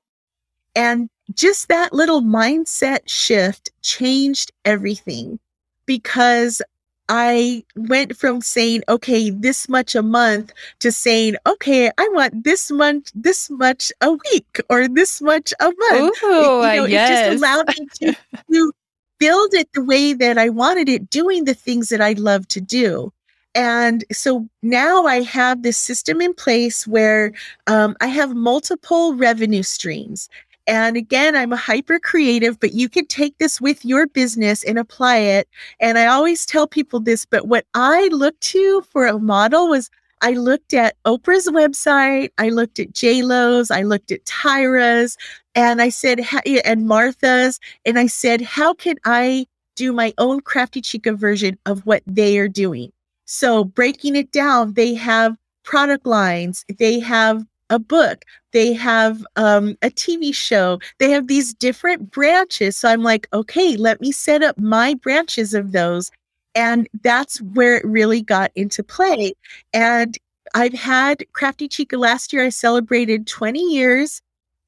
And 0.75 1.09
just 1.33 1.67
that 1.69 1.93
little 1.93 2.21
mindset 2.21 3.07
shift 3.07 3.69
changed 3.81 4.51
everything 4.65 5.39
because 5.85 6.61
I 7.09 7.63
went 7.75 8.15
from 8.15 8.41
saying, 8.41 8.83
okay, 8.87 9.29
this 9.29 9.67
much 9.67 9.95
a 9.95 10.01
month 10.01 10.53
to 10.79 10.91
saying, 10.91 11.35
okay, 11.45 11.91
I 11.97 12.09
want 12.13 12.43
this 12.43 12.71
much, 12.71 13.11
this 13.13 13.49
much 13.49 13.91
a 14.01 14.11
week 14.11 14.61
or 14.69 14.87
this 14.87 15.21
much 15.21 15.53
a 15.59 15.65
month. 15.65 16.23
Ooh, 16.23 16.63
it, 16.63 16.75
you 16.75 16.81
know, 16.81 16.85
yes. 16.85 17.09
it 17.09 17.31
just 17.31 17.37
allowed 17.37 17.67
me 17.67 17.87
to, 18.01 18.17
to 18.51 18.71
build 19.19 19.53
it 19.53 19.69
the 19.73 19.83
way 19.83 20.13
that 20.13 20.37
I 20.37 20.49
wanted 20.49 20.89
it, 20.89 21.09
doing 21.09 21.45
the 21.45 21.53
things 21.53 21.89
that 21.89 22.01
I 22.01 22.13
love 22.13 22.47
to 22.49 22.61
do. 22.61 23.11
And 23.55 24.03
so 24.11 24.47
now 24.63 25.05
I 25.05 25.21
have 25.21 25.61
this 25.61 25.77
system 25.77 26.21
in 26.21 26.33
place 26.33 26.87
where 26.87 27.33
um, 27.67 27.95
I 28.01 28.07
have 28.07 28.35
multiple 28.35 29.13
revenue 29.13 29.63
streams. 29.63 30.29
And 30.65 30.95
again, 30.95 31.35
I'm 31.35 31.51
a 31.51 31.57
hyper 31.57 31.99
creative, 31.99 32.59
but 32.59 32.73
you 32.73 32.87
can 32.87 33.05
take 33.07 33.37
this 33.37 33.59
with 33.59 33.83
your 33.83 34.07
business 34.07 34.63
and 34.63 34.79
apply 34.79 35.17
it. 35.17 35.49
And 35.79 35.97
I 35.97 36.05
always 36.05 36.45
tell 36.45 36.67
people 36.67 36.99
this, 37.01 37.25
but 37.25 37.47
what 37.47 37.65
I 37.73 38.07
looked 38.11 38.41
to 38.51 38.81
for 38.89 39.05
a 39.05 39.19
model 39.19 39.67
was 39.67 39.89
I 40.21 40.31
looked 40.31 40.73
at 40.73 40.95
Oprah's 41.03 41.49
website, 41.49 42.29
I 42.37 42.47
looked 42.47 42.79
at 42.79 42.93
JLo's, 42.93 43.69
I 43.69 43.81
looked 43.81 44.09
at 44.09 44.23
Tyra's, 44.23 45.17
and 45.53 45.81
I 45.81 45.89
said, 45.89 46.21
and 46.63 46.87
Martha's, 46.87 47.59
and 47.83 47.99
I 47.99 48.07
said, 48.07 48.39
how 48.39 48.73
can 48.73 48.95
I 49.03 49.45
do 49.75 49.91
my 49.91 50.13
own 50.17 50.39
Crafty 50.39 50.79
Chica 50.79 51.11
version 51.11 51.59
of 51.65 51.85
what 51.85 52.03
they 52.07 52.37
are 52.37 52.47
doing? 52.47 52.93
So 53.25 53.65
breaking 53.65 54.15
it 54.15 54.31
down, 54.31 54.75
they 54.75 54.93
have 54.93 55.35
product 55.63 56.05
lines, 56.05 56.63
they 56.77 56.99
have 56.99 57.43
a 57.69 57.79
book, 57.79 58.23
they 58.53 58.73
have 58.73 59.25
um, 59.35 59.75
a 59.81 59.89
TV 59.89 60.33
show, 60.33 60.79
they 60.99 61.11
have 61.11 61.27
these 61.27 61.53
different 61.53 62.11
branches. 62.11 62.77
So 62.77 62.87
I'm 62.89 63.03
like, 63.03 63.27
okay, 63.33 63.75
let 63.75 63.99
me 63.99 64.11
set 64.11 64.41
up 64.41 64.57
my 64.57 64.93
branches 64.95 65.53
of 65.53 65.71
those. 65.71 66.09
And 66.55 66.87
that's 67.01 67.41
where 67.41 67.77
it 67.77 67.85
really 67.85 68.21
got 68.21 68.51
into 68.55 68.83
play. 68.83 69.33
And 69.73 70.17
I've 70.53 70.73
had 70.73 71.25
Crafty 71.33 71.67
Chica 71.67 71.97
last 71.97 72.31
year. 72.31 72.45
I 72.45 72.49
celebrated 72.49 73.25
20 73.27 73.59
years 73.59 74.21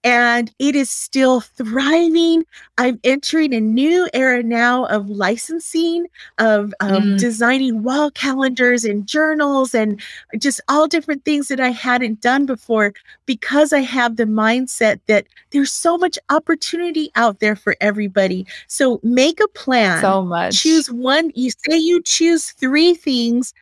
and 0.06 0.54
it 0.60 0.76
is 0.76 0.91
still 0.91 1.41
thriving. 1.41 2.46
I'm 2.78 3.00
entering 3.04 3.56
a 3.56 3.60
new 3.60 4.08
era 4.13 4.44
now 4.44 4.86
of 4.86 5.10
licensing, 5.10 6.06
of 6.38 6.74
um, 6.80 7.04
mm. 7.04 7.20
designing 7.20 7.82
wall 7.82 8.12
calendars 8.12 8.86
and 8.86 9.08
journals, 9.08 9.74
and 9.74 10.00
just 10.38 10.62
all 10.70 10.88
different 10.88 11.26
things 11.26 11.48
that 11.48 11.60
I 11.60 11.70
hadn't 11.70 12.22
done 12.22 12.46
before 12.46 12.94
because 13.26 13.74
I 13.74 13.80
have 13.80 14.15
the 14.15 14.26
mindset 14.26 15.00
that 15.08 15.26
there's 15.50 15.72
so 15.72 15.98
much 15.98 16.20
opportunity 16.30 17.10
out 17.15 17.39
there 17.39 17.56
for 17.56 17.76
everybody. 17.82 18.46
So 18.68 19.00
make 19.02 19.39
a 19.39 19.48
plan. 19.48 20.02
So 20.02 20.22
much. 20.22 20.62
Choose 20.62 20.91
one. 20.91 21.32
You 21.34 21.50
say 21.50 21.78
you 21.78 22.02
choose 22.04 22.52
three 22.52 22.94
things 22.94 23.54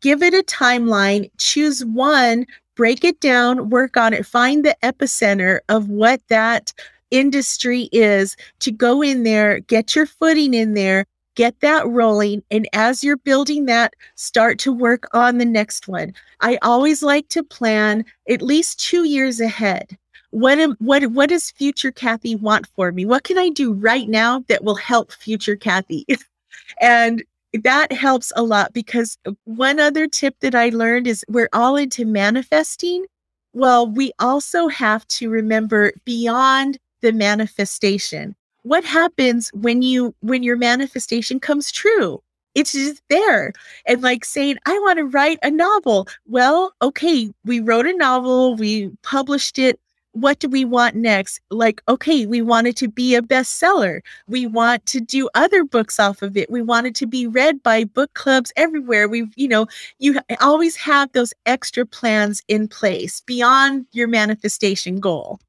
give 0.00 0.22
it 0.22 0.34
a 0.34 0.42
timeline, 0.42 1.30
choose 1.38 1.84
one 1.84 2.46
break 2.78 3.02
it 3.02 3.18
down, 3.18 3.70
work 3.70 3.96
on 3.96 4.14
it, 4.14 4.24
find 4.24 4.64
the 4.64 4.76
epicenter 4.84 5.58
of 5.68 5.88
what 5.88 6.22
that 6.28 6.72
industry 7.10 7.88
is 7.90 8.36
to 8.60 8.70
go 8.70 9.02
in 9.02 9.24
there, 9.24 9.58
get 9.58 9.96
your 9.96 10.06
footing 10.06 10.54
in 10.54 10.74
there, 10.74 11.04
get 11.34 11.58
that 11.58 11.84
rolling. 11.88 12.40
And 12.52 12.68
as 12.72 13.02
you're 13.02 13.16
building 13.16 13.66
that, 13.66 13.94
start 14.14 14.60
to 14.60 14.72
work 14.72 15.08
on 15.12 15.38
the 15.38 15.44
next 15.44 15.88
one. 15.88 16.14
I 16.40 16.56
always 16.62 17.02
like 17.02 17.28
to 17.30 17.42
plan 17.42 18.04
at 18.30 18.42
least 18.42 18.78
two 18.78 19.02
years 19.02 19.40
ahead. 19.40 19.98
What 20.30 20.60
am, 20.60 20.76
what 20.78 21.04
what 21.06 21.30
does 21.30 21.50
future 21.50 21.90
Kathy 21.90 22.36
want 22.36 22.68
for 22.76 22.92
me? 22.92 23.04
What 23.04 23.24
can 23.24 23.38
I 23.38 23.48
do 23.48 23.72
right 23.72 24.08
now 24.08 24.44
that 24.46 24.62
will 24.62 24.76
help 24.76 25.10
future 25.10 25.56
Kathy? 25.56 26.06
and 26.80 27.24
that 27.52 27.92
helps 27.92 28.32
a 28.36 28.42
lot 28.42 28.72
because 28.72 29.18
uh, 29.26 29.32
one 29.44 29.80
other 29.80 30.06
tip 30.06 30.36
that 30.40 30.54
I 30.54 30.68
learned 30.68 31.06
is 31.06 31.24
we're 31.28 31.48
all 31.52 31.76
into 31.76 32.04
manifesting. 32.04 33.06
Well, 33.52 33.86
we 33.88 34.12
also 34.18 34.68
have 34.68 35.06
to 35.08 35.30
remember 35.30 35.92
beyond 36.04 36.78
the 37.00 37.12
manifestation. 37.12 38.34
What 38.62 38.84
happens 38.84 39.50
when 39.54 39.82
you 39.82 40.14
when 40.20 40.42
your 40.42 40.56
manifestation 40.56 41.40
comes 41.40 41.72
true? 41.72 42.22
It's 42.54 42.72
just 42.72 43.02
there. 43.08 43.52
And 43.86 44.02
like 44.02 44.24
saying, 44.24 44.58
I 44.66 44.72
want 44.80 44.98
to 44.98 45.04
write 45.04 45.38
a 45.42 45.50
novel. 45.50 46.08
Well, 46.26 46.72
okay, 46.82 47.30
we 47.44 47.60
wrote 47.60 47.86
a 47.86 47.96
novel, 47.96 48.56
we 48.56 48.90
published 49.02 49.58
it 49.58 49.78
what 50.20 50.38
do 50.38 50.48
we 50.48 50.64
want 50.64 50.94
next? 50.94 51.40
Like, 51.50 51.82
okay, 51.88 52.26
we 52.26 52.42
want 52.42 52.66
it 52.66 52.76
to 52.76 52.88
be 52.88 53.14
a 53.14 53.22
bestseller. 53.22 54.00
We 54.26 54.46
want 54.46 54.84
to 54.86 55.00
do 55.00 55.28
other 55.34 55.64
books 55.64 56.00
off 56.00 56.22
of 56.22 56.36
it. 56.36 56.50
We 56.50 56.62
want 56.62 56.86
it 56.86 56.94
to 56.96 57.06
be 57.06 57.26
read 57.26 57.62
by 57.62 57.84
book 57.84 58.12
clubs 58.14 58.52
everywhere. 58.56 59.08
We, 59.08 59.26
you 59.36 59.48
know, 59.48 59.66
you 59.98 60.18
always 60.40 60.76
have 60.76 61.12
those 61.12 61.32
extra 61.46 61.86
plans 61.86 62.42
in 62.48 62.68
place 62.68 63.20
beyond 63.20 63.86
your 63.92 64.08
manifestation 64.08 65.00
goal. 65.00 65.40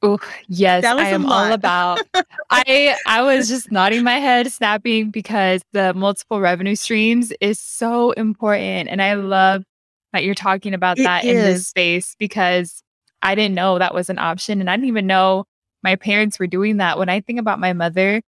Oh, 0.00 0.18
yes, 0.46 0.84
I 0.84 1.08
am 1.08 1.26
all 1.26 1.52
about. 1.52 2.00
I 2.50 2.96
I 3.04 3.22
was 3.22 3.48
just 3.48 3.72
nodding 3.72 4.04
my 4.04 4.20
head, 4.20 4.50
snapping 4.52 5.10
because 5.10 5.60
the 5.72 5.92
multiple 5.92 6.40
revenue 6.40 6.76
streams 6.76 7.32
is 7.40 7.58
so 7.58 8.12
important, 8.12 8.88
and 8.90 9.02
I 9.02 9.14
love 9.14 9.64
that 10.12 10.22
you're 10.22 10.36
talking 10.36 10.72
about 10.72 11.00
it 11.00 11.02
that 11.02 11.24
is. 11.24 11.30
in 11.30 11.36
this 11.36 11.66
space 11.66 12.14
because 12.16 12.84
I 13.22 13.34
didn't 13.34 13.54
know 13.54 13.78
that 13.78 13.94
was 13.94 14.10
an 14.10 14.18
option. 14.18 14.60
And 14.60 14.70
I 14.70 14.76
didn't 14.76 14.88
even 14.88 15.06
know 15.06 15.44
my 15.82 15.96
parents 15.96 16.38
were 16.38 16.46
doing 16.46 16.78
that. 16.78 16.98
When 16.98 17.08
I 17.08 17.20
think 17.20 17.38
about 17.38 17.60
my 17.60 17.72
mother, 17.72 18.20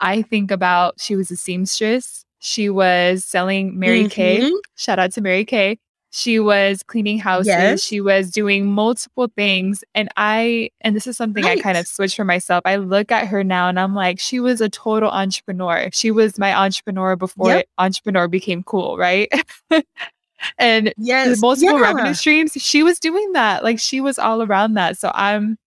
I 0.00 0.22
think 0.22 0.50
about 0.50 1.00
she 1.00 1.16
was 1.16 1.30
a 1.30 1.36
seamstress. 1.36 2.24
She 2.40 2.68
was 2.68 3.24
selling 3.24 3.78
Mary 3.78 4.04
mm-hmm. 4.04 4.08
Kay. 4.08 4.52
Shout 4.76 4.98
out 4.98 5.12
to 5.12 5.20
Mary 5.20 5.44
Kay. 5.44 5.78
She 6.10 6.40
was 6.40 6.82
cleaning 6.82 7.18
houses. 7.18 7.48
Yes. 7.48 7.82
She 7.82 8.00
was 8.00 8.30
doing 8.30 8.66
multiple 8.66 9.28
things. 9.36 9.84
And 9.94 10.08
I, 10.16 10.70
and 10.80 10.96
this 10.96 11.06
is 11.06 11.18
something 11.18 11.44
right. 11.44 11.58
I 11.58 11.62
kind 11.62 11.76
of 11.76 11.86
switched 11.86 12.16
for 12.16 12.24
myself. 12.24 12.62
I 12.64 12.76
look 12.76 13.12
at 13.12 13.26
her 13.26 13.44
now 13.44 13.68
and 13.68 13.78
I'm 13.78 13.94
like, 13.94 14.18
she 14.18 14.40
was 14.40 14.62
a 14.62 14.70
total 14.70 15.10
entrepreneur. 15.10 15.90
She 15.92 16.10
was 16.10 16.38
my 16.38 16.54
entrepreneur 16.54 17.14
before 17.14 17.48
yep. 17.48 17.68
entrepreneur 17.76 18.26
became 18.26 18.62
cool, 18.62 18.96
right? 18.96 19.30
and 20.58 20.92
yes, 20.96 21.40
multiple 21.40 21.78
yeah. 21.78 21.80
revenue 21.80 22.14
streams. 22.14 22.52
She 22.52 22.82
was 22.82 22.98
doing 22.98 23.32
that. 23.32 23.64
Like 23.64 23.78
she 23.78 24.00
was 24.00 24.18
all 24.18 24.42
around 24.42 24.74
that. 24.74 24.98
So 24.98 25.10
I'm 25.14 25.58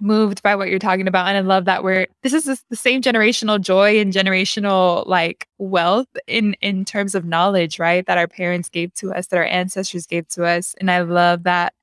moved 0.00 0.42
by 0.42 0.56
what 0.56 0.68
you're 0.68 0.78
talking 0.78 1.06
about. 1.06 1.28
And 1.28 1.36
I 1.36 1.40
love 1.40 1.66
that 1.66 1.84
we're 1.84 2.06
this 2.22 2.32
is 2.32 2.44
the 2.70 2.76
same 2.76 3.02
generational 3.02 3.60
joy 3.60 4.00
and 4.00 4.12
generational 4.12 5.06
like 5.06 5.46
wealth 5.58 6.08
in 6.26 6.54
in 6.60 6.84
terms 6.84 7.14
of 7.14 7.24
knowledge, 7.24 7.78
right? 7.78 8.04
That 8.06 8.18
our 8.18 8.28
parents 8.28 8.68
gave 8.68 8.92
to 8.94 9.12
us, 9.12 9.28
that 9.28 9.36
our 9.36 9.44
ancestors 9.44 10.06
gave 10.06 10.26
to 10.28 10.44
us. 10.44 10.74
And 10.80 10.90
I 10.90 11.02
love 11.02 11.44
that. 11.44 11.74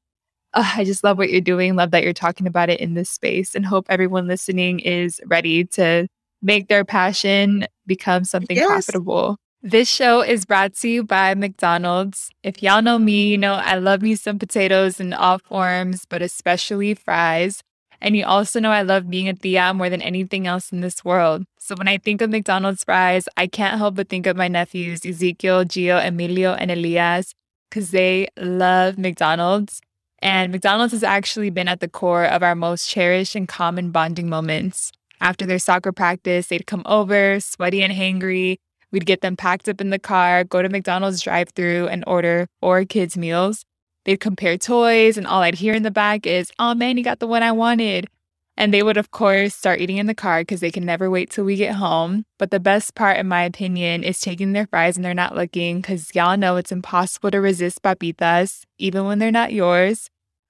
Uh, 0.53 0.71
I 0.75 0.84
just 0.84 1.03
love 1.03 1.17
what 1.17 1.30
you're 1.30 1.41
doing. 1.41 1.75
Love 1.75 1.91
that 1.91 2.03
you're 2.03 2.13
talking 2.13 2.47
about 2.47 2.69
it 2.69 2.80
in 2.80 2.95
this 2.95 3.10
space 3.10 3.53
and 3.53 3.65
hope 3.65 3.86
everyone 3.89 4.27
listening 4.27 4.80
is 4.80 5.21
ready 5.25 5.65
to 5.65 6.08
make 6.41 6.67
their 6.67 6.86
passion 6.86 7.67
become 7.86 8.23
something 8.23 8.58
yes. 8.58 8.67
profitable. 8.67 9.38
This 9.69 9.89
show 9.89 10.21
is 10.21 10.45
brought 10.45 10.75
to 10.75 10.88
you 10.88 11.03
by 11.03 11.36
McDonald's. 11.36 12.32
If 12.41 12.63
y'all 12.63 12.82
know 12.82 12.97
me, 12.97 13.27
you 13.27 13.38
know 13.38 13.56
I 13.56 13.75
love 13.75 14.01
me 14.01 14.15
some 14.15 14.39
potatoes 14.39 14.97
in 15.01 15.12
all 15.12 15.39
forms, 15.39 16.06
but 16.06 16.21
especially 16.21 16.93
fries. 16.93 17.62
And 17.99 18.15
you 18.15 18.25
also 18.25 18.62
know 18.62 18.71
I 18.71 18.84
love 18.84 19.10
being 19.10 19.27
a 19.27 19.34
tia 19.34 19.73
more 19.73 19.89
than 19.89 20.01
anything 20.01 20.47
else 20.47 20.71
in 20.71 20.80
this 20.80 21.03
world. 21.03 21.43
So 21.60 21.75
when 21.75 21.89
I 21.89 21.97
think 21.97 22.21
of 22.21 22.30
McDonald's 22.30 22.86
fries, 22.86 23.27
I 23.36 23.45
can't 23.47 23.77
help 23.77 23.95
but 23.95 24.08
think 24.08 24.25
of 24.25 24.38
my 24.38 24.47
nephews, 24.47 25.06
Ezekiel, 25.06 25.65
Gio, 25.65 25.99
Emilio, 26.01 26.53
and 26.53 26.71
Elias, 26.71 27.34
because 27.69 27.91
they 27.91 28.30
love 28.38 28.97
McDonald's. 28.97 29.82
And 30.19 30.53
McDonald's 30.53 30.93
has 30.93 31.03
actually 31.03 31.49
been 31.49 31.67
at 31.67 31.82
the 31.82 31.89
core 31.89 32.23
of 32.23 32.41
our 32.41 32.56
most 32.56 32.89
cherished 32.89 33.36
and 33.36 33.49
common 33.49 33.91
bonding 33.91 34.30
moments. 34.30 34.93
After 35.19 35.45
their 35.45 35.60
soccer 35.60 35.91
practice, 35.91 36.47
they'd 36.47 36.67
come 36.67 36.84
over, 36.86 37.41
sweaty 37.41 37.84
and 37.84 37.91
hangry, 37.91 38.60
We'd 38.91 39.06
get 39.06 39.21
them 39.21 39.36
packed 39.36 39.67
up 39.67 39.82
in 39.82 39.89
the 39.89 40.00
car, 40.00 40.43
go 40.43 40.62
to 40.62 40.69
McDonald's 40.69 41.21
drive 41.21 41.50
through 41.50 41.88
and 41.88 42.04
order 42.08 42.47
four 42.62 42.86
kids' 42.86 43.17
meals. 43.17 43.65
They'd 44.06 44.19
compare 44.19 44.58
toys, 44.58 45.17
and 45.17 45.28
all 45.28 45.41
I'd 45.41 45.56
hear 45.56 45.73
in 45.73 45.84
the 45.84 45.91
back 45.91 46.26
is, 46.26 46.52
Oh 46.60 46.73
man, 46.73 46.97
you 46.97 47.04
got 47.04 47.19
the 47.19 47.28
one 47.28 47.43
I 47.43 47.52
wanted. 47.52 48.08
And 48.56 48.73
they 48.73 48.82
would, 48.82 48.97
of 48.97 49.12
course, 49.12 49.54
start 49.54 49.82
eating 49.82 49.97
in 49.97 50.08
the 50.08 50.15
car 50.15 50.41
because 50.41 50.62
they 50.62 50.71
can 50.71 50.84
never 50.86 51.10
wait 51.10 51.30
till 51.30 51.43
we 51.45 51.58
get 51.58 51.76
home. 51.76 52.26
But 52.39 52.50
the 52.50 52.60
best 52.60 52.95
part, 52.95 53.17
in 53.17 53.28
my 53.28 53.43
opinion, 53.43 54.04
is 54.04 54.19
taking 54.19 54.54
their 54.54 54.65
fries 54.65 54.95
and 54.95 55.06
they're 55.06 55.13
not 55.13 55.36
looking 55.36 55.78
because 55.82 56.15
y'all 56.15 56.38
know 56.38 56.56
it's 56.56 56.71
impossible 56.71 57.30
to 57.32 57.39
resist 57.39 57.84
papitas, 57.84 58.63
even 58.80 59.06
when 59.06 59.19
they're 59.19 59.32
not 59.32 59.54
yours. 59.54 60.10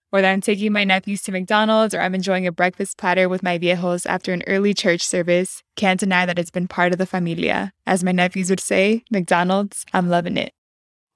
Whether 0.10 0.28
I'm 0.28 0.42
taking 0.42 0.72
my 0.72 0.86
nephews 0.86 1.22
to 1.24 1.32
McDonald's 1.34 1.94
or 1.94 2.00
I'm 2.00 2.16
enjoying 2.16 2.48
a 2.48 2.52
breakfast 2.52 2.98
platter 2.98 3.28
with 3.28 3.44
my 3.44 3.60
viejos 3.60 4.06
after 4.06 4.32
an 4.32 4.44
early 4.48 4.74
church 4.74 5.02
service, 5.02 5.64
can't 5.76 6.00
deny 6.00 6.26
that 6.26 6.40
it's 6.40 6.50
been 6.50 6.68
part 6.68 6.94
of 6.94 6.98
the 6.98 7.06
familia. 7.06 7.74
As 7.86 8.04
my 8.04 8.14
nephews 8.14 8.50
would 8.50 8.62
say, 8.62 9.04
McDonald's, 9.12 9.86
I'm 9.94 10.08
loving 10.08 10.38
it. 10.38 10.54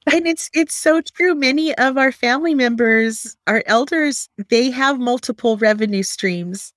and 0.12 0.27
it's 0.27 0.49
it's 0.54 0.73
so 0.73 1.01
true. 1.01 1.36
Many 1.36 1.75
of 1.77 1.97
our 1.97 2.12
family 2.12 2.56
members, 2.56 3.38
our 3.47 3.63
elders, 3.67 4.30
they 4.49 4.71
have 4.71 4.99
multiple 4.99 5.58
revenue 5.58 6.04
streams. 6.04 6.73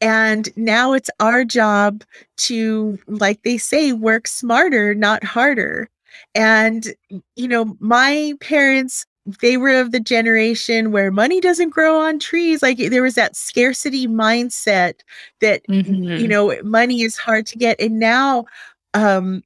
And 0.00 0.48
now 0.56 0.92
it's 0.92 1.10
our 1.20 1.44
job 1.44 2.02
to, 2.38 2.98
like 3.06 3.42
they 3.42 3.58
say, 3.58 3.92
work 3.92 4.26
smarter, 4.26 4.94
not 4.94 5.22
harder. 5.22 5.88
And, 6.34 6.94
you 7.36 7.48
know, 7.48 7.76
my 7.78 8.34
parents 8.40 9.06
they 9.40 9.56
were 9.56 9.80
of 9.80 9.92
the 9.92 10.00
generation 10.00 10.92
where 10.92 11.10
money 11.10 11.40
doesn't 11.40 11.70
grow 11.70 11.98
on 11.98 12.18
trees 12.18 12.62
like 12.62 12.78
there 12.78 13.02
was 13.02 13.14
that 13.14 13.36
scarcity 13.36 14.06
mindset 14.06 15.00
that 15.40 15.66
mm-hmm. 15.66 16.04
you 16.04 16.28
know 16.28 16.54
money 16.62 17.02
is 17.02 17.16
hard 17.16 17.46
to 17.46 17.58
get. 17.58 17.80
And 17.80 17.98
now 17.98 18.44
um 18.92 19.42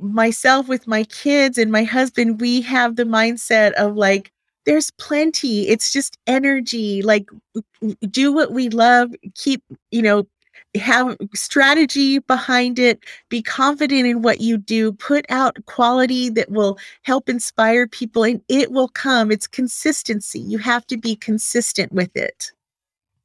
myself 0.00 0.68
with 0.68 0.86
my 0.86 1.04
kids 1.04 1.58
and 1.58 1.70
my 1.70 1.84
husband 1.84 2.40
we 2.40 2.62
have 2.62 2.96
the 2.96 3.04
mindset 3.04 3.72
of 3.72 3.96
like 3.96 4.32
there's 4.64 4.90
plenty. 4.92 5.68
It's 5.68 5.92
just 5.92 6.18
energy. 6.26 7.02
Like 7.02 7.28
do 8.10 8.32
what 8.32 8.52
we 8.52 8.68
love. 8.68 9.14
Keep 9.34 9.62
you 9.90 10.02
know 10.02 10.26
have 10.74 11.16
strategy 11.34 12.18
behind 12.20 12.78
it 12.78 13.04
be 13.28 13.42
confident 13.42 14.06
in 14.06 14.22
what 14.22 14.40
you 14.40 14.56
do 14.56 14.92
put 14.92 15.26
out 15.28 15.56
quality 15.66 16.30
that 16.30 16.50
will 16.50 16.78
help 17.02 17.28
inspire 17.28 17.86
people 17.86 18.24
and 18.24 18.40
it 18.48 18.72
will 18.72 18.88
come. 18.88 19.30
It's 19.30 19.46
consistency. 19.46 20.40
You 20.40 20.58
have 20.58 20.86
to 20.86 20.96
be 20.96 21.16
consistent 21.16 21.92
with 21.92 22.14
it. 22.16 22.52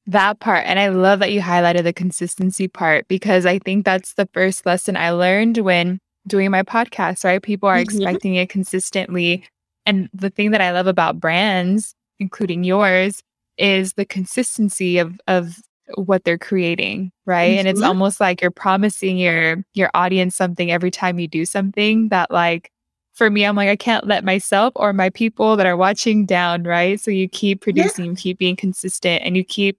That 0.09 0.39
part 0.39 0.65
and 0.65 0.79
i 0.79 0.87
love 0.87 1.19
that 1.19 1.33
you 1.33 1.41
highlighted 1.41 1.83
the 1.83 1.91
consistency 1.91 2.69
part 2.69 3.05
because 3.09 3.45
i 3.45 3.59
think 3.59 3.83
that's 3.83 4.13
the 4.13 4.29
first 4.33 4.65
lesson 4.65 4.95
i 4.95 5.09
learned 5.09 5.57
when 5.57 5.99
doing 6.25 6.49
my 6.49 6.63
podcast 6.63 7.25
right? 7.25 7.41
People 7.41 7.67
are 7.67 7.75
mm-hmm. 7.75 7.97
expecting 7.97 8.35
it 8.35 8.47
consistently 8.47 9.43
and 9.85 10.09
the 10.13 10.29
thing 10.29 10.51
that 10.51 10.61
i 10.61 10.71
love 10.71 10.87
about 10.87 11.19
brands 11.19 11.93
including 12.19 12.63
yours 12.63 13.21
is 13.57 13.93
the 13.93 14.05
consistency 14.05 14.97
of 14.97 15.19
of 15.27 15.57
what 15.95 16.23
they're 16.23 16.37
creating, 16.37 17.11
right? 17.25 17.51
Mm-hmm. 17.51 17.59
And 17.59 17.67
it's 17.67 17.79
mm-hmm. 17.79 17.87
almost 17.87 18.19
like 18.19 18.41
you're 18.41 18.51
promising 18.51 19.17
your 19.17 19.63
your 19.73 19.89
audience 19.93 20.35
something 20.35 20.71
every 20.71 20.91
time 20.91 21.19
you 21.19 21.27
do 21.27 21.45
something 21.45 22.09
that 22.09 22.31
like 22.31 22.71
for 23.13 23.29
me 23.29 23.45
I'm 23.45 23.55
like 23.55 23.69
I 23.69 23.75
can't 23.75 24.05
let 24.05 24.23
myself 24.23 24.73
or 24.75 24.93
my 24.93 25.09
people 25.09 25.55
that 25.55 25.65
are 25.65 25.77
watching 25.77 26.25
down, 26.25 26.63
right? 26.63 26.99
So 26.99 27.11
you 27.11 27.27
keep 27.27 27.61
producing, 27.61 28.05
yeah. 28.05 28.15
keep 28.15 28.37
being 28.37 28.55
consistent 28.55 29.23
and 29.23 29.37
you 29.37 29.43
keep 29.43 29.77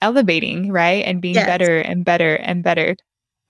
elevating, 0.00 0.70
right? 0.70 1.04
And 1.04 1.20
being 1.20 1.34
yes. 1.34 1.46
better 1.46 1.78
and 1.78 2.04
better 2.04 2.36
and 2.36 2.62
better. 2.62 2.96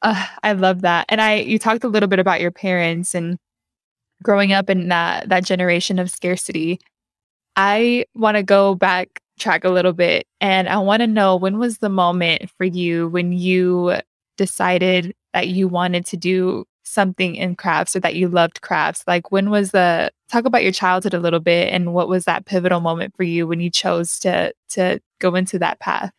Uh, 0.03 0.27
I 0.43 0.53
love 0.53 0.83
that. 0.83 1.07
And 1.09 1.21
I 1.21 1.37
you 1.37 1.59
talked 1.59 1.85
a 1.85 1.89
little 1.89 2.09
bit 2.09 2.19
about 2.19 2.41
your 2.41 2.51
parents 2.51 3.15
and 3.15 3.39
growing 4.23 4.53
up 4.53 4.71
in 4.71 4.89
that 4.89 5.29
that 5.29 5.45
generation 5.45 5.99
of 5.99 6.11
scarcity. 6.11 6.79
I 7.57 8.07
want 8.15 8.37
to 8.37 8.43
go 8.43 8.75
back 8.75 9.21
track 9.39 9.65
a 9.65 9.71
little 9.71 9.93
bit. 9.93 10.27
And 10.41 10.69
I 10.69 10.79
want 10.79 11.01
to 11.01 11.07
know 11.07 11.37
when 11.37 11.59
was 11.59 11.79
the 11.79 11.89
moment 11.89 12.51
for 12.57 12.65
you 12.65 13.09
when 13.09 13.33
you 13.33 13.97
decided 14.37 15.15
that 15.33 15.49
you 15.49 15.69
wanted 15.69 16.07
to 16.07 16.17
do 16.17 16.65
something 16.85 17.35
in 17.35 17.57
crafts 17.57 17.97
or 17.97 18.01
that 18.01 18.15
you 18.15 18.29
loved 18.29 18.61
crafts? 18.61 19.05
Like 19.07 19.33
when 19.33 19.51
was 19.51 19.73
the 19.73 20.11
talk 20.31 20.45
about 20.45 20.63
your 20.63 20.73
childhood 20.73 21.15
a 21.15 21.19
little 21.19 21.41
bit 21.41 21.73
and 21.73 21.93
what 21.93 22.09
was 22.09 22.25
that 22.25 22.47
pivotal 22.47 22.81
moment 22.81 23.15
for 23.17 23.25
you 23.25 23.47
when 23.47 23.61
you 23.61 23.71
chose 23.71 24.19
to 24.21 24.53
to 24.71 25.01
go 25.21 25.35
into 25.35 25.59
that 25.59 25.81
path? 25.81 26.13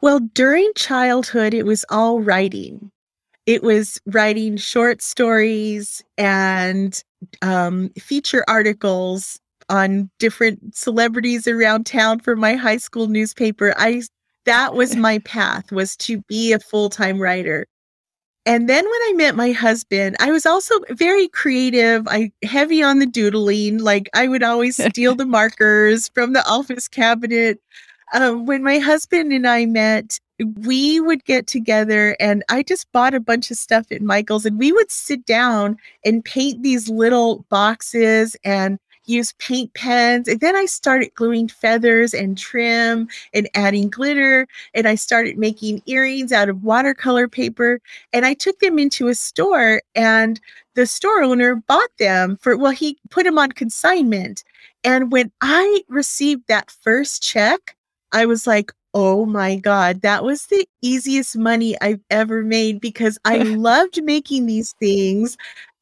Well, 0.00 0.18
during 0.18 0.72
childhood, 0.74 1.54
it 1.54 1.64
was 1.64 1.84
all 1.88 2.20
writing. 2.20 2.90
It 3.46 3.62
was 3.62 4.00
writing 4.06 4.56
short 4.56 5.00
stories 5.00 6.02
and 6.18 7.00
um, 7.40 7.90
feature 7.90 8.44
articles 8.48 9.38
on 9.68 10.10
different 10.18 10.74
celebrities 10.74 11.46
around 11.46 11.86
town 11.86 12.20
for 12.20 12.36
my 12.36 12.54
high 12.54 12.76
school 12.76 13.06
newspaper. 13.08 13.74
I 13.76 14.02
that 14.44 14.74
was 14.74 14.96
my 15.08 15.18
path 15.20 15.72
was 15.72 15.96
to 15.98 16.20
be 16.22 16.52
a 16.52 16.58
full-time 16.58 17.20
writer. 17.20 17.66
And 18.44 18.68
then 18.68 18.84
when 18.84 19.00
I 19.04 19.12
met 19.14 19.36
my 19.36 19.52
husband, 19.52 20.16
I 20.18 20.32
was 20.32 20.46
also 20.46 20.74
very 20.90 21.28
creative. 21.28 22.08
I 22.08 22.32
heavy 22.42 22.82
on 22.82 22.98
the 22.98 23.06
doodling. 23.06 23.78
Like 23.78 24.10
I 24.14 24.26
would 24.26 24.42
always 24.42 24.82
steal 24.82 25.14
the 25.14 25.26
markers 25.38 26.08
from 26.08 26.32
the 26.32 26.44
office 26.48 26.88
cabinet. 26.88 27.60
Um, 28.14 28.44
when 28.46 28.62
my 28.64 28.78
husband 28.78 29.32
and 29.32 29.46
I 29.46 29.66
met, 29.66 30.18
we 30.56 31.00
would 31.00 31.24
get 31.24 31.46
together 31.46 32.16
and 32.18 32.42
I 32.48 32.62
just 32.62 32.90
bought 32.92 33.14
a 33.14 33.20
bunch 33.20 33.50
of 33.50 33.56
stuff 33.56 33.90
at 33.92 34.02
Michael's 34.02 34.44
and 34.44 34.58
we 34.58 34.72
would 34.72 34.90
sit 34.90 35.24
down 35.24 35.76
and 36.04 36.24
paint 36.24 36.62
these 36.62 36.88
little 36.88 37.46
boxes 37.48 38.36
and 38.44 38.78
use 39.04 39.32
paint 39.38 39.72
pens. 39.74 40.28
And 40.28 40.40
then 40.40 40.56
I 40.56 40.66
started 40.66 41.14
gluing 41.14 41.48
feathers 41.48 42.14
and 42.14 42.36
trim 42.36 43.08
and 43.34 43.48
adding 43.54 43.88
glitter. 43.90 44.46
And 44.74 44.86
I 44.86 44.94
started 44.94 45.38
making 45.38 45.82
earrings 45.86 46.32
out 46.32 46.48
of 46.48 46.62
watercolor 46.62 47.28
paper. 47.28 47.80
And 48.12 48.24
I 48.26 48.34
took 48.34 48.58
them 48.60 48.78
into 48.78 49.08
a 49.08 49.14
store 49.14 49.82
and 49.94 50.40
the 50.74 50.86
store 50.86 51.22
owner 51.22 51.56
bought 51.56 51.90
them 51.98 52.38
for, 52.40 52.56
well, 52.56 52.72
he 52.72 52.98
put 53.10 53.24
them 53.24 53.38
on 53.38 53.52
consignment. 53.52 54.44
And 54.84 55.12
when 55.12 55.30
I 55.40 55.82
received 55.88 56.48
that 56.48 56.70
first 56.70 57.22
check, 57.22 57.76
I 58.12 58.26
was 58.26 58.46
like, 58.46 58.72
oh 58.94 59.24
my 59.24 59.56
God, 59.56 60.02
that 60.02 60.24
was 60.24 60.46
the 60.46 60.66
easiest 60.82 61.36
money 61.36 61.80
I've 61.80 62.02
ever 62.10 62.42
made 62.42 62.80
because 62.80 63.18
I 63.24 63.38
loved 63.42 64.02
making 64.02 64.46
these 64.46 64.74
things. 64.80 65.36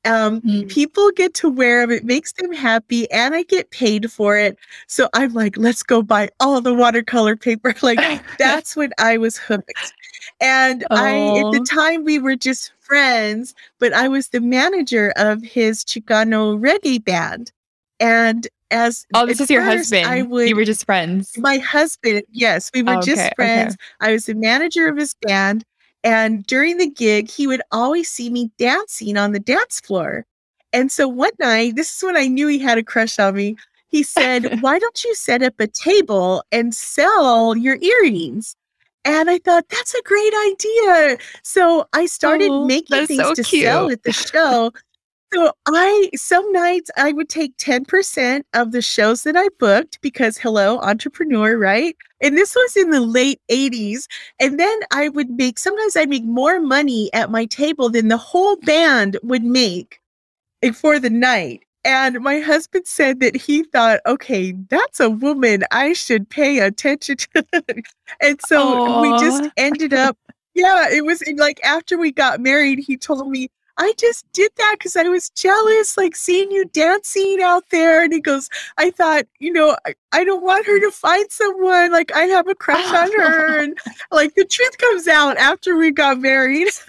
Um, 0.05 0.41
mm. 0.41 0.69
People 0.69 1.11
get 1.11 1.35
to 1.35 1.51
wear 1.51 1.83
them, 1.83 1.91
it 1.91 2.05
makes 2.05 2.33
them 2.33 2.53
happy, 2.53 3.11
and 3.11 3.35
I 3.35 3.43
get 3.43 3.71
paid 3.71 4.11
for 4.11 4.37
it. 4.37 4.59
So 4.87 5.09
I'm 5.15 5.35
like, 5.35 5.57
let's 5.57 5.83
go 5.83 6.03
buy 6.03 6.31
all 6.41 6.61
the 6.61 6.75
watercolor 6.75 7.37
paper. 7.37 7.75
Like, 7.83 8.23
that's 8.39 8.77
when 8.77 8.93
I 8.99 9.17
was 9.17 9.37
hooked. 9.37 9.93
And 10.41 10.85
oh. 10.91 10.97
I, 10.97 11.39
at 11.39 11.53
the 11.53 11.67
time, 11.69 12.05
we 12.05 12.19
were 12.19 12.37
just 12.37 12.73
friends, 12.79 13.55
but 13.79 13.93
I 13.93 14.09
was 14.09 14.29
the 14.29 14.41
manager 14.41 15.13
of 15.17 15.43
his 15.43 15.85
Chicano 15.85 16.59
reggae 16.59 17.03
band. 17.03 17.53
And 18.01 18.49
as 18.71 19.07
oh, 19.15 19.27
this 19.27 19.41
is 19.41 19.51
your 19.51 19.63
husband. 19.63 20.07
I 20.07 20.23
would, 20.23 20.49
you 20.49 20.57
were 20.57 20.65
just 20.65 20.85
friends. 20.85 21.37
My 21.39 21.59
husband, 21.59 22.23
yes, 22.31 22.71
we 22.73 22.83
were 22.83 22.97
oh, 22.97 23.03
just 23.03 23.35
friends. 23.35 23.75
Okay. 23.75 24.09
I 24.09 24.13
was 24.13 24.27
the 24.27 24.35
manager 24.35 24.89
of 24.89 24.97
his 24.97 25.15
band, 25.23 25.65
and 26.05 26.47
during 26.47 26.79
the 26.79 26.89
gig, 26.89 27.31
he 27.31 27.47
would 27.47 27.63
always 27.73 28.11
see 28.11 28.31
me 28.31 28.51
dancing 28.59 29.17
on 29.17 29.33
the 29.33 29.41
dance 29.41 29.81
floor. 29.81 30.27
And 30.73 30.91
so 30.91 31.09
one 31.09 31.33
night, 31.39 31.77
this 31.77 31.95
is 31.97 32.03
when 32.03 32.17
I 32.17 32.27
knew 32.29 32.47
he 32.47 32.59
had 32.59 32.79
a 32.79 32.83
crush 32.83 33.19
on 33.19 33.35
me. 33.35 33.57
He 33.89 34.03
said, 34.03 34.61
"Why 34.63 34.79
don't 34.79 35.05
you 35.05 35.15
set 35.15 35.43
up 35.43 35.55
a 35.59 35.67
table 35.67 36.45
and 36.53 36.75
sell 36.75 37.57
your 37.57 37.77
earrings?" 37.81 38.57
And 39.05 39.31
I 39.31 39.39
thought 39.39 39.69
that's 39.69 39.95
a 39.95 40.03
great 40.03 40.33
idea. 40.47 41.19
So 41.43 41.87
I 41.93 42.07
started 42.07 42.51
oh, 42.51 42.67
making 42.67 43.07
things 43.07 43.23
so 43.23 43.35
to 43.35 43.43
cute. 43.43 43.65
sell 43.65 43.91
at 43.91 44.03
the 44.03 44.13
show. 44.13 44.73
So 45.33 45.53
I 45.69 46.11
some 46.17 46.51
nights 46.51 46.91
I 46.97 47.13
would 47.13 47.29
take 47.29 47.57
10% 47.57 48.43
of 48.55 48.73
the 48.73 48.83
shows 48.83 49.23
that 49.23 49.37
I 49.37 49.49
booked 49.61 50.01
because 50.01 50.37
hello, 50.37 50.81
entrepreneur, 50.81 51.57
right? 51.57 51.97
And 52.21 52.37
this 52.37 52.57
was 52.57 52.77
in 52.77 52.91
the 52.91 53.01
late 53.01 53.41
80s. 53.49 54.07
And 54.41 54.59
then 54.59 54.81
I 54.91 55.09
would 55.09 55.31
make 55.31 55.59
sometimes 55.59 55.97
I'd 55.97 56.09
make 56.09 56.25
more 56.25 56.61
money 56.61 57.11
at 57.13 57.31
my 57.31 57.47
table 57.47 57.91
than 57.91 58.09
the 58.09 58.17
whole 58.17 58.57
band 58.57 59.19
would 59.23 59.45
make 59.45 60.01
for 60.75 60.99
the 60.99 61.11
night. 61.11 61.65
And 61.85 62.21
my 62.21 62.41
husband 62.41 62.87
said 62.87 63.21
that 63.21 63.37
he 63.37 63.63
thought, 63.63 64.01
okay, 64.07 64.53
that's 64.69 65.01
a 65.01 65.09
woman 65.09 65.65
I 65.71 65.93
should 65.93 66.29
pay 66.29 66.59
attention 66.59 67.17
to. 67.35 67.45
and 68.21 68.41
so 68.47 68.61
Aww. 68.61 69.03
we 69.03 69.11
just 69.21 69.45
ended 69.57 69.95
up, 69.95 70.19
yeah, 70.55 70.91
it 70.91 71.05
was 71.05 71.23
like 71.37 71.61
after 71.65 71.97
we 71.97 72.13
got 72.13 72.41
married, 72.41 72.81
he 72.81 72.97
told 72.97 73.31
me, 73.31 73.49
I 73.81 73.95
just 73.97 74.31
did 74.35 74.53
that 74.59 74.77
because 74.79 74.95
I 74.95 75.05
was 75.05 75.31
jealous, 75.31 75.97
like 75.97 76.15
seeing 76.15 76.51
you 76.51 76.67
dancing 76.67 77.39
out 77.43 77.65
there. 77.71 78.05
And 78.05 78.13
he 78.13 78.21
goes, 78.21 78.51
I 78.77 78.91
thought, 78.91 79.25
you 79.39 79.51
know, 79.51 79.75
I, 79.87 79.95
I 80.13 80.23
don't 80.23 80.43
want 80.43 80.67
her 80.67 80.79
to 80.81 80.91
find 80.91 81.31
someone. 81.33 81.91
Like 81.91 82.13
I 82.15 82.25
have 82.25 82.47
a 82.47 82.55
crush 82.55 82.93
on 82.93 83.11
her. 83.19 83.41
And 83.61 83.79
like 84.11 84.35
the 84.35 84.45
truth 84.45 84.77
comes 84.79 85.09
out 85.09 85.39
after 85.39 85.77
we 85.77 85.91
got 85.93 86.19
married. 86.19 86.69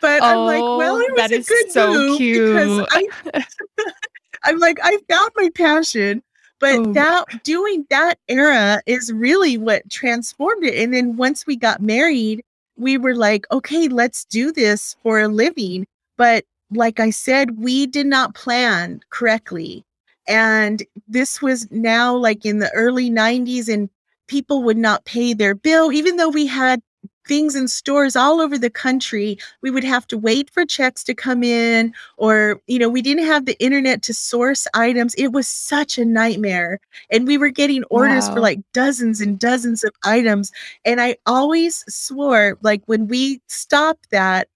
but 0.00 0.22
oh, 0.22 0.24
I'm 0.24 0.38
like, 0.46 0.60
well, 0.60 0.96
oh, 0.96 1.00
it 1.00 1.12
was 1.12 1.32
a 1.32 1.42
good 1.42 1.72
so 1.72 1.92
move 1.92 2.18
cute. 2.18 2.54
because 2.54 2.88
I, 2.92 3.42
I'm 4.44 4.58
like, 4.58 4.78
I 4.82 4.96
found 5.08 5.30
my 5.36 5.50
passion. 5.56 6.22
But 6.60 6.78
oh. 6.78 6.92
that 6.92 7.42
doing 7.42 7.86
that 7.90 8.18
era 8.28 8.80
is 8.86 9.12
really 9.12 9.58
what 9.58 9.88
transformed 9.90 10.64
it. 10.64 10.80
And 10.80 10.94
then 10.94 11.16
once 11.16 11.46
we 11.46 11.56
got 11.56 11.80
married, 11.80 12.44
we 12.80 12.98
were 12.98 13.14
like, 13.14 13.46
okay, 13.52 13.88
let's 13.88 14.24
do 14.24 14.52
this 14.52 14.96
for 15.02 15.20
a 15.20 15.28
living. 15.28 15.86
But 16.16 16.44
like 16.70 16.98
I 17.00 17.10
said, 17.10 17.58
we 17.58 17.86
did 17.86 18.06
not 18.06 18.34
plan 18.34 19.00
correctly. 19.10 19.84
And 20.26 20.82
this 21.08 21.42
was 21.42 21.70
now 21.70 22.14
like 22.14 22.44
in 22.44 22.58
the 22.58 22.70
early 22.72 23.10
90s, 23.10 23.68
and 23.72 23.90
people 24.28 24.62
would 24.62 24.78
not 24.78 25.04
pay 25.04 25.34
their 25.34 25.54
bill, 25.54 25.92
even 25.92 26.16
though 26.16 26.28
we 26.28 26.46
had 26.46 26.80
things 27.26 27.54
in 27.54 27.68
stores 27.68 28.16
all 28.16 28.40
over 28.40 28.58
the 28.58 28.70
country 28.70 29.38
we 29.62 29.70
would 29.70 29.84
have 29.84 30.06
to 30.06 30.18
wait 30.18 30.50
for 30.50 30.64
checks 30.64 31.04
to 31.04 31.14
come 31.14 31.42
in 31.42 31.92
or 32.16 32.60
you 32.66 32.78
know 32.78 32.88
we 32.88 33.02
didn't 33.02 33.26
have 33.26 33.46
the 33.46 33.60
internet 33.62 34.02
to 34.02 34.14
source 34.14 34.66
items 34.74 35.14
it 35.14 35.28
was 35.28 35.46
such 35.46 35.98
a 35.98 36.04
nightmare 36.04 36.80
and 37.10 37.26
we 37.26 37.38
were 37.38 37.50
getting 37.50 37.84
orders 37.84 38.28
wow. 38.28 38.34
for 38.34 38.40
like 38.40 38.60
dozens 38.72 39.20
and 39.20 39.38
dozens 39.38 39.84
of 39.84 39.92
items 40.04 40.50
and 40.84 41.00
i 41.00 41.16
always 41.26 41.84
swore 41.88 42.58
like 42.62 42.82
when 42.86 43.06
we 43.06 43.40
stopped 43.46 44.10
that 44.10 44.48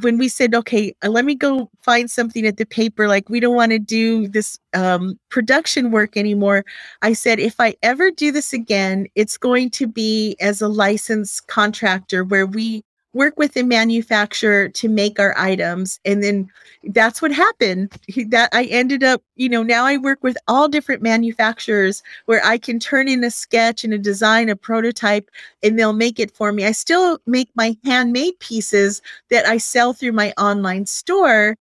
when 0.00 0.18
we 0.18 0.28
said, 0.28 0.54
okay, 0.54 0.94
uh, 1.04 1.08
let 1.08 1.24
me 1.24 1.34
go 1.34 1.70
find 1.82 2.10
something 2.10 2.46
at 2.46 2.56
the 2.56 2.66
paper, 2.66 3.06
like 3.06 3.28
we 3.28 3.40
don't 3.40 3.54
want 3.54 3.72
to 3.72 3.78
do 3.78 4.28
this 4.28 4.58
um, 4.72 5.18
production 5.30 5.90
work 5.90 6.16
anymore. 6.16 6.64
I 7.02 7.12
said, 7.12 7.38
if 7.38 7.56
I 7.60 7.74
ever 7.82 8.10
do 8.10 8.32
this 8.32 8.52
again, 8.52 9.06
it's 9.14 9.36
going 9.36 9.70
to 9.70 9.86
be 9.86 10.36
as 10.40 10.62
a 10.62 10.68
licensed 10.68 11.46
contractor 11.48 12.24
where 12.24 12.46
we 12.46 12.82
work 13.14 13.38
with 13.38 13.56
a 13.56 13.62
manufacturer 13.62 14.68
to 14.68 14.88
make 14.88 15.18
our 15.18 15.34
items 15.38 16.00
and 16.04 16.22
then 16.22 16.50
that's 16.88 17.22
what 17.22 17.32
happened. 17.32 17.92
That 18.28 18.50
i 18.52 18.64
ended 18.64 19.02
up 19.02 19.22
you 19.36 19.48
know 19.48 19.62
now 19.62 19.84
i 19.86 19.96
work 19.96 20.22
with 20.22 20.36
all 20.48 20.68
different 20.68 21.02
manufacturers 21.02 22.02
where 22.26 22.44
i 22.44 22.58
can 22.58 22.78
turn 22.78 23.08
in 23.08 23.24
a 23.24 23.30
sketch 23.30 23.84
and 23.84 23.94
a 23.94 23.98
design 23.98 24.48
a 24.48 24.56
prototype 24.56 25.30
and 25.62 25.78
they'll 25.78 25.92
make 25.92 26.20
it 26.20 26.30
for 26.30 26.52
me. 26.52 26.64
I 26.66 26.72
still 26.72 27.18
make 27.26 27.48
my 27.54 27.76
handmade 27.84 28.38
pieces 28.40 29.00
that 29.30 29.46
i 29.46 29.56
sell 29.56 29.92
through 29.92 30.12
my 30.12 30.32
online 30.38 30.86
store 30.86 31.56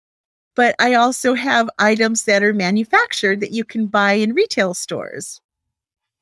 but 0.55 0.75
i 0.79 0.95
also 0.95 1.33
have 1.33 1.69
items 1.79 2.25
that 2.25 2.43
are 2.43 2.53
manufactured 2.53 3.39
that 3.39 3.51
you 3.51 3.63
can 3.63 3.87
buy 3.87 4.13
in 4.13 4.33
retail 4.33 4.73
stores. 4.73 5.39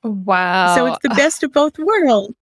Oh, 0.03 0.11
wow 0.11 0.75
so 0.75 0.85
it's 0.87 1.03
the 1.03 1.09
best 1.09 1.43
of 1.43 1.53
both 1.53 1.77
worlds 1.79 2.35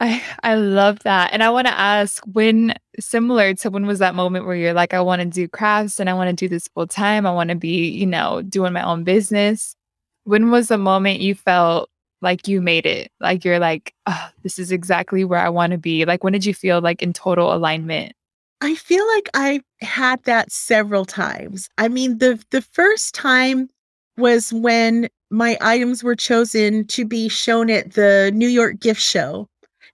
I 0.00 0.22
I 0.42 0.54
love 0.54 1.00
that. 1.00 1.32
And 1.32 1.42
I 1.42 1.50
want 1.50 1.66
to 1.66 1.78
ask 1.78 2.24
when 2.24 2.74
similar 2.98 3.54
to 3.54 3.70
when 3.70 3.86
was 3.86 3.98
that 3.98 4.14
moment 4.14 4.46
where 4.46 4.56
you're 4.56 4.72
like 4.72 4.94
I 4.94 5.00
want 5.00 5.20
to 5.20 5.28
do 5.28 5.46
crafts 5.46 6.00
and 6.00 6.08
I 6.08 6.14
want 6.14 6.30
to 6.30 6.44
do 6.44 6.48
this 6.48 6.68
full 6.68 6.86
time. 6.86 7.26
I 7.26 7.32
want 7.32 7.50
to 7.50 7.56
be, 7.56 7.88
you 7.88 8.06
know, 8.06 8.42
doing 8.42 8.72
my 8.72 8.82
own 8.82 9.04
business. 9.04 9.76
When 10.24 10.50
was 10.50 10.68
the 10.68 10.78
moment 10.78 11.20
you 11.20 11.34
felt 11.34 11.90
like 12.22 12.48
you 12.48 12.60
made 12.62 12.86
it? 12.86 13.12
Like 13.20 13.44
you're 13.44 13.58
like, 13.58 13.94
oh, 14.06 14.28
this 14.42 14.58
is 14.58 14.72
exactly 14.72 15.24
where 15.24 15.40
I 15.40 15.48
want 15.50 15.72
to 15.72 15.78
be. 15.78 16.04
Like 16.04 16.24
when 16.24 16.32
did 16.32 16.46
you 16.46 16.54
feel 16.54 16.80
like 16.80 17.02
in 17.02 17.12
total 17.12 17.52
alignment? 17.54 18.12
I 18.62 18.74
feel 18.74 19.06
like 19.14 19.28
I 19.34 19.60
had 19.80 20.22
that 20.24 20.50
several 20.52 21.04
times. 21.04 21.68
I 21.78 21.88
mean, 21.88 22.18
the 22.18 22.42
the 22.50 22.62
first 22.62 23.14
time 23.14 23.68
was 24.16 24.52
when 24.52 25.08
my 25.30 25.56
items 25.60 26.02
were 26.02 26.16
chosen 26.16 26.86
to 26.88 27.04
be 27.04 27.28
shown 27.28 27.70
at 27.70 27.92
the 27.92 28.30
New 28.34 28.48
York 28.48 28.80
gift 28.80 29.00
show 29.00 29.46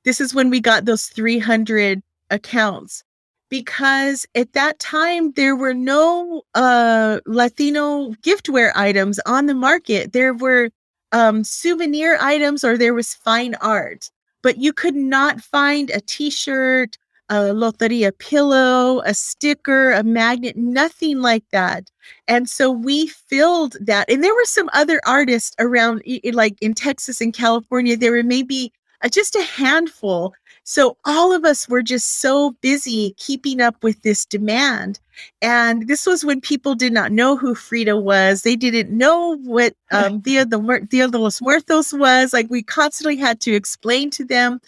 this 0.07 0.21
is 0.21 0.33
when 0.33 0.51
we 0.51 0.61
got 0.61 0.85
those 0.85 1.07
300 1.07 2.01
accounts 2.31 3.03
because 3.49 4.25
at 4.37 4.53
that 4.53 4.79
time 4.79 5.33
there 5.33 5.57
were 5.57 5.75
no 5.75 6.43
uh, 6.55 7.19
Latino 7.27 8.13
giftware 8.23 8.71
items 8.77 9.19
on 9.27 9.47
the 9.47 9.55
market. 9.55 10.13
There 10.13 10.33
were 10.33 10.71
um, 11.11 11.43
souvenir 11.43 12.19
items 12.21 12.63
or 12.63 12.79
there 12.79 12.95
was 12.95 13.15
fine 13.15 13.57
art, 13.57 14.09
but 14.43 14.59
you 14.59 14.73
could 14.73 14.95
not 14.95 15.41
find 15.41 15.91
a 15.91 16.01
T-shirt, 16.01 16.97
a 17.29 17.35
loteria 17.53 18.17
pillow, 18.17 19.01
a 19.01 19.13
sticker, 19.13 19.91
a 19.91 20.05
magnet, 20.05 20.57
nothing 20.57 21.21
like 21.21 21.45
that. 21.51 21.91
And 22.29 22.49
so 22.49 22.71
we 22.71 23.09
filled 23.09 23.77
that. 23.81 24.09
And 24.09 24.23
there 24.23 24.35
were 24.35 24.45
some 24.45 24.71
other 24.73 25.01
artists 25.05 25.57
around, 25.59 26.03
like 26.33 26.57
in 26.63 26.75
Texas 26.75 27.21
and 27.21 27.35
California. 27.35 27.97
There 27.97 28.13
were 28.13 28.23
maybe 28.23 28.73
uh, 29.03 29.09
just 29.09 29.37
a 29.37 29.43
handful. 29.43 30.35
So 30.65 30.97
all 31.05 31.33
of 31.33 31.45
us 31.45 31.69
were 31.69 31.83
just 31.83 32.21
so 32.21 32.53
busy 32.61 33.15
keeping 33.17 33.61
up 33.61 33.83
with 33.83 34.03
this 34.03 34.25
demand. 34.25 34.99
And 35.41 35.87
this 35.89 36.07
was 36.07 36.25
when 36.25 36.41
people 36.41 36.75
did 36.75 36.93
not 36.93 37.13
know 37.13 37.37
who 37.37 37.55
Frida 37.55 37.97
was. 37.97 38.43
They 38.43 38.57
didn't 38.57 38.97
know 38.97 39.37
what 39.39 39.75
um, 39.93 40.21
Dia, 40.21 40.45
the, 40.45 40.87
Dia 40.89 41.09
de 41.09 41.19
los 41.19 41.41
Muertos 41.41 41.93
was. 41.93 42.33
Like 42.33 42.51
we 42.51 42.63
constantly 42.63 43.17
had 43.17 43.41
to 43.43 43.55
explain 43.55 44.11
to 44.11 44.25
them. 44.25 44.61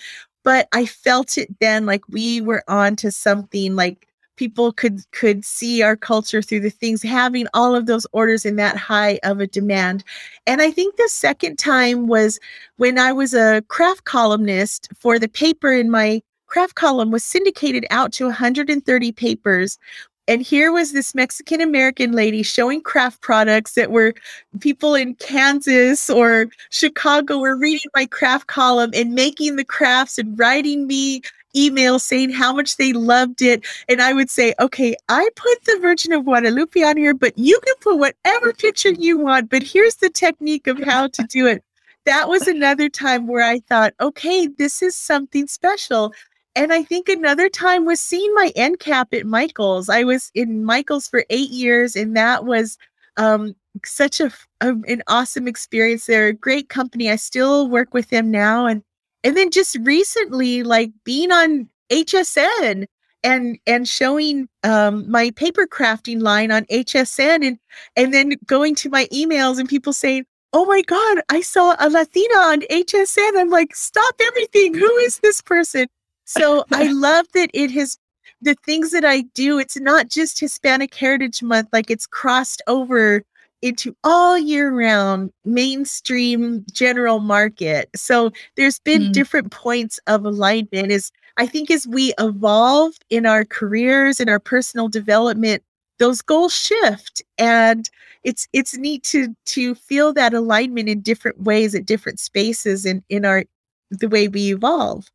But 0.45 0.69
I 0.73 0.87
felt 0.87 1.37
it 1.37 1.49
then 1.61 1.85
like 1.85 2.03
we 2.09 2.41
were 2.41 2.63
on 2.69 2.97
to 2.97 3.11
something 3.11 3.77
like 3.77 4.08
people 4.39 4.73
could 4.73 5.01
could 5.11 5.45
see 5.45 5.83
our 5.83 5.97
culture 5.97 6.41
through 6.41 6.61
the 6.61 6.71
things 6.71 7.03
having 7.03 7.47
all 7.53 7.75
of 7.75 7.87
those 7.87 8.07
orders 8.13 8.47
in 8.47 8.57
that 8.57 8.77
high 8.77 9.19
of 9.25 9.41
a 9.41 9.47
demand. 9.47 10.05
And 10.47 10.63
i 10.63 10.71
think 10.71 10.97
the 10.97 11.09
second 11.09 11.59
time 11.59 12.07
was 12.07 12.39
when 12.77 12.99
i 12.99 13.13
was 13.13 13.35
a 13.35 13.63
craft 13.69 14.05
columnist 14.05 14.89
for 14.97 15.19
the 15.19 15.29
paper 15.29 15.73
in 15.73 15.91
my 15.91 16.23
craft 16.47 16.77
column 16.77 17.11
was 17.11 17.25
syndicated 17.25 17.85
out 17.91 18.13
to 18.13 18.25
130 18.25 19.13
papers. 19.13 19.79
And 20.27 20.43
here 20.43 20.73
was 20.73 20.93
this 20.93 21.15
Mexican 21.15 21.63
American 21.63 22.13
lady 22.13 22.43
showing 22.43 22.83
craft 22.83 23.23
products 23.23 23.75
that 23.75 23.91
were 23.91 24.13
people 24.61 24.95
in 24.95 25.15
Kansas 25.15 26.11
or 26.11 26.49
Chicago 26.71 27.39
were 27.39 27.57
reading 27.57 27.91
my 27.95 28.05
craft 28.05 28.47
column 28.47 28.91
and 28.95 29.15
making 29.15 29.57
the 29.57 29.65
crafts 29.65 30.19
and 30.19 30.39
writing 30.39 30.87
me 30.87 31.23
emails 31.57 32.03
saying 32.03 32.31
how 32.31 32.53
much 32.53 32.77
they 32.77 32.93
loved 32.93 33.43
it. 33.43 33.65
And 33.89 34.01
I 34.01 34.13
would 34.13 34.31
say, 34.31 34.55
okay, 34.61 34.95
I 35.09 35.29
put 35.37 35.65
the 35.65 35.79
Virgin 35.81 36.13
of 36.13 36.25
Guadalupe 36.25 36.83
on 36.83 36.97
here, 36.97 37.15
but 37.15 37.37
you 37.37 37.59
can 37.65 37.75
put 37.81 37.99
whatever 37.99 38.53
picture 38.53 38.91
you 38.91 39.19
want. 39.19 39.51
But 39.51 39.63
here's 39.63 39.97
the 39.97 40.11
technique 40.11 40.67
of 40.67 40.79
how 40.83 41.09
to 41.09 41.23
do 41.25 41.47
it. 41.47 41.63
That 42.05 42.29
was 42.29 42.47
another 42.47 42.89
time 42.89 43.27
where 43.27 43.45
I 43.45 43.61
thought, 43.61 43.95
okay, 44.01 44.47
this 44.47 44.83
is 44.83 44.97
something 44.97 45.47
special. 45.47 46.13
And 46.55 46.73
I 46.73 46.83
think 46.83 47.09
another 47.09 47.49
time 47.49 47.85
was 47.85 48.01
seeing 48.01 48.33
my 48.35 48.51
end 48.57 48.81
cap 48.81 49.13
at 49.13 49.27
Michael's. 49.27 49.89
I 49.89 50.05
was 50.05 50.31
in 50.35 50.65
Michael's 50.65 51.07
for 51.07 51.25
eight 51.31 51.51
years, 51.51 51.95
and 51.95 52.17
that 52.17 52.45
was 52.47 52.79
um, 53.17 53.55
such 53.85 54.21
a, 54.21 54.33
a, 54.61 54.71
an 54.89 55.03
awesome 55.07 55.47
experience. 55.47 56.07
They're 56.07 56.29
a 56.29 56.33
great 56.33 56.69
company. 56.69 57.11
I 57.11 57.17
still 57.17 57.69
work 57.69 57.95
with 57.95 58.11
them 58.11 58.31
now, 58.31 58.67
and 58.67 58.83
and 59.25 59.37
then 59.37 59.51
just 59.51 59.77
recently 59.83 60.63
like 60.63 60.91
being 61.05 61.31
on 61.31 61.69
hsn 61.91 62.87
and 63.25 63.59
and 63.67 63.89
showing 63.89 64.49
um, 64.63 65.11
my 65.11 65.31
paper 65.33 65.67
crafting 65.67 66.21
line 66.21 66.51
on 66.51 66.65
hsn 66.67 67.47
and 67.47 67.59
and 67.97 68.15
then 68.15 68.35
going 68.47 68.75
to 68.75 68.89
my 68.89 69.07
emails 69.07 69.59
and 69.59 69.69
people 69.69 69.93
saying 69.93 70.25
oh 70.53 70.65
my 70.65 70.83
god 70.83 71.19
i 71.29 71.41
saw 71.41 71.75
a 71.79 71.91
latina 71.91 72.35
on 72.37 72.61
hsn 72.63 73.39
i'm 73.39 73.51
like 73.51 73.75
stop 73.75 74.15
everything. 74.21 74.75
Who 74.75 74.97
is 74.99 75.19
this 75.19 75.41
person? 75.41 75.87
So 76.25 76.65
i 76.73 76.91
love 76.93 77.27
that 77.35 77.51
it 77.55 77.71
has 77.73 77.99
the 78.41 78.55
things 78.65 78.93
that 78.93 79.05
i 79.05 79.23
do 79.35 79.59
it's 79.59 79.79
not 79.81 80.09
just 80.09 80.39
hispanic 80.39 80.95
heritage 80.95 81.43
month 81.43 81.69
like 81.73 81.91
it's 81.91 82.07
crossed 82.07 82.63
over 82.69 83.25
into 83.63 83.97
all 84.05 84.39
year 84.39 84.73
round 84.73 85.33
mainstream 85.45 86.65
general 86.73 87.19
market. 87.19 87.89
So 87.97 88.31
there's 88.57 88.79
been 88.81 89.03
mm. 89.03 89.13
different 89.13 89.51
points 89.51 89.99
of 90.07 90.25
alignment 90.25 90.93
as 90.93 91.11
I 91.37 91.47
think 91.47 91.71
as 91.71 91.87
we 91.87 92.13
evolve 92.19 92.95
in 93.11 93.25
our 93.25 93.45
careers 93.45 94.19
and 94.19 94.29
our 94.29 94.41
personal 94.41 94.89
development, 94.89 95.63
those 95.99 96.21
goals 96.21 96.55
shift 96.55 97.23
and 97.39 97.89
it's 98.25 98.47
it's 98.53 98.77
neat 98.77 99.03
to 99.05 99.35
to 99.47 99.75
feel 99.75 100.13
that 100.13 100.35
alignment 100.35 100.89
in 100.89 101.01
different 101.01 101.43
ways 101.43 101.75
at 101.75 101.87
different 101.87 102.21
spaces 102.21 102.85
in 102.85 103.03
in 103.09 103.25
our 103.25 103.45
the 103.91 104.09
way 104.09 104.29
we 104.29 104.53
evolve. 104.53 105.11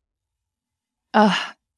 Uh, 1.12 1.36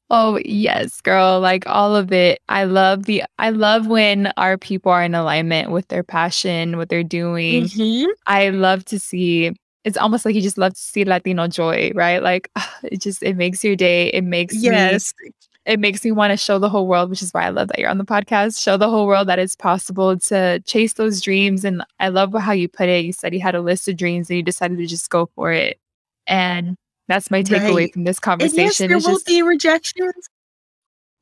Oh, 0.09 0.39
yes, 0.45 1.01
girl. 1.01 1.39
Like 1.39 1.67
all 1.67 1.95
of 1.95 2.11
it. 2.11 2.41
I 2.47 2.63
love 2.63 3.05
the 3.05 3.23
I 3.39 3.49
love 3.49 3.87
when 3.87 4.27
our 4.37 4.57
people 4.57 4.91
are 4.91 5.03
in 5.03 5.15
alignment 5.15 5.71
with 5.71 5.87
their 5.89 6.03
passion, 6.03 6.77
what 6.77 6.89
they're 6.89 7.03
doing. 7.03 7.65
Mm-hmm. 7.65 8.11
I 8.25 8.49
love 8.49 8.85
to 8.85 8.99
see 8.99 9.51
it's 9.83 9.97
almost 9.97 10.25
like 10.25 10.35
you 10.35 10.41
just 10.41 10.57
love 10.57 10.73
to 10.73 10.79
see 10.79 11.05
Latino 11.05 11.47
joy, 11.47 11.91
right? 11.95 12.21
Like 12.21 12.49
it 12.83 13.01
just 13.01 13.21
it 13.23 13.35
makes 13.35 13.63
your 13.63 13.75
day. 13.75 14.07
It 14.07 14.23
makes 14.23 14.55
yes. 14.55 15.13
me 15.21 15.31
it 15.67 15.81
makes 15.81 16.05
me 16.05 16.11
want 16.11 16.31
to 16.31 16.37
show 16.37 16.59
the 16.59 16.69
whole 16.69 16.87
world, 16.87 17.09
which 17.09 17.21
is 17.21 17.33
why 17.33 17.43
I 17.43 17.49
love 17.49 17.67
that 17.67 17.77
you're 17.77 17.89
on 17.89 17.97
the 17.97 18.05
podcast. 18.05 18.61
Show 18.61 18.77
the 18.77 18.89
whole 18.89 19.05
world 19.05 19.27
that 19.27 19.37
it's 19.37 19.55
possible 19.55 20.17
to 20.17 20.61
chase 20.61 20.93
those 20.93 21.19
dreams. 21.21 21.65
And 21.65 21.83
I 21.99 22.07
love 22.07 22.33
how 22.33 22.53
you 22.53 22.69
put 22.69 22.87
it. 22.87 23.03
You 23.03 23.11
said 23.11 23.33
you 23.33 23.41
had 23.41 23.55
a 23.55 23.61
list 23.61 23.89
of 23.89 23.97
dreams 23.97 24.29
and 24.29 24.37
you 24.37 24.43
decided 24.43 24.77
to 24.77 24.87
just 24.87 25.09
go 25.09 25.29
for 25.35 25.51
it. 25.51 25.77
And 26.25 26.77
that's 27.07 27.31
my 27.31 27.43
takeaway 27.43 27.75
right. 27.75 27.93
from 27.93 28.03
this 28.03 28.19
conversation. 28.19 28.59
And 28.59 28.67
yes, 28.67 28.77
there 28.77 29.11
will 29.11 29.17
just- 29.17 29.25
be 29.25 29.41
rejections. 29.41 30.29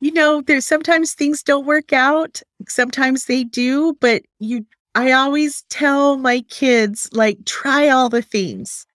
You 0.00 0.12
know, 0.12 0.42
there's 0.42 0.66
sometimes 0.66 1.14
things 1.14 1.42
don't 1.42 1.64
work 1.64 1.92
out. 1.92 2.42
Sometimes 2.68 3.24
they 3.24 3.44
do, 3.44 3.96
but 4.00 4.22
you 4.40 4.66
I 4.94 5.12
always 5.12 5.62
tell 5.68 6.16
my 6.16 6.40
kids 6.48 7.08
like 7.12 7.38
try 7.44 7.88
all 7.88 8.08
the 8.08 8.22
things 8.22 8.86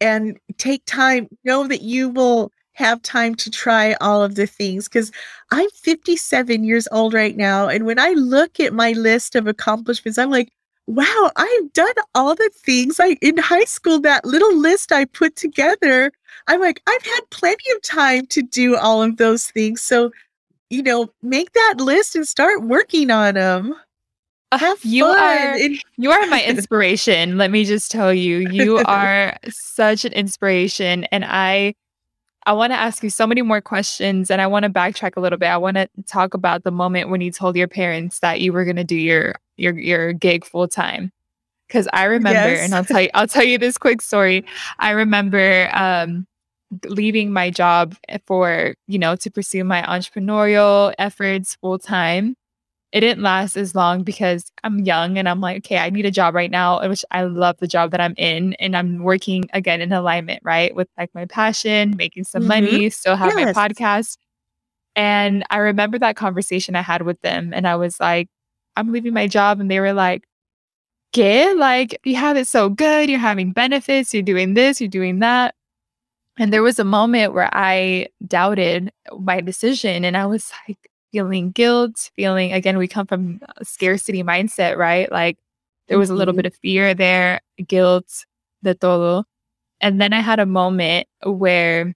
and 0.00 0.38
take 0.58 0.82
time. 0.86 1.28
Know 1.44 1.66
that 1.68 1.82
you 1.82 2.08
will 2.08 2.52
have 2.72 3.00
time 3.02 3.34
to 3.36 3.50
try 3.50 3.94
all 4.00 4.22
of 4.22 4.34
the 4.34 4.46
things 4.46 4.88
because 4.88 5.10
I'm 5.50 5.70
57 5.70 6.62
years 6.64 6.86
old 6.92 7.14
right 7.14 7.36
now. 7.36 7.68
And 7.68 7.86
when 7.86 7.98
I 7.98 8.10
look 8.10 8.60
at 8.60 8.74
my 8.74 8.92
list 8.92 9.34
of 9.34 9.46
accomplishments, 9.46 10.18
I'm 10.18 10.30
like, 10.30 10.52
wow, 10.86 11.30
I've 11.36 11.72
done 11.72 11.94
all 12.14 12.34
the 12.34 12.50
things 12.54 13.00
I 13.00 13.16
in 13.20 13.36
high 13.38 13.64
school, 13.64 14.00
that 14.00 14.24
little 14.24 14.56
list 14.56 14.92
I 14.92 15.04
put 15.04 15.36
together. 15.36 16.12
I'm 16.46 16.60
like, 16.60 16.80
I've 16.86 17.02
had 17.02 17.20
plenty 17.30 17.70
of 17.72 17.82
time 17.82 18.26
to 18.28 18.42
do 18.42 18.76
all 18.76 19.02
of 19.02 19.16
those 19.16 19.50
things. 19.50 19.82
So, 19.82 20.12
you 20.70 20.82
know, 20.82 21.10
make 21.22 21.52
that 21.52 21.74
list 21.78 22.14
and 22.14 22.26
start 22.26 22.62
working 22.62 23.10
on 23.10 23.34
them. 23.34 23.74
Uh, 24.52 24.58
Have 24.58 24.84
you 24.84 25.04
fun. 25.04 25.18
are 25.18 25.58
you 25.96 26.10
are 26.12 26.26
my 26.28 26.44
inspiration. 26.44 27.36
let 27.36 27.50
me 27.50 27.64
just 27.64 27.90
tell 27.90 28.14
you, 28.14 28.48
you 28.50 28.78
are 28.86 29.36
such 29.48 30.04
an 30.04 30.12
inspiration, 30.12 31.04
and 31.04 31.24
I 31.24 31.74
I 32.46 32.52
want 32.52 32.72
to 32.72 32.76
ask 32.76 33.02
you 33.02 33.10
so 33.10 33.26
many 33.26 33.42
more 33.42 33.60
questions 33.60 34.30
and 34.30 34.40
I 34.40 34.46
want 34.46 34.62
to 34.62 34.70
backtrack 34.70 35.16
a 35.16 35.20
little 35.20 35.36
bit. 35.36 35.48
I 35.48 35.56
want 35.56 35.76
to 35.78 35.88
talk 36.06 36.32
about 36.32 36.62
the 36.62 36.70
moment 36.70 37.08
when 37.10 37.20
you 37.20 37.32
told 37.32 37.56
your 37.56 37.66
parents 37.66 38.20
that 38.20 38.40
you 38.40 38.52
were 38.52 38.64
going 38.64 38.76
to 38.76 38.84
do 38.84 38.94
your 38.94 39.34
your 39.56 39.78
your 39.78 40.12
gig 40.12 40.44
full 40.44 40.68
time. 40.68 41.12
Cuz 41.68 41.88
I 41.92 42.04
remember 42.04 42.50
yes. 42.50 42.64
and 42.64 42.74
I'll 42.74 42.84
tell 42.84 43.00
you 43.00 43.10
I'll 43.14 43.28
tell 43.28 43.44
you 43.44 43.58
this 43.58 43.78
quick 43.78 44.02
story. 44.02 44.44
I 44.78 44.90
remember 44.90 45.68
um 45.72 46.26
leaving 46.84 47.32
my 47.32 47.50
job 47.50 47.94
for, 48.26 48.74
you 48.88 48.98
know, 48.98 49.16
to 49.16 49.30
pursue 49.30 49.64
my 49.64 49.82
entrepreneurial 49.82 50.94
efforts 50.98 51.56
full 51.56 51.78
time 51.78 52.36
it 52.96 53.00
didn't 53.00 53.22
last 53.22 53.56
as 53.56 53.74
long 53.74 54.04
because 54.04 54.50
I'm 54.64 54.78
young 54.80 55.18
and 55.18 55.28
I'm 55.28 55.40
like, 55.40 55.58
okay, 55.58 55.76
I 55.76 55.90
need 55.90 56.06
a 56.06 56.10
job 56.10 56.34
right 56.34 56.50
now, 56.50 56.86
which 56.88 57.04
I 57.10 57.24
love 57.24 57.58
the 57.58 57.66
job 57.66 57.90
that 57.90 58.00
I'm 58.00 58.14
in. 58.16 58.54
And 58.54 58.76
I'm 58.76 59.02
working 59.02 59.44
again 59.52 59.82
in 59.82 59.92
alignment, 59.92 60.40
right? 60.44 60.74
With 60.74 60.88
like 60.96 61.14
my 61.14 61.26
passion, 61.26 61.94
making 61.96 62.24
some 62.24 62.42
mm-hmm. 62.42 62.48
money, 62.48 62.90
still 62.90 63.16
have 63.16 63.34
yes. 63.36 63.54
my 63.54 63.68
podcast. 63.68 64.16
And 64.94 65.44
I 65.50 65.58
remember 65.58 65.98
that 65.98 66.16
conversation 66.16 66.74
I 66.74 66.80
had 66.80 67.02
with 67.02 67.20
them. 67.20 67.52
And 67.52 67.68
I 67.68 67.76
was 67.76 68.00
like, 68.00 68.28
I'm 68.76 68.92
leaving 68.92 69.14
my 69.14 69.26
job. 69.26 69.60
And 69.60 69.70
they 69.70 69.80
were 69.80 69.92
like, 69.92 70.26
get 71.12 71.56
like, 71.56 71.98
you 72.04 72.16
have 72.16 72.36
it 72.36 72.46
so 72.46 72.68
good. 72.68 73.08
You're 73.08 73.18
having 73.18 73.52
benefits. 73.52 74.12
You're 74.12 74.22
doing 74.22 74.54
this, 74.54 74.80
you're 74.80 74.88
doing 74.88 75.20
that. 75.20 75.54
And 76.38 76.52
there 76.52 76.62
was 76.62 76.78
a 76.78 76.84
moment 76.84 77.32
where 77.32 77.48
I 77.52 78.08
doubted 78.26 78.92
my 79.18 79.40
decision. 79.40 80.04
And 80.04 80.16
I 80.16 80.26
was 80.26 80.52
like, 80.68 80.90
feeling 81.12 81.50
guilt, 81.50 82.10
feeling 82.14 82.52
again, 82.52 82.76
we 82.76 82.86
come 82.86 83.06
from 83.06 83.40
a 83.56 83.64
scarcity 83.64 84.22
mindset, 84.22 84.76
right? 84.76 85.10
Like 85.10 85.38
there 85.88 85.98
was 85.98 86.10
a 86.10 86.14
little 86.14 86.32
mm-hmm. 86.32 86.42
bit 86.42 86.46
of 86.46 86.54
fear 86.56 86.92
there, 86.92 87.40
guilt, 87.66 88.26
the 88.60 88.74
todo. 88.74 89.24
And 89.80 89.98
then 89.98 90.12
I 90.12 90.20
had 90.20 90.40
a 90.40 90.46
moment 90.46 91.06
where 91.22 91.94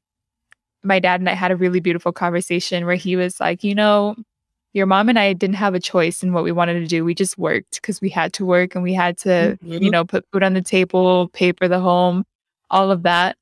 my 0.82 0.98
dad 0.98 1.20
and 1.20 1.28
I 1.28 1.34
had 1.34 1.50
a 1.50 1.56
really 1.56 1.80
beautiful 1.80 2.12
conversation 2.12 2.86
where 2.86 2.94
he 2.94 3.16
was 3.16 3.40
like, 3.40 3.62
you 3.62 3.74
know, 3.74 4.16
your 4.72 4.86
mom 4.86 5.08
and 5.08 5.18
I 5.18 5.32
didn't 5.32 5.56
have 5.56 5.74
a 5.74 5.80
choice 5.80 6.22
in 6.22 6.32
what 6.32 6.44
we 6.44 6.52
wanted 6.52 6.74
to 6.80 6.86
do. 6.86 7.04
We 7.04 7.14
just 7.14 7.36
worked 7.36 7.80
because 7.80 8.00
we 8.00 8.08
had 8.08 8.32
to 8.34 8.44
work 8.44 8.74
and 8.74 8.84
we 8.84 8.94
had 8.94 9.18
to, 9.18 9.58
mm-hmm. 9.62 9.82
you 9.82 9.90
know, 9.90 10.04
put 10.04 10.24
food 10.32 10.42
on 10.42 10.54
the 10.54 10.62
table, 10.62 11.28
pay 11.28 11.52
for 11.52 11.66
the 11.66 11.80
home, 11.80 12.24
all 12.70 12.90
of 12.90 13.02
that. 13.02 13.36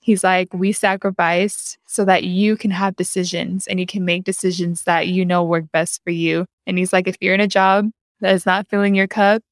He's 0.00 0.24
like, 0.24 0.48
we 0.54 0.72
sacrificed 0.72 1.78
so 1.86 2.06
that 2.06 2.24
you 2.24 2.56
can 2.56 2.70
have 2.70 2.96
decisions 2.96 3.66
and 3.66 3.78
you 3.78 3.84
can 3.84 4.04
make 4.04 4.24
decisions 4.24 4.84
that 4.84 5.08
you 5.08 5.26
know 5.26 5.44
work 5.44 5.64
best 5.72 6.02
for 6.02 6.10
you. 6.10 6.46
And 6.66 6.78
he's 6.78 6.92
like, 6.92 7.06
if 7.06 7.16
you're 7.20 7.34
in 7.34 7.40
a 7.40 7.46
job 7.46 7.90
that 8.20 8.34
is 8.34 8.46
not 8.46 8.66
filling 8.68 8.94
your 8.94 9.06
cup, 9.06 9.42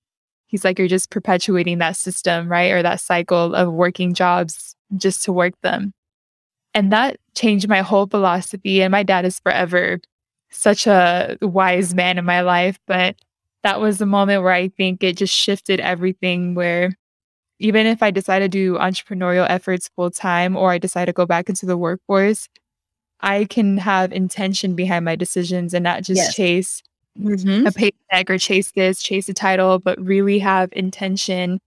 he's 0.46 0.64
like, 0.64 0.78
you're 0.78 0.88
just 0.88 1.10
perpetuating 1.10 1.78
that 1.78 1.96
system, 1.96 2.48
right? 2.48 2.72
Or 2.72 2.82
that 2.82 3.00
cycle 3.00 3.54
of 3.54 3.70
working 3.70 4.14
jobs 4.14 4.74
just 4.96 5.22
to 5.24 5.32
work 5.32 5.52
them. 5.62 5.92
And 6.72 6.90
that 6.92 7.18
changed 7.34 7.68
my 7.68 7.82
whole 7.82 8.06
philosophy. 8.06 8.80
And 8.80 8.90
my 8.90 9.02
dad 9.02 9.26
is 9.26 9.38
forever 9.40 9.98
such 10.50 10.86
a 10.86 11.36
wise 11.42 11.94
man 11.94 12.18
in 12.18 12.24
my 12.24 12.40
life. 12.40 12.78
But 12.86 13.16
that 13.62 13.80
was 13.80 13.98
the 13.98 14.06
moment 14.06 14.42
where 14.42 14.52
I 14.52 14.68
think 14.68 15.02
it 15.02 15.16
just 15.16 15.34
shifted 15.34 15.80
everything 15.80 16.54
where 16.54 16.96
even 17.58 17.86
if 17.86 18.02
I 18.02 18.10
decide 18.10 18.38
to 18.40 18.48
do 18.48 18.74
entrepreneurial 18.74 19.46
efforts 19.48 19.90
full 19.96 20.10
time 20.10 20.56
or 20.56 20.70
I 20.70 20.78
decide 20.78 21.06
to 21.06 21.12
go 21.12 21.26
back 21.26 21.48
into 21.48 21.66
the 21.66 21.76
workforce, 21.76 22.48
I 23.20 23.46
can 23.46 23.78
have 23.78 24.12
intention 24.12 24.74
behind 24.74 25.04
my 25.04 25.16
decisions 25.16 25.74
and 25.74 25.82
not 25.82 26.04
just 26.04 26.18
yes. 26.18 26.34
chase 26.34 26.82
mm-hmm. 27.18 27.66
a 27.66 27.72
paycheck 27.72 28.30
or 28.30 28.38
chase 28.38 28.70
this, 28.72 29.02
chase 29.02 29.28
a 29.28 29.34
title, 29.34 29.78
but 29.80 30.00
really 30.00 30.38
have 30.38 30.68
intention 30.72 31.60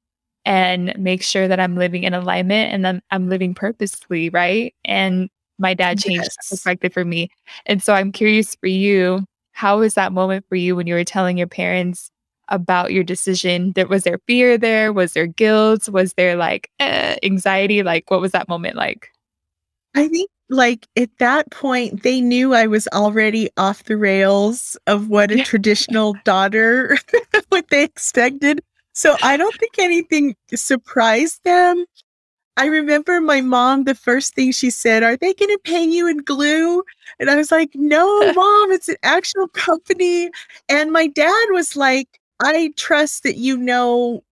and 0.46 0.94
make 0.98 1.22
sure 1.22 1.48
that 1.48 1.60
I'm 1.60 1.76
living 1.76 2.04
in 2.04 2.14
alignment 2.14 2.74
and 2.74 2.84
then 2.84 3.02
I'm 3.12 3.30
living 3.30 3.54
purposefully, 3.54 4.30
right? 4.30 4.74
And 4.86 5.30
my 5.62 5.74
dad 5.74 6.00
changed 6.00 6.24
yes. 6.24 6.50
perspective 6.50 6.92
for 6.92 7.06
me. 7.06 7.30
And 7.66 7.82
so 7.82 7.94
I'm 7.94 8.12
curious 8.12 8.56
for 8.56 8.68
you, 8.68 9.24
how 9.52 9.80
was 9.80 9.94
that 9.94 10.12
moment 10.12 10.46
for 10.50 10.56
you 10.56 10.76
when 10.76 10.88
you 10.88 10.96
were 10.96 11.04
telling 11.04 11.38
your 11.38 11.48
parents 11.48 12.10
about 12.50 12.92
your 12.92 13.04
decision? 13.04 13.72
There 13.74 13.88
was 13.88 14.04
there 14.04 14.20
fear 14.28 14.58
there? 14.58 14.92
Was 14.92 15.14
there 15.14 15.28
guilt? 15.28 15.88
Was 15.88 16.14
there 16.14 16.36
like 16.36 16.70
eh, 16.80 17.16
anxiety? 17.24 17.84
Like 17.84 18.10
what 18.10 18.22
was 18.22 18.32
that 18.32 18.50
moment 18.50 18.76
like? 18.76 19.10
I 19.96 20.08
think 20.08 20.30
like 20.50 20.88
at 20.98 21.10
that 21.20 21.50
point 21.52 22.04
they 22.04 22.20
knew 22.20 22.54
I 22.54 22.68
was 22.68 22.88
already 22.90 23.50
off 23.56 23.84
the 23.86 23.98
rails 23.98 24.76
of 24.88 25.10
what 25.10 25.32
a 25.32 25.44
traditional 25.44 26.16
daughter 26.26 26.98
what 27.50 27.70
they 27.70 27.84
expected. 27.84 28.62
So 28.94 29.16
I 29.22 29.38
don't 29.38 29.56
think 29.56 29.80
anything 29.80 30.36
surprised 30.54 31.42
them. 31.44 31.86
I 32.58 32.66
remember 32.66 33.22
my 33.22 33.42
mom, 33.42 33.86
the 33.86 33.96
first 33.96 34.36
thing 34.36 34.52
she 34.52 34.70
said, 34.70 35.04
Are 35.04 35.18
they 35.18 35.34
going 35.34 35.50
to 35.50 35.60
pay 35.64 35.84
you 35.84 36.08
in 36.08 36.18
glue? 36.18 36.84
And 37.20 37.30
I 37.30 37.36
was 37.36 37.52
like, 37.52 37.72
No, 37.74 38.34
mom, 38.34 38.72
it's 38.72 38.90
an 38.90 38.98
actual 39.04 39.48
company. 39.48 40.30
And 40.70 40.92
my 40.92 41.08
dad 41.08 41.46
was 41.52 41.76
like, 41.76 42.20
I 42.42 42.74
trust 42.76 43.24
that 43.24 43.38
you 43.38 43.58
know 43.58 44.24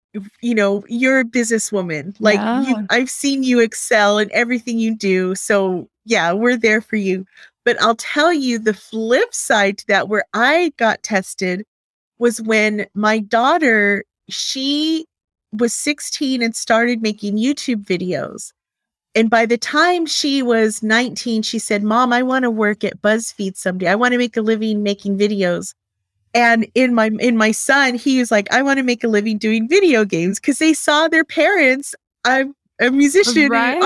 you 0.41 0.55
know 0.55 0.83
you're 0.89 1.21
a 1.21 1.25
businesswoman 1.25 2.17
like 2.19 2.39
yeah. 2.39 2.63
you, 2.67 2.87
i've 2.89 3.11
seen 3.11 3.43
you 3.43 3.61
excel 3.61 4.19
in 4.19 4.31
everything 4.33 4.79
you 4.79 4.97
do 4.97 5.35
so 5.35 5.87
yeah 6.07 6.33
we're 6.33 6.57
there 6.57 6.81
for 6.81 6.97
you 6.97 7.27
but 7.67 7.81
i'll 7.83 7.95
tell 7.95 8.33
you 8.33 8.59
the 8.59 8.73
flip 8.73 9.33
side 9.35 9.77
to 9.77 9.87
that 9.87 10.09
where 10.09 10.25
i 10.33 10.73
got 10.79 11.03
tested 11.03 11.65
was 12.19 12.41
when 12.41 12.87
my 12.95 13.19
daughter 13.19 14.03
she 14.31 15.07
was 15.53 15.73
16 15.75 16.43
and 16.43 16.55
started 16.55 17.03
making 17.03 17.37
youtube 17.37 17.85
videos. 17.85 18.53
And 19.15 19.31
by 19.31 19.47
the 19.47 19.59
time 19.59 20.07
she 20.07 20.43
was 20.43 20.83
19 20.83 21.43
she 21.43 21.59
said 21.59 21.83
mom 21.83 22.13
i 22.13 22.23
want 22.23 22.43
to 22.45 22.51
work 22.51 22.85
at 22.85 23.01
buzzfeed 23.01 23.57
someday. 23.57 23.89
I 23.89 23.95
want 23.95 24.13
to 24.13 24.19
make 24.19 24.37
a 24.37 24.43
living 24.43 24.83
making 24.83 25.19
videos. 25.19 25.75
And 26.35 26.69
in 26.75 26.95
my 26.95 27.11
in 27.19 27.37
my 27.37 27.53
son 27.53 27.95
he 27.95 28.19
was 28.19 28.31
like 28.31 28.53
i 28.53 28.63
want 28.63 28.79
to 28.79 28.83
make 28.83 29.05
a 29.05 29.09
living 29.09 29.39
doing 29.39 29.69
video 29.69 30.05
games 30.05 30.39
because 30.39 30.59
they 30.59 30.75
saw 30.75 31.09
their 31.09 31.25
parents. 31.25 31.95
I'm 32.25 32.55
a 32.81 32.91
musician. 32.91 33.49
Right. 33.51 33.83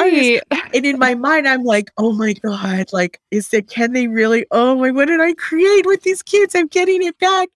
and, 0.51 0.63
and 0.75 0.87
in 0.87 0.99
my 1.07 1.15
mind 1.15 1.49
i'm 1.49 1.65
like 1.65 1.91
oh 1.97 2.13
my 2.13 2.35
god 2.35 2.93
like 2.93 3.21
is 3.31 3.55
it 3.55 3.69
can 3.69 3.93
they 3.93 4.09
really 4.09 4.45
oh 4.51 4.75
my 4.77 4.91
what 4.91 5.07
did 5.07 5.21
i 5.21 5.33
create 5.35 5.87
with 5.87 6.03
these 6.03 6.23
kids? 6.23 6.55
I'm 6.55 6.67
getting 6.67 7.03
it 7.03 7.19
back 7.19 7.49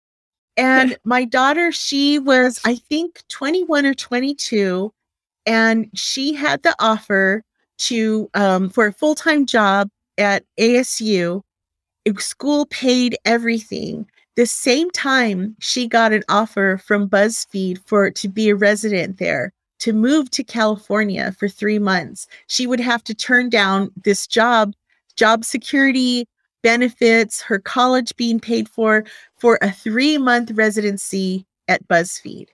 and 0.57 0.97
my 1.05 1.25
daughter 1.25 1.71
she 1.73 2.19
was 2.19 2.61
i 2.65 2.75
think 2.75 3.23
21 3.29 3.87
or 3.87 3.95
22 3.95 4.93
and 5.47 5.91
she 5.95 6.35
had 6.35 6.63
the 6.63 6.75
offer 6.81 7.43
to 7.79 8.29
um, 8.35 8.71
for 8.71 8.87
a 8.87 8.93
full-time 8.93 9.47
job 9.47 9.89
at 10.19 10.45
asu 10.59 11.43
school 12.19 12.67
paid 12.67 13.17
everything 13.25 14.07
the 14.37 14.47
same 14.47 14.91
time 14.91 15.57
she 15.61 15.89
got 15.89 16.13
an 16.13 16.23
offer 16.29 16.79
from 16.85 17.09
BuzzFeed 17.09 17.79
for 17.87 18.11
to 18.11 18.29
be 18.29 18.51
a 18.51 18.55
resident 18.55 19.19
there, 19.19 19.53
to 19.81 19.95
move 19.95 20.31
to 20.31 20.45
California 20.45 21.33
for 21.33 21.49
3 21.49 21.79
months. 21.79 22.27
She 22.47 22.67
would 22.67 22.81
have 22.81 23.03
to 23.05 23.15
turn 23.15 23.49
down 23.49 23.91
this 24.05 24.27
job, 24.27 24.75
job 25.17 25.45
security, 25.45 26.29
benefits, 26.67 27.41
her 27.43 27.59
college 27.59 28.15
being 28.17 28.41
paid 28.41 28.69
for 28.69 29.05
for 29.37 29.57
a 29.63 29.69
3-month 29.69 30.51
residency 30.53 31.47
at 31.69 31.87
BuzzFeed. 31.89 32.49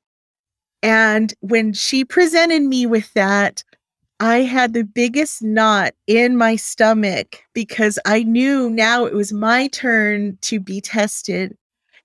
And 0.83 1.33
when 1.41 1.73
she 1.73 2.05
presented 2.05 2.63
me 2.63 2.87
with 2.87 3.13
that, 3.15 3.63
I 4.21 4.39
had 4.43 4.73
the 4.73 4.85
biggest 4.85 5.43
knot 5.43 5.95
in 6.07 6.37
my 6.37 6.57
stomach 6.57 7.43
because 7.55 7.99
I 8.05 8.23
knew 8.23 8.71
now 8.71 9.05
it 9.05 9.15
was 9.15 9.33
my 9.33 9.69
turn 9.69 10.39
to 10.43 10.61
be 10.61 10.81
tested 10.81 11.57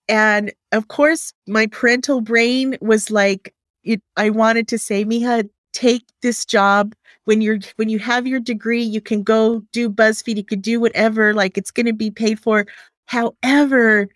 and 0.08 0.54
of 0.72 0.88
course, 0.88 1.34
my 1.48 1.68
parental 1.68 2.22
brain 2.22 2.78
was 2.82 3.12
like, 3.12 3.54
it, 3.84 4.02
I 4.16 4.30
wanted 4.30 4.68
to 4.70 4.78
say, 4.78 5.06
Mija, 5.06 5.50
take 5.74 6.04
this 6.22 6.46
job. 6.46 6.94
When 7.28 7.42
you're 7.42 7.60
when 7.76 7.90
you 7.90 8.00
have 8.00 8.26
your 8.26 8.40
degree, 8.40 8.82
you 8.84 9.02
can 9.02 9.22
go 9.22 9.62
do 9.74 9.90
BuzzFeed, 9.90 10.38
you 10.38 10.46
could 10.46 10.62
do 10.62 10.80
whatever, 10.80 11.34
like 11.34 11.58
it's 11.58 11.72
gonna 11.72 11.94
be 11.94 12.10
paid 12.10 12.40
for. 12.40 12.66
However, 13.08 14.08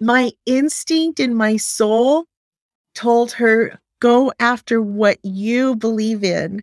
my 0.00 0.32
instinct 0.46 1.20
and 1.20 1.36
my 1.36 1.56
soul 1.58 2.24
told 2.94 3.32
her, 3.32 3.78
go 4.00 4.32
after 4.40 4.80
what 4.82 5.18
you 5.22 5.76
believe 5.76 6.24
in. 6.24 6.62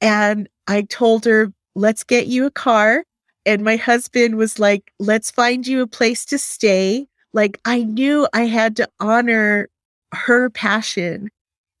And 0.00 0.48
I 0.66 0.82
told 0.82 1.24
her, 1.24 1.52
let's 1.74 2.04
get 2.04 2.26
you 2.26 2.46
a 2.46 2.50
car. 2.50 3.04
And 3.46 3.62
my 3.64 3.76
husband 3.76 4.36
was 4.36 4.58
like, 4.58 4.92
let's 4.98 5.30
find 5.30 5.66
you 5.66 5.82
a 5.82 5.86
place 5.86 6.24
to 6.26 6.38
stay 6.38 7.06
like 7.32 7.60
I 7.64 7.84
knew 7.84 8.26
I 8.32 8.46
had 8.46 8.76
to 8.76 8.88
honor 9.00 9.68
her 10.12 10.50
passion. 10.50 11.30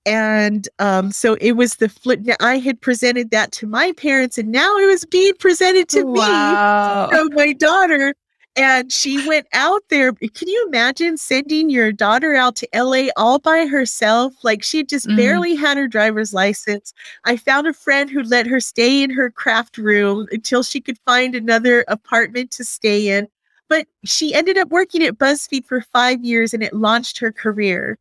And 0.08 0.66
um, 0.78 1.12
so 1.12 1.36
it 1.38 1.52
was 1.52 1.76
the 1.76 1.88
flip. 1.90 2.20
I 2.40 2.58
had 2.58 2.80
presented 2.80 3.30
that 3.30 3.52
to 3.52 3.66
my 3.66 3.92
parents, 3.92 4.38
and 4.38 4.50
now 4.50 4.78
it 4.78 4.86
was 4.86 5.04
being 5.04 5.34
presented 5.38 5.86
to 5.90 6.04
wow. 6.04 7.08
me 7.10 7.16
from 7.16 7.34
my 7.34 7.52
daughter. 7.52 8.14
And 8.56 8.90
she 8.90 9.28
went 9.28 9.46
out 9.52 9.82
there. 9.90 10.12
Can 10.12 10.48
you 10.48 10.64
imagine 10.66 11.18
sending 11.18 11.68
your 11.68 11.92
daughter 11.92 12.34
out 12.34 12.56
to 12.56 12.68
LA 12.74 13.08
all 13.16 13.38
by 13.38 13.66
herself? 13.66 14.32
Like 14.42 14.62
she 14.64 14.82
just 14.82 15.06
mm. 15.06 15.16
barely 15.16 15.54
had 15.54 15.76
her 15.76 15.86
driver's 15.86 16.32
license. 16.32 16.92
I 17.24 17.36
found 17.36 17.66
a 17.68 17.74
friend 17.74 18.10
who 18.10 18.22
let 18.22 18.46
her 18.46 18.58
stay 18.58 19.02
in 19.02 19.10
her 19.10 19.30
craft 19.30 19.76
room 19.78 20.26
until 20.32 20.62
she 20.62 20.80
could 20.80 20.98
find 21.04 21.34
another 21.34 21.84
apartment 21.86 22.50
to 22.52 22.64
stay 22.64 23.16
in. 23.16 23.28
But 23.68 23.86
she 24.04 24.34
ended 24.34 24.56
up 24.56 24.70
working 24.70 25.04
at 25.04 25.18
BuzzFeed 25.18 25.66
for 25.66 25.82
five 25.82 26.24
years 26.24 26.54
and 26.54 26.62
it 26.62 26.72
launched 26.72 27.18
her 27.18 27.30
career. 27.30 27.98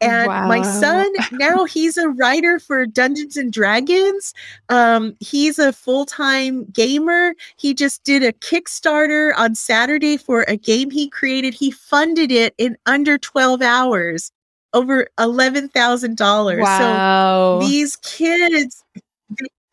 And 0.00 0.28
wow. 0.28 0.48
my 0.48 0.62
son, 0.62 1.12
now 1.32 1.64
he's 1.64 1.96
a 1.96 2.08
writer 2.08 2.58
for 2.58 2.84
Dungeons 2.84 3.36
and 3.36 3.52
Dragons. 3.52 4.34
Um, 4.68 5.16
he's 5.20 5.58
a 5.58 5.72
full 5.72 6.04
time 6.04 6.64
gamer. 6.66 7.34
He 7.56 7.74
just 7.74 8.04
did 8.04 8.22
a 8.22 8.32
Kickstarter 8.32 9.32
on 9.36 9.54
Saturday 9.54 10.16
for 10.16 10.42
a 10.42 10.56
game 10.56 10.90
he 10.90 11.08
created. 11.08 11.54
He 11.54 11.70
funded 11.70 12.30
it 12.32 12.54
in 12.58 12.76
under 12.86 13.18
12 13.18 13.62
hours, 13.62 14.30
over 14.72 15.08
$11,000. 15.18 16.60
Wow. 16.60 17.60
So 17.60 17.66
these 17.66 17.96
kids 17.96 18.84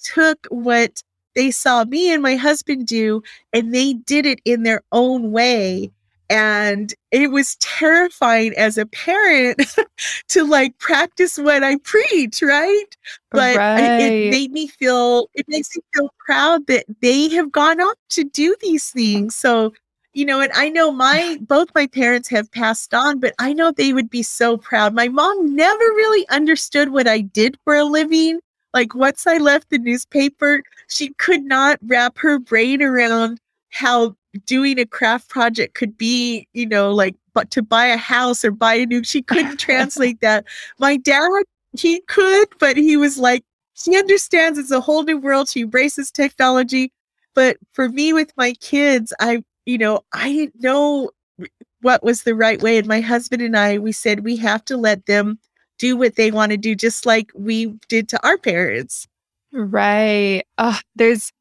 took 0.04 0.48
what 0.50 1.04
they 1.36 1.52
saw 1.52 1.86
me 1.86 2.14
and 2.14 2.22
my 2.22 2.36
husband 2.36 2.88
do, 2.88 3.24
and 3.54 3.74
they 3.74 3.94
did 3.94 4.26
it 4.26 4.42
in 4.46 4.64
their 4.64 4.82
own 4.92 5.32
way. 5.32 5.92
And 6.32 6.94
it 7.12 7.30
was 7.30 7.58
terrifying 7.58 8.54
as 8.58 8.78
a 8.78 8.86
parent 8.86 9.62
to 10.30 10.44
like 10.46 10.78
practice 10.80 11.38
what 11.38 11.64
I 11.64 11.78
preach, 11.78 12.42
right? 12.42 12.86
But 13.32 13.58
right. 13.58 14.02
it 14.02 14.32
made 14.32 14.52
me 14.52 14.68
feel, 14.68 15.28
it 15.34 15.46
makes 15.50 15.76
me 15.76 15.82
feel 15.94 16.10
proud 16.26 16.68
that 16.68 16.86
they 17.02 17.28
have 17.30 17.52
gone 17.52 17.82
on 17.82 17.94
to 18.12 18.24
do 18.24 18.56
these 18.62 18.90
things. 18.92 19.36
So, 19.36 19.74
you 20.14 20.26
know, 20.26 20.40
and 20.40 20.52
I 20.54 20.70
know 20.70 20.92
my 20.92 21.38
both 21.42 21.70
my 21.76 21.88
parents 21.88 22.30
have 22.30 22.52
passed 22.52 22.94
on, 22.94 23.20
but 23.20 23.34
I 23.40 23.54
know 23.54 23.72
they 23.72 23.94
would 23.94 24.10
be 24.10 24.24
so 24.24 24.58
proud. 24.58 24.94
My 24.94 25.08
mom 25.08 25.56
never 25.56 25.84
really 25.84 26.28
understood 26.30 26.90
what 26.90 27.08
I 27.08 27.22
did 27.22 27.58
for 27.64 27.76
a 27.76 27.84
living. 27.84 28.40
Like 28.74 28.96
once 28.96 29.28
I 29.28 29.38
left 29.38 29.70
the 29.70 29.80
newspaper, 29.80 30.64
she 30.88 31.14
could 31.14 31.44
not 31.44 31.78
wrap 31.82 32.18
her 32.20 32.40
brain 32.40 32.82
around 32.82 33.40
how 33.70 34.16
doing 34.46 34.80
a 34.80 34.86
craft 34.86 35.30
project 35.30 35.74
could 35.76 35.98
be, 35.98 36.48
you 36.54 36.66
know, 36.66 36.92
like 36.92 37.16
but 37.34 37.52
to 37.52 37.62
buy 37.62 37.86
a 37.86 37.98
house 37.98 38.44
or 38.44 38.52
buy 38.52 38.76
a 38.76 38.86
new 38.86 39.04
she 39.04 39.22
couldn't 39.22 39.58
translate 39.60 40.20
that. 40.22 40.46
My 40.80 40.98
dad, 40.98 41.44
he 41.78 42.02
could, 42.02 42.50
but 42.60 42.78
he 42.78 42.98
was 42.98 43.18
like, 43.18 43.44
she 43.74 43.98
understands 43.98 44.60
it's 44.60 44.72
a 44.72 44.82
whole 44.82 45.04
new 45.04 45.18
world. 45.18 45.50
She 45.50 45.62
embraces 45.62 46.12
technology. 46.12 46.92
But 47.34 47.58
for 47.72 47.90
me 47.90 48.14
with 48.14 48.34
my 48.36 48.54
kids, 48.54 49.14
I, 49.20 49.44
you 49.66 49.78
know, 49.78 50.02
I 50.14 50.32
didn't 50.32 50.62
know 50.62 51.12
what 51.82 52.04
was 52.04 52.24
the 52.24 52.36
right 52.36 52.62
way. 52.62 52.78
And 52.78 52.88
my 52.88 53.02
husband 53.02 53.42
and 53.42 53.58
I, 53.58 53.78
we 53.78 53.92
said 53.92 54.24
we 54.24 54.36
have 54.38 54.64
to 54.66 54.78
let 54.78 55.06
them 55.06 55.40
do 55.80 55.98
what 55.98 56.16
they 56.16 56.32
want 56.32 56.52
to 56.52 56.58
do, 56.58 56.76
just 56.76 57.06
like 57.06 57.32
we 57.34 57.68
did 57.88 58.10
to 58.10 58.28
our 58.28 58.38
parents. 58.38 59.08
Right. 59.54 60.44
Oh, 60.58 60.80
there's 60.96 61.32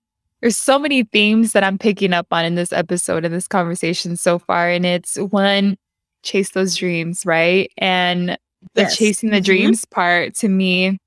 there's 0.41 0.57
so 0.57 0.79
many 0.79 1.05
themes 1.05 1.53
that 1.53 1.65
I'm 1.65 1.79
picking 1.79 2.13
up 2.13 2.27
on 2.31 2.45
in 2.45 2.55
this 2.55 2.73
episode 2.73 3.25
and 3.25 3.35
this 3.35 3.49
conversation 3.49 4.17
so 4.17 4.39
far. 4.39 4.71
And 4.71 4.87
it's 4.87 5.17
one, 5.17 5.77
chase 6.23 6.51
those 6.51 6.77
dreams, 6.77 7.25
right? 7.27 7.71
And 7.79 8.39
the 8.75 8.83
yes. 8.83 8.97
chasing 8.97 9.31
the 9.31 9.37
mm-hmm. 9.37 9.45
dreams 9.45 9.85
part 9.85 10.35
to 10.37 10.49
me 10.49 10.99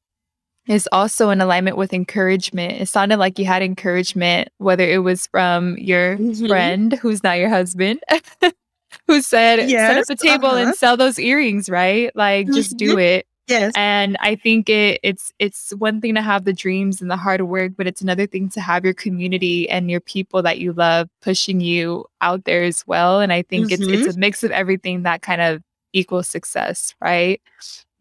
is 0.67 0.87
also 0.91 1.29
in 1.29 1.41
alignment 1.41 1.77
with 1.77 1.93
encouragement. 1.93 2.81
It 2.81 2.87
sounded 2.87 3.17
like 3.17 3.37
you 3.37 3.45
had 3.45 3.61
encouragement, 3.61 4.49
whether 4.59 4.83
it 4.83 4.99
was 4.99 5.27
from 5.27 5.77
your 5.77 6.17
Mhm. 6.17 6.47
friend 6.47 6.93
who's 6.93 7.23
not 7.23 7.37
your 7.37 7.49
husband, 7.49 7.99
who 9.07 9.21
said, 9.21 9.69
set 9.69 9.97
up 9.97 10.05
a 10.09 10.15
table 10.15 10.47
uh-huh. 10.47 10.57
and 10.67 10.75
sell 10.75 10.95
those 10.95 11.19
earrings, 11.19 11.69
right? 11.69 12.15
Like 12.15 12.47
just 12.47 12.77
do 12.77 12.95
Mhm. 12.95 13.03
it. 13.03 13.25
Yes. 13.47 13.73
And 13.75 14.15
I 14.21 14.35
think 14.35 14.69
it 14.69 14.99
it's 15.03 15.31
it's 15.39 15.71
one 15.77 15.99
thing 15.99 16.15
to 16.15 16.21
have 16.21 16.45
the 16.45 16.53
dreams 16.53 17.01
and 17.01 17.11
the 17.11 17.17
hard 17.17 17.41
work, 17.41 17.73
but 17.77 17.87
it's 17.87 18.01
another 18.01 18.25
thing 18.25 18.49
to 18.51 18.61
have 18.61 18.85
your 18.85 18.93
community 18.93 19.69
and 19.69 19.91
your 19.91 19.99
people 19.99 20.41
that 20.43 20.59
you 20.59 20.71
love 20.73 21.09
pushing 21.21 21.59
you 21.59 22.05
out 22.21 22.45
there 22.45 22.63
as 22.63 22.85
well. 22.87 23.19
And 23.19 23.33
I 23.33 23.41
think 23.41 23.71
it's 23.71 23.87
Mhm. 23.87 23.93
it's 23.93 24.07
a 24.15 24.19
mix 24.19 24.43
of 24.43 24.51
everything 24.51 25.03
that 25.03 25.21
kind 25.21 25.41
of 25.41 25.61
equals 25.91 26.27
success, 26.29 26.95
right? 27.01 27.41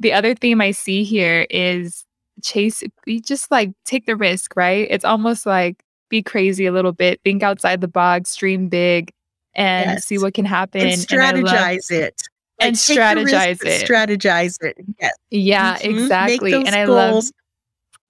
The 0.01 0.13
other 0.13 0.35
theme 0.35 0.61
I 0.61 0.71
see 0.73 1.05
here 1.05 1.47
is 1.51 2.05
chase 2.43 2.83
you 3.07 3.21
just 3.21 3.51
like 3.51 3.73
take 3.85 4.07
the 4.07 4.17
risk, 4.17 4.55
right? 4.57 4.87
It's 4.91 5.05
almost 5.05 5.47
like 5.47 5.83
be 6.09 6.23
crazy 6.23 6.67
a 6.67 6.73
little 6.73 6.93
bit, 6.93 7.21
think 7.25 7.43
outside 7.43 7.81
the 7.81 7.89
box, 7.89 8.37
dream 8.37 8.69
big 8.69 9.13
and 9.55 10.03
see 10.03 10.19
what 10.19 10.35
can 10.35 10.45
happen. 10.45 10.81
And 10.83 10.91
And 10.93 11.43
love 11.43 11.55
strategize 11.57 11.91
it. 11.91 12.23
Like, 12.61 12.69
and 12.69 12.77
the 12.77 12.95
risk, 13.25 13.33
strategize 13.33 13.65
it. 13.65 13.89
strategize 13.89 14.63
it. 14.63 14.77
Yes. 15.01 15.13
Yeah, 15.31 15.79
Mhm. 15.79 16.03
Exactly. 16.03 16.53
And 16.55 16.75
I 16.75 16.85
love. 16.85 17.25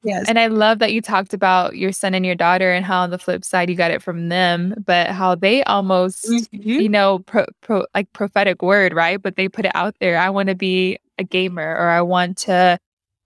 Yes. 0.04 0.24
and 0.28 0.36
I 0.36 0.48
love 0.48 0.80
that 0.80 0.92
you 0.92 1.00
talked 1.00 1.32
about 1.32 1.76
your 1.76 1.92
son 1.92 2.12
and 2.12 2.26
your 2.26 2.34
daughter 2.34 2.72
and 2.72 2.84
how 2.84 3.02
on 3.02 3.10
the 3.10 3.18
flip 3.18 3.44
side 3.44 3.70
you 3.70 3.76
got 3.76 3.92
it 3.92 4.02
from 4.02 4.30
them, 4.30 4.74
but 4.84 5.10
how 5.10 5.36
they 5.36 5.62
almost, 5.62 6.24
Mhm. 6.28 6.48
you 6.82 6.88
know, 6.88 7.20
pro, 7.20 7.44
pro 7.60 7.86
like 7.94 8.12
prophetic 8.12 8.62
word, 8.62 8.92
right? 8.94 9.22
But 9.22 9.36
they 9.36 9.48
put 9.48 9.64
it 9.64 9.70
out 9.76 9.94
there. 10.00 10.18
I 10.18 10.28
want 10.28 10.48
to 10.48 10.56
be 10.56 10.98
a 11.18 11.24
gamer 11.24 11.76
or 11.76 11.88
I 11.88 12.02
want 12.02 12.36
to 12.38 12.78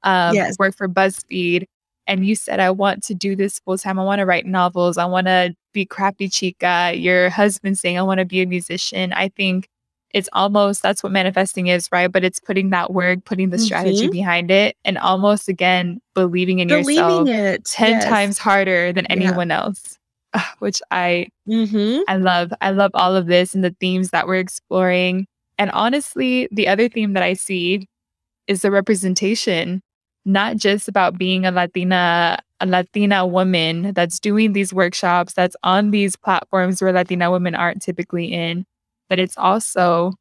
um, 0.02 0.34
Yes. 0.34 0.56
work 0.58 0.76
for 0.76 0.86
BuzzFeed. 0.86 1.64
And 2.06 2.26
you 2.26 2.36
said, 2.36 2.60
I 2.60 2.70
want 2.70 3.02
to 3.04 3.14
do 3.14 3.34
this 3.34 3.58
full 3.58 3.78
time. 3.78 3.98
I 3.98 4.04
want 4.04 4.18
to 4.20 4.26
write 4.26 4.44
novels. 4.46 4.98
I 4.98 5.06
want 5.06 5.26
to 5.28 5.54
be 5.72 5.84
crafty 5.86 6.28
chica. 6.28 6.92
Your 6.94 7.30
husband 7.30 7.78
saying, 7.78 7.98
I 7.98 8.02
want 8.02 8.18
to 8.20 8.24
be 8.26 8.42
a 8.42 8.46
musician. 8.46 9.12
I 9.14 9.30
think 9.30 9.68
it's 10.12 10.28
almost 10.32 10.82
that's 10.82 11.02
what 11.02 11.12
manifesting 11.12 11.66
is, 11.66 11.88
right? 11.92 12.10
But 12.10 12.24
it's 12.24 12.40
putting 12.40 12.70
that 12.70 12.92
word, 12.92 13.24
putting 13.24 13.50
the 13.50 13.58
strategy 13.58 14.08
Mhm. 14.08 14.12
behind 14.12 14.50
it, 14.50 14.76
and 14.84 14.96
almost 14.98 15.48
again 15.48 16.00
believing 16.14 16.58
in 16.60 16.68
yourself 16.68 17.26
Believing 17.26 17.34
it. 17.34 17.64
10 17.64 17.90
Yes. 17.96 18.04
times 18.04 18.38
harder 18.38 18.92
than 18.92 19.04
Yeah. 19.10 19.12
anyone 19.16 19.50
else. 19.50 19.98
Ah, 20.34 20.54
Which 20.58 20.80
I 20.90 21.28
Mhm. 21.48 22.02
I 22.08 22.16
love. 22.16 22.52
I 22.60 22.70
love 22.70 22.90
all 22.94 23.14
of 23.16 23.26
this 23.26 23.54
and 23.54 23.62
the 23.64 23.74
themes 23.80 24.10
that 24.10 24.26
we're 24.26 24.36
exploring. 24.40 25.26
And 25.58 25.70
honestly, 25.70 26.48
the 26.52 26.68
other 26.68 26.88
theme 26.88 27.12
that 27.14 27.22
I 27.22 27.32
see 27.34 27.86
is 28.48 28.62
the 28.62 28.70
representation, 28.70 29.80
not 30.24 30.56
just 30.56 30.88
about 30.88 31.18
being 31.18 31.46
a 31.46 31.50
Latina, 31.50 32.38
a 32.60 32.66
Latina 32.66 33.26
woman 33.26 33.92
that's 33.92 34.18
doing 34.20 34.52
these 34.52 34.72
workshops, 34.74 35.32
that's 35.34 35.56
on 35.62 35.90
these 35.90 36.16
platforms 36.16 36.80
where 36.82 36.92
Latina 36.92 37.30
women 37.30 37.54
aren't 37.54 37.82
typically 37.82 38.32
in, 38.32 38.64
but 39.08 39.18
it's 39.18 39.36
also 39.36 40.12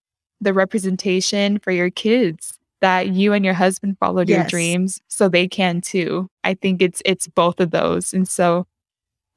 the 0.41 0.53
representation 0.53 1.59
for 1.59 1.71
your 1.71 1.89
kids 1.89 2.57
that 2.81 3.09
you 3.09 3.33
and 3.33 3.43
your 3.43 3.53
husband 3.53 3.97
followed 3.99 4.29
your 4.29 4.43
dreams 4.45 5.01
so 5.07 5.27
they 5.27 5.47
can 5.47 5.81
too. 5.81 6.29
I 6.43 6.53
think 6.53 6.81
it's 6.81 7.01
it's 7.05 7.27
both 7.27 7.59
of 7.59 7.71
those. 7.71 8.13
And 8.13 8.27
so 8.27 8.67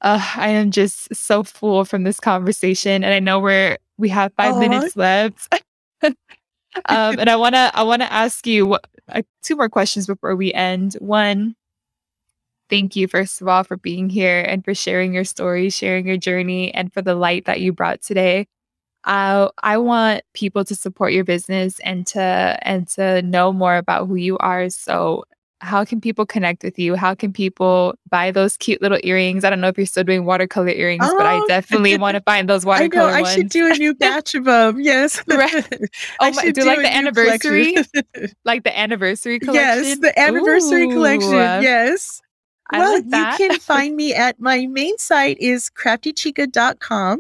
uh, 0.00 0.22
I 0.36 0.48
am 0.50 0.70
just 0.70 1.14
so 1.14 1.42
full 1.42 1.84
from 1.84 2.04
this 2.04 2.20
conversation 2.20 3.02
and 3.04 3.14
I 3.14 3.20
know 3.20 3.40
we're 3.40 3.78
we 3.96 4.08
have 4.10 4.32
5 4.34 4.54
Aw. 4.54 4.58
minutes 4.58 4.96
left. 4.96 5.48
um, 6.02 6.14
and 6.86 7.30
I 7.30 7.36
want 7.44 7.54
to 7.54 7.70
I 7.74 7.82
want 7.84 8.02
to 8.02 8.12
ask 8.12 8.46
you 8.46 8.66
what, 8.66 8.86
uh, 9.08 9.22
two 9.42 9.56
more 9.56 9.68
questions 9.68 10.06
before 10.06 10.36
we 10.36 10.52
end. 10.52 10.94
One, 10.94 11.56
thank 12.68 12.96
you 12.96 13.08
first 13.08 13.40
of 13.40 13.48
all 13.48 13.64
for 13.64 13.76
being 13.76 14.10
here 14.10 14.40
and 14.40 14.64
for 14.64 14.74
sharing 14.74 15.14
your 15.14 15.24
story, 15.24 15.70
sharing 15.70 16.06
your 16.06 16.18
journey, 16.18 16.74
and 16.74 16.92
for 16.92 17.02
the 17.02 17.14
light 17.14 17.46
that 17.46 17.60
you 17.60 17.72
brought 17.72 18.02
today. 18.02 18.46
I 19.04 19.48
I 19.62 19.78
want 19.78 20.22
people 20.34 20.64
to 20.64 20.74
support 20.74 21.12
your 21.12 21.24
business 21.24 21.78
and 21.80 22.06
to 22.08 22.20
and 22.62 22.86
to 22.88 23.22
know 23.22 23.52
more 23.52 23.76
about 23.76 24.06
who 24.08 24.16
you 24.16 24.36
are. 24.38 24.68
So 24.70 25.24
how 25.60 25.84
can 25.84 26.00
people 26.00 26.24
connect 26.24 26.62
with 26.62 26.78
you? 26.78 26.94
How 26.94 27.16
can 27.16 27.32
people 27.32 27.94
buy 28.10 28.30
those 28.30 28.56
cute 28.56 28.80
little 28.80 29.00
earrings? 29.02 29.44
I 29.44 29.50
don't 29.50 29.60
know 29.60 29.66
if 29.66 29.76
you're 29.76 29.86
still 29.86 30.04
doing 30.04 30.24
watercolor 30.24 30.68
earrings, 30.68 31.04
but 31.04 31.26
I 31.26 31.38
Oh. 31.38 31.46
definitely 31.48 31.96
want 31.98 32.14
to 32.14 32.20
find 32.20 32.48
those 32.48 32.64
I 32.66 32.68
know. 32.68 32.72
watercolor 32.74 33.10
I 33.10 33.20
ones. 33.22 33.34
should 33.34 33.48
do 33.48 33.66
a 33.66 33.74
new 33.76 33.92
batch 33.94 34.36
of 34.36 34.44
them. 34.44 34.80
Yes. 34.80 35.20
Right. 35.28 35.52
I 36.20 36.28
Oh 36.28 36.32
my, 36.32 36.42
should 36.44 36.54
do 36.54 36.64
like 36.64 36.78
the 36.78 36.94
anniversary, 36.94 37.74
like 38.44 38.62
the 38.62 38.78
anniversary 38.78 39.40
collection. 39.40 39.84
Yes, 39.84 39.98
the 39.98 40.16
anniversary 40.18 40.88
collection. 40.88 41.32
Yes. 41.32 42.20
I 42.70 42.78
well, 42.78 42.92
like 42.94 43.08
that. 43.08 43.38
you 43.40 43.48
can 43.48 43.58
find 43.58 43.96
me 43.96 44.14
at 44.14 44.38
my 44.38 44.66
main 44.66 44.96
site 44.98 45.38
is 45.40 45.70
craftychica.com. 45.70 47.18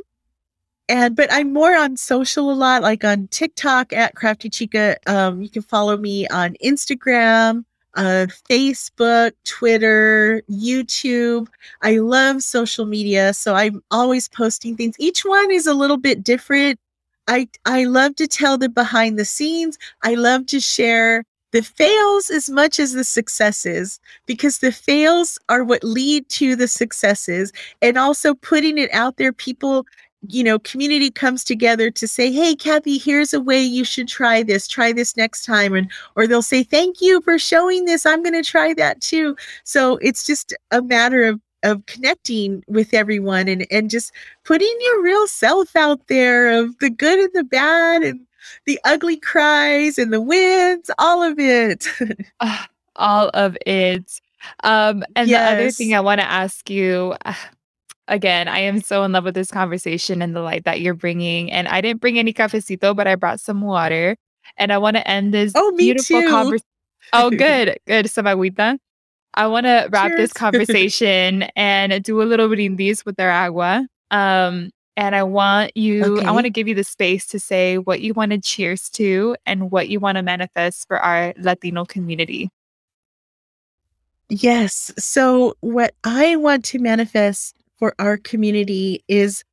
And 0.88 1.14
but 1.14 1.30
I'm 1.32 1.52
more 1.52 1.76
on 1.76 1.96
social 1.96 2.50
a 2.50 2.54
lot, 2.54 2.82
like 2.82 3.04
on 3.04 3.28
TikTok 3.28 3.92
at 3.92 4.14
Crafty 4.14 4.48
Chica. 4.48 4.96
Um, 5.06 5.42
you 5.42 5.50
can 5.50 5.62
follow 5.62 5.96
me 5.98 6.26
on 6.28 6.56
Instagram, 6.64 7.64
uh, 7.94 8.26
Facebook, 8.48 9.32
Twitter, 9.44 10.42
YouTube. 10.50 11.48
I 11.82 11.98
love 11.98 12.42
social 12.42 12.86
media, 12.86 13.34
so 13.34 13.54
I'm 13.54 13.82
always 13.90 14.28
posting 14.28 14.76
things. 14.76 14.96
Each 14.98 15.24
one 15.24 15.50
is 15.50 15.66
a 15.66 15.74
little 15.74 15.98
bit 15.98 16.22
different. 16.24 16.78
I 17.26 17.48
I 17.66 17.84
love 17.84 18.16
to 18.16 18.26
tell 18.26 18.56
the 18.56 18.70
behind 18.70 19.18
the 19.18 19.24
scenes. 19.26 19.78
I 20.02 20.14
love 20.14 20.46
to 20.46 20.60
share 20.60 21.24
the 21.52 21.62
fails 21.62 22.30
as 22.30 22.50
much 22.50 22.78
as 22.78 22.92
the 22.92 23.04
successes 23.04 24.00
because 24.26 24.58
the 24.58 24.72
fails 24.72 25.38
are 25.48 25.64
what 25.64 25.82
lead 25.82 26.28
to 26.28 26.54
the 26.54 26.68
successes 26.68 27.52
and 27.80 27.96
also 27.96 28.34
putting 28.34 28.76
it 28.76 28.92
out 28.92 29.16
there 29.16 29.32
people 29.32 29.86
you 30.26 30.42
know 30.42 30.58
community 30.58 31.10
comes 31.10 31.44
together 31.44 31.90
to 31.90 32.08
say 32.08 32.32
hey 32.32 32.54
kathy 32.54 32.98
here's 32.98 33.32
a 33.32 33.40
way 33.40 33.62
you 33.62 33.84
should 33.84 34.08
try 34.08 34.42
this 34.42 34.66
try 34.66 34.92
this 34.92 35.16
next 35.16 35.44
time 35.44 35.74
and 35.74 35.88
or 36.16 36.26
they'll 36.26 36.42
say 36.42 36.64
thank 36.64 37.00
you 37.00 37.20
for 37.20 37.38
showing 37.38 37.84
this 37.84 38.04
i'm 38.04 38.22
going 38.22 38.34
to 38.34 38.42
try 38.48 38.74
that 38.74 39.00
too. 39.00 39.36
So 39.64 39.98
it's 39.98 40.26
just 40.26 40.54
a 40.70 40.82
matter 40.82 41.24
of 41.24 41.40
of 41.64 41.84
connecting 41.86 42.62
with 42.68 42.94
everyone 42.94 43.48
and 43.48 43.66
and 43.70 43.90
just 43.90 44.12
putting 44.44 44.74
your 44.80 45.02
real 45.02 45.26
self 45.26 45.74
out 45.74 46.06
there 46.06 46.50
of 46.50 46.78
the 46.78 46.88
good 46.88 47.18
and 47.18 47.30
the 47.34 47.44
bad 47.44 48.02
and 48.02 48.20
the 48.64 48.78
ugly 48.84 49.16
cries 49.16 49.98
and 49.98 50.12
the 50.12 50.20
wins 50.20 50.90
all 50.98 51.22
of 51.22 51.38
it. 51.38 51.86
Ah, 52.40 52.68
all 52.94 53.30
of 53.34 53.56
it. 53.66 54.20
Um, 54.62 55.04
and 55.16 55.28
the 55.28 55.36
other 55.36 55.70
thing 55.72 55.94
I 55.94 56.00
want 56.00 56.20
to 56.20 56.30
ask 56.30 56.70
you 56.70 57.16
ah, 57.26 57.50
again, 58.08 58.48
I 58.48 58.60
am 58.60 58.80
so 58.80 59.04
in 59.04 59.12
love 59.12 59.24
with 59.24 59.34
this 59.34 59.50
conversation 59.50 60.20
and 60.22 60.34
the 60.34 60.40
light 60.40 60.64
that 60.64 60.80
you're 60.80 60.94
bringing. 60.94 61.52
And 61.52 61.68
I 61.68 61.80
didn't 61.80 62.00
bring 62.00 62.18
any 62.18 62.32
cafecito, 62.32 62.96
but 62.96 63.06
I 63.06 63.14
brought 63.14 63.40
some 63.40 63.60
water. 63.60 64.16
And 64.56 64.72
I 64.72 64.78
want 64.78 64.96
to 64.96 65.06
end 65.06 65.32
this 65.32 65.52
oh 65.54 65.70
me 65.72 65.92
beautiful 65.92 66.22
too 66.22 66.28
conversation. 66.28 66.66
Oh, 67.12 67.30
good, 67.36 67.78
good, 67.86 68.10
some 68.10 68.24
agüita. 68.24 68.78
I 69.34 69.46
want 69.46 69.66
to 69.66 69.88
wrap 69.92 70.12
this 70.16 70.32
conversation 70.44 71.44
and 71.54 72.02
do 72.02 72.22
a 72.22 72.24
little 72.24 72.48
brindis 72.48 73.04
with 73.04 73.20
our 73.20 73.30
agua. 73.30 73.86
Um, 74.10 74.70
and 74.96 75.14
I 75.14 75.22
want 75.22 75.76
you, 75.76 76.20
I 76.22 76.32
want 76.32 76.46
to 76.46 76.50
give 76.50 76.66
you 76.66 76.74
the 76.74 76.82
space 76.82 77.24
to 77.28 77.38
say 77.38 77.78
what 77.78 78.00
you 78.00 78.14
want 78.14 78.32
to 78.32 78.40
cheers 78.40 78.88
to 78.90 79.36
and 79.46 79.70
what 79.70 79.88
you 79.88 80.00
want 80.00 80.16
to 80.16 80.22
manifest 80.22 80.88
for 80.88 80.98
our 80.98 81.34
Latino 81.36 81.84
community. 81.84 82.50
Yes. 84.28 84.92
So, 84.98 85.54
what 85.60 85.94
I 86.04 86.36
want 86.36 86.64
to 86.66 86.78
manifest 86.78 87.54
for 87.78 87.94
our 87.98 88.16
community 88.16 89.02
is 89.08 89.44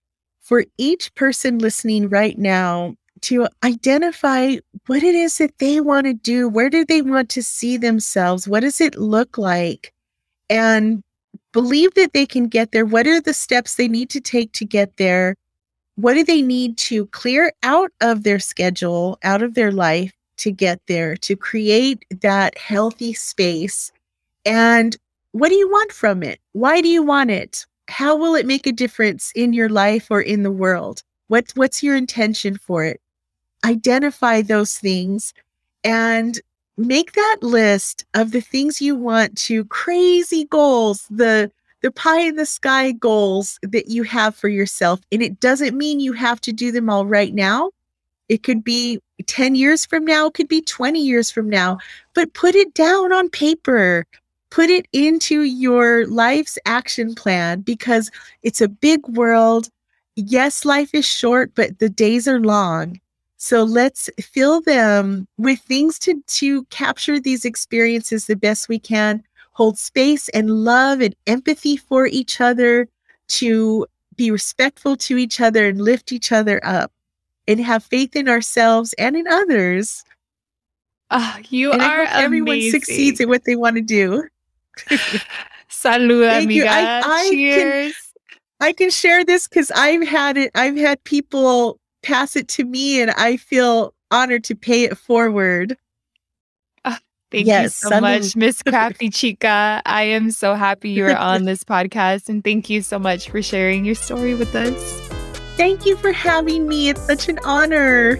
for 0.42 0.66
each 0.78 1.14
person 1.16 1.60
listening 1.60 2.10
right 2.10 2.38
now 2.38 2.96
to 3.22 3.48
identify 3.64 4.58
what 4.88 5.02
it 5.02 5.16
is 5.16 5.38
that 5.38 5.58
they 5.58 5.82
want 5.82 6.06
to 6.06 6.14
do. 6.14 6.48
Where 6.48 6.70
do 6.70 6.86
they 6.86 7.02
want 7.02 7.30
to 7.30 7.42
see 7.42 7.78
themselves? 7.78 8.48
What 8.48 8.60
does 8.60 8.80
it 8.80 8.98
look 8.98 9.38
like? 9.38 9.92
And 10.50 11.02
believe 11.52 11.94
that 11.96 12.14
they 12.14 12.26
can 12.26 12.48
get 12.48 12.72
there. 12.72 12.86
What 12.86 13.08
are 13.08 13.22
the 13.22 13.34
steps 13.34 13.76
they 13.76 13.88
need 13.88 14.10
to 14.12 14.22
take 14.22 14.52
to 14.54 14.66
get 14.66 14.98
there? 14.98 15.36
What 15.96 16.16
do 16.16 16.24
they 16.24 16.42
need 16.42 16.78
to 16.80 17.08
clear 17.08 17.54
out 17.64 17.92
of 18.02 18.24
their 18.24 18.40
schedule, 18.40 19.18
out 19.24 19.42
of 19.42 19.54
their 19.54 19.72
life 19.72 20.14
to 20.38 20.52
get 20.52 20.82
there, 20.88 21.16
to 21.18 21.36
create 21.36 22.06
that 22.22 22.58
healthy 22.58 23.14
space? 23.14 23.92
And 24.46 24.96
what 25.32 25.50
do 25.50 25.56
you 25.56 25.70
want 25.70 25.92
from 25.92 26.22
it? 26.22 26.40
Why 26.52 26.82
do 26.82 26.90
you 26.90 27.02
want 27.02 27.32
it? 27.32 27.66
How 27.88 28.16
will 28.16 28.36
it 28.36 28.46
make 28.46 28.68
a 28.68 28.72
difference 28.72 29.32
in 29.36 29.54
your 29.54 29.70
life 29.70 30.08
or 30.10 30.22
in 30.22 30.44
the 30.44 30.52
world? 30.52 31.04
What, 31.28 31.52
what's 31.56 31.84
your 31.84 31.96
intention 31.96 32.58
for 32.58 32.84
it? 32.84 33.02
Identify 33.64 34.42
those 34.42 34.78
things 34.78 35.34
and 35.84 36.40
make 36.78 37.14
that 37.14 37.38
list 37.42 38.06
of 38.14 38.32
the 38.32 38.42
things 38.42 38.82
you 38.82 38.96
want 38.96 39.38
to 39.38 39.66
crazy 39.66 40.46
goals, 40.46 41.06
the 41.10 41.52
the 41.82 41.92
pie 41.92 42.22
in 42.22 42.36
the 42.36 42.48
sky 42.48 42.92
goals 42.92 43.60
that 43.62 43.90
you 43.90 44.02
have 44.02 44.36
for 44.36 44.48
yourself. 44.48 45.00
And 45.12 45.22
it 45.22 45.40
doesn't 45.40 45.78
mean 45.78 46.00
you 46.00 46.14
have 46.14 46.42
to 46.42 46.52
do 46.52 46.72
them 46.72 46.90
all 46.90 47.06
right 47.06 47.32
now. 47.32 47.70
It 48.28 48.42
could 48.42 48.64
be 48.64 49.00
10 49.28 49.54
years 49.54 49.86
from 49.86 50.04
now, 50.04 50.26
it 50.26 50.34
could 50.34 50.48
be 50.48 50.62
20 50.62 51.00
years 51.00 51.30
from 51.30 51.48
now, 51.48 51.78
but 52.16 52.34
put 52.34 52.56
it 52.56 52.74
down 52.74 53.14
on 53.14 53.30
paper 53.30 54.08
put 54.56 54.70
it 54.70 54.88
into 54.94 55.42
your 55.42 56.08
life's 56.08 56.58
action 56.66 57.14
plan 57.14 57.60
because 57.60 58.10
it's 58.42 58.62
a 58.62 58.70
big 58.70 59.06
world. 59.10 59.68
Yes, 60.16 60.64
life 60.64 60.92
is 60.94 61.06
short, 61.06 61.52
but 61.56 61.80
the 61.80 61.90
days 61.90 62.26
are 62.26 62.40
long. 62.40 63.02
So 63.36 63.64
let's 63.64 64.10
fill 64.22 64.62
them 64.62 65.28
with 65.38 65.60
things 65.60 66.00
to, 66.00 66.24
to 66.26 66.64
capture 66.66 67.20
these 67.20 67.44
experiences 67.44 68.28
the 68.28 68.38
best 68.38 68.70
we 68.70 68.80
can, 68.80 69.22
hold 69.52 69.78
space 69.78 70.30
and 70.30 70.50
love 70.50 71.02
and 71.02 71.14
empathy 71.28 71.76
for 71.76 72.08
each 72.08 72.40
other, 72.40 72.88
to 73.28 73.86
be 74.16 74.32
respectful 74.32 74.96
to 74.96 75.18
each 75.18 75.42
other 75.42 75.68
and 75.68 75.82
lift 75.82 76.14
each 76.14 76.32
other 76.32 76.62
up, 76.64 76.94
and 77.46 77.60
have 77.60 77.84
faith 77.84 78.16
in 78.16 78.30
ourselves 78.30 78.94
and 78.94 79.18
in 79.18 79.28
others. 79.28 80.02
Oh, 81.12 81.36
you 81.50 81.74
and 81.74 81.82
are 81.82 82.04
everyone 82.04 82.54
amazing. 82.54 82.72
succeeds 82.72 83.20
at 83.20 83.28
what 83.28 83.44
they 83.44 83.58
want 83.58 83.76
to 83.76 83.82
do. 83.82 84.24
Salud, 85.70 86.30
Thank 86.30 86.46
amiga. 86.46 86.70
I- 86.70 87.00
I 87.06 87.30
can- 87.30 87.32
Cheers. 87.32 87.94
I 88.62 88.72
can 88.72 88.90
share 88.90 89.26
this 89.26 89.48
because 89.48 89.70
I've 89.72 90.08
had 90.08 90.38
it. 90.38 90.52
I've 90.56 90.78
had 90.78 91.04
people 91.04 91.80
pass 92.04 92.36
it 92.36 92.48
to 92.50 92.64
me, 92.64 93.02
and 93.02 93.12
I 93.12 93.36
feel 93.38 93.94
honored 94.12 94.44
to 94.46 94.56
pay 94.56 94.84
it 94.84 94.98
forward. 94.98 95.76
Ah, 96.86 97.00
thank 97.32 97.48
Yes, 97.48 97.64
you 97.84 97.90
so 97.90 97.96
salud. 97.96 98.02
much, 98.02 98.36
Miss 98.38 98.62
Crafty 98.68 99.10
Chica. 99.10 99.82
I 99.86 100.04
am 100.04 100.32
so 100.32 100.54
happy 100.56 100.92
you 100.92 101.06
are 101.06 101.16
on 101.18 101.44
this 101.46 101.64
podcast, 101.66 102.30
and 102.30 102.44
thank 102.44 102.70
you 102.70 102.82
so 102.82 102.98
much 102.98 103.30
for 103.30 103.42
sharing 103.42 103.84
your 103.84 103.96
story 103.96 104.34
with 104.36 104.56
us. 104.56 105.02
Thank 105.58 105.86
you 105.86 105.98
for 105.98 106.12
having 106.14 106.68
me. 106.68 106.90
It's 106.90 107.02
such 107.02 107.28
an 107.28 107.40
honor. 107.44 108.18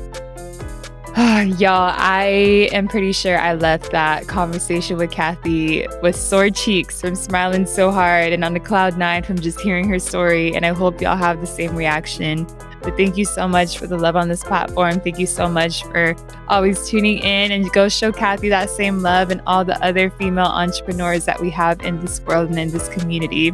Y'all, 1.60 1.94
I 1.96 2.68
am 2.74 2.90
pretty 2.90 3.14
sure 3.14 3.38
I 3.38 3.54
left 3.54 3.92
that 3.92 4.28
conversation 4.28 4.98
with 4.98 5.12
Kathy 5.12 5.88
with 6.02 6.14
sore 6.14 6.50
cheeks 6.50 7.00
from 7.00 7.16
smiling 7.16 7.66
so 7.66 7.90
hard 7.90 8.34
and 8.34 8.44
on 8.44 8.54
the 8.54 8.60
cloud 8.60 8.98
nine 8.98 9.24
from 9.24 9.40
just 9.40 9.62
hearing 9.62 9.88
her 9.88 9.98
story. 9.98 10.54
And 10.54 10.66
I 10.66 10.74
hope 10.74 11.00
y'all 11.00 11.16
have 11.16 11.40
the 11.40 11.48
same 11.48 11.74
reaction. 11.74 12.46
But 12.82 12.98
thank 12.98 13.16
you 13.16 13.24
so 13.24 13.48
much 13.48 13.78
for 13.78 13.88
the 13.88 13.98
love 13.98 14.18
on 14.18 14.28
this 14.28 14.44
platform. 14.44 15.00
Thank 15.00 15.18
you 15.18 15.26
so 15.26 15.48
much 15.48 15.86
for 15.86 16.18
always 16.50 16.86
tuning 16.86 17.20
in 17.20 17.54
and 17.54 17.72
go 17.72 17.88
show 17.88 18.12
Kathy 18.12 18.50
that 18.50 18.70
same 18.70 19.02
love 19.02 19.32
and 19.32 19.42
all 19.48 19.64
the 19.64 19.82
other 19.82 20.10
female 20.10 20.48
entrepreneurs 20.48 21.24
that 21.24 21.40
we 21.40 21.50
have 21.52 21.80
in 21.86 22.02
this 22.02 22.20
world 22.24 22.50
and 22.50 22.60
in 22.60 22.72
this 22.72 22.90
community. 22.90 23.54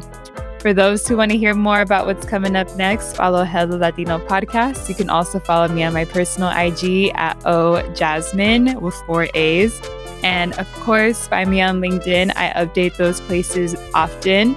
For 0.62 0.76
those 0.76 1.08
who 1.08 1.18
want 1.18 1.32
to 1.32 1.38
hear 1.40 1.56
more 1.56 1.82
about 1.82 2.06
what's 2.06 2.24
coming 2.24 2.56
up 2.56 2.76
next, 2.76 3.16
follow 3.16 3.44
Hello 3.44 3.78
Latino 3.78 4.20
Podcast. 4.20 4.88
You 4.90 4.94
can 4.94 5.10
also 5.10 5.40
follow 5.40 5.68
me 5.68 5.82
on 5.82 5.92
my 5.92 6.06
personal 6.06 6.50
IG 6.50 7.12
at 7.16 7.36
O 7.46 7.82
Jasmine 7.94 8.80
with 8.80 8.94
four 9.08 9.28
A's. 9.34 9.82
And 10.22 10.54
of 10.60 10.72
course, 10.74 11.28
find 11.28 11.50
me 11.50 11.62
on 11.62 11.82
LinkedIn. 11.82 12.34
I 12.36 12.52
update 12.64 12.96
those 12.98 13.20
places 13.22 13.76
often. 13.96 14.56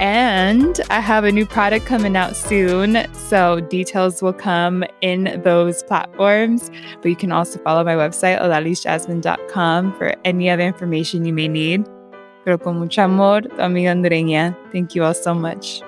And 0.00 0.80
I 0.90 0.98
have 0.98 1.22
a 1.22 1.30
new 1.30 1.46
product 1.46 1.86
coming 1.86 2.16
out 2.16 2.34
soon. 2.34 3.06
So 3.14 3.60
details 3.60 4.20
will 4.20 4.32
come 4.32 4.82
in 5.02 5.40
those 5.44 5.84
platforms. 5.84 6.68
But 7.00 7.10
you 7.10 7.16
can 7.16 7.30
also 7.30 7.60
follow 7.60 7.84
my 7.84 7.94
website, 7.94 8.42
odalisjasmine.com, 8.42 9.98
for 9.98 10.16
any 10.24 10.50
other 10.50 10.64
information 10.64 11.24
you 11.24 11.32
may 11.32 11.46
need. 11.46 11.86
Pero 12.48 12.58
con 12.58 12.78
mucho 12.78 13.02
amor, 13.02 13.46
tu 13.46 13.60
amiga 13.60 13.92
hondureña. 13.92 14.56
Thank 14.72 14.94
you 14.94 15.04
all 15.04 15.14
so 15.14 15.34
much. 15.34 15.82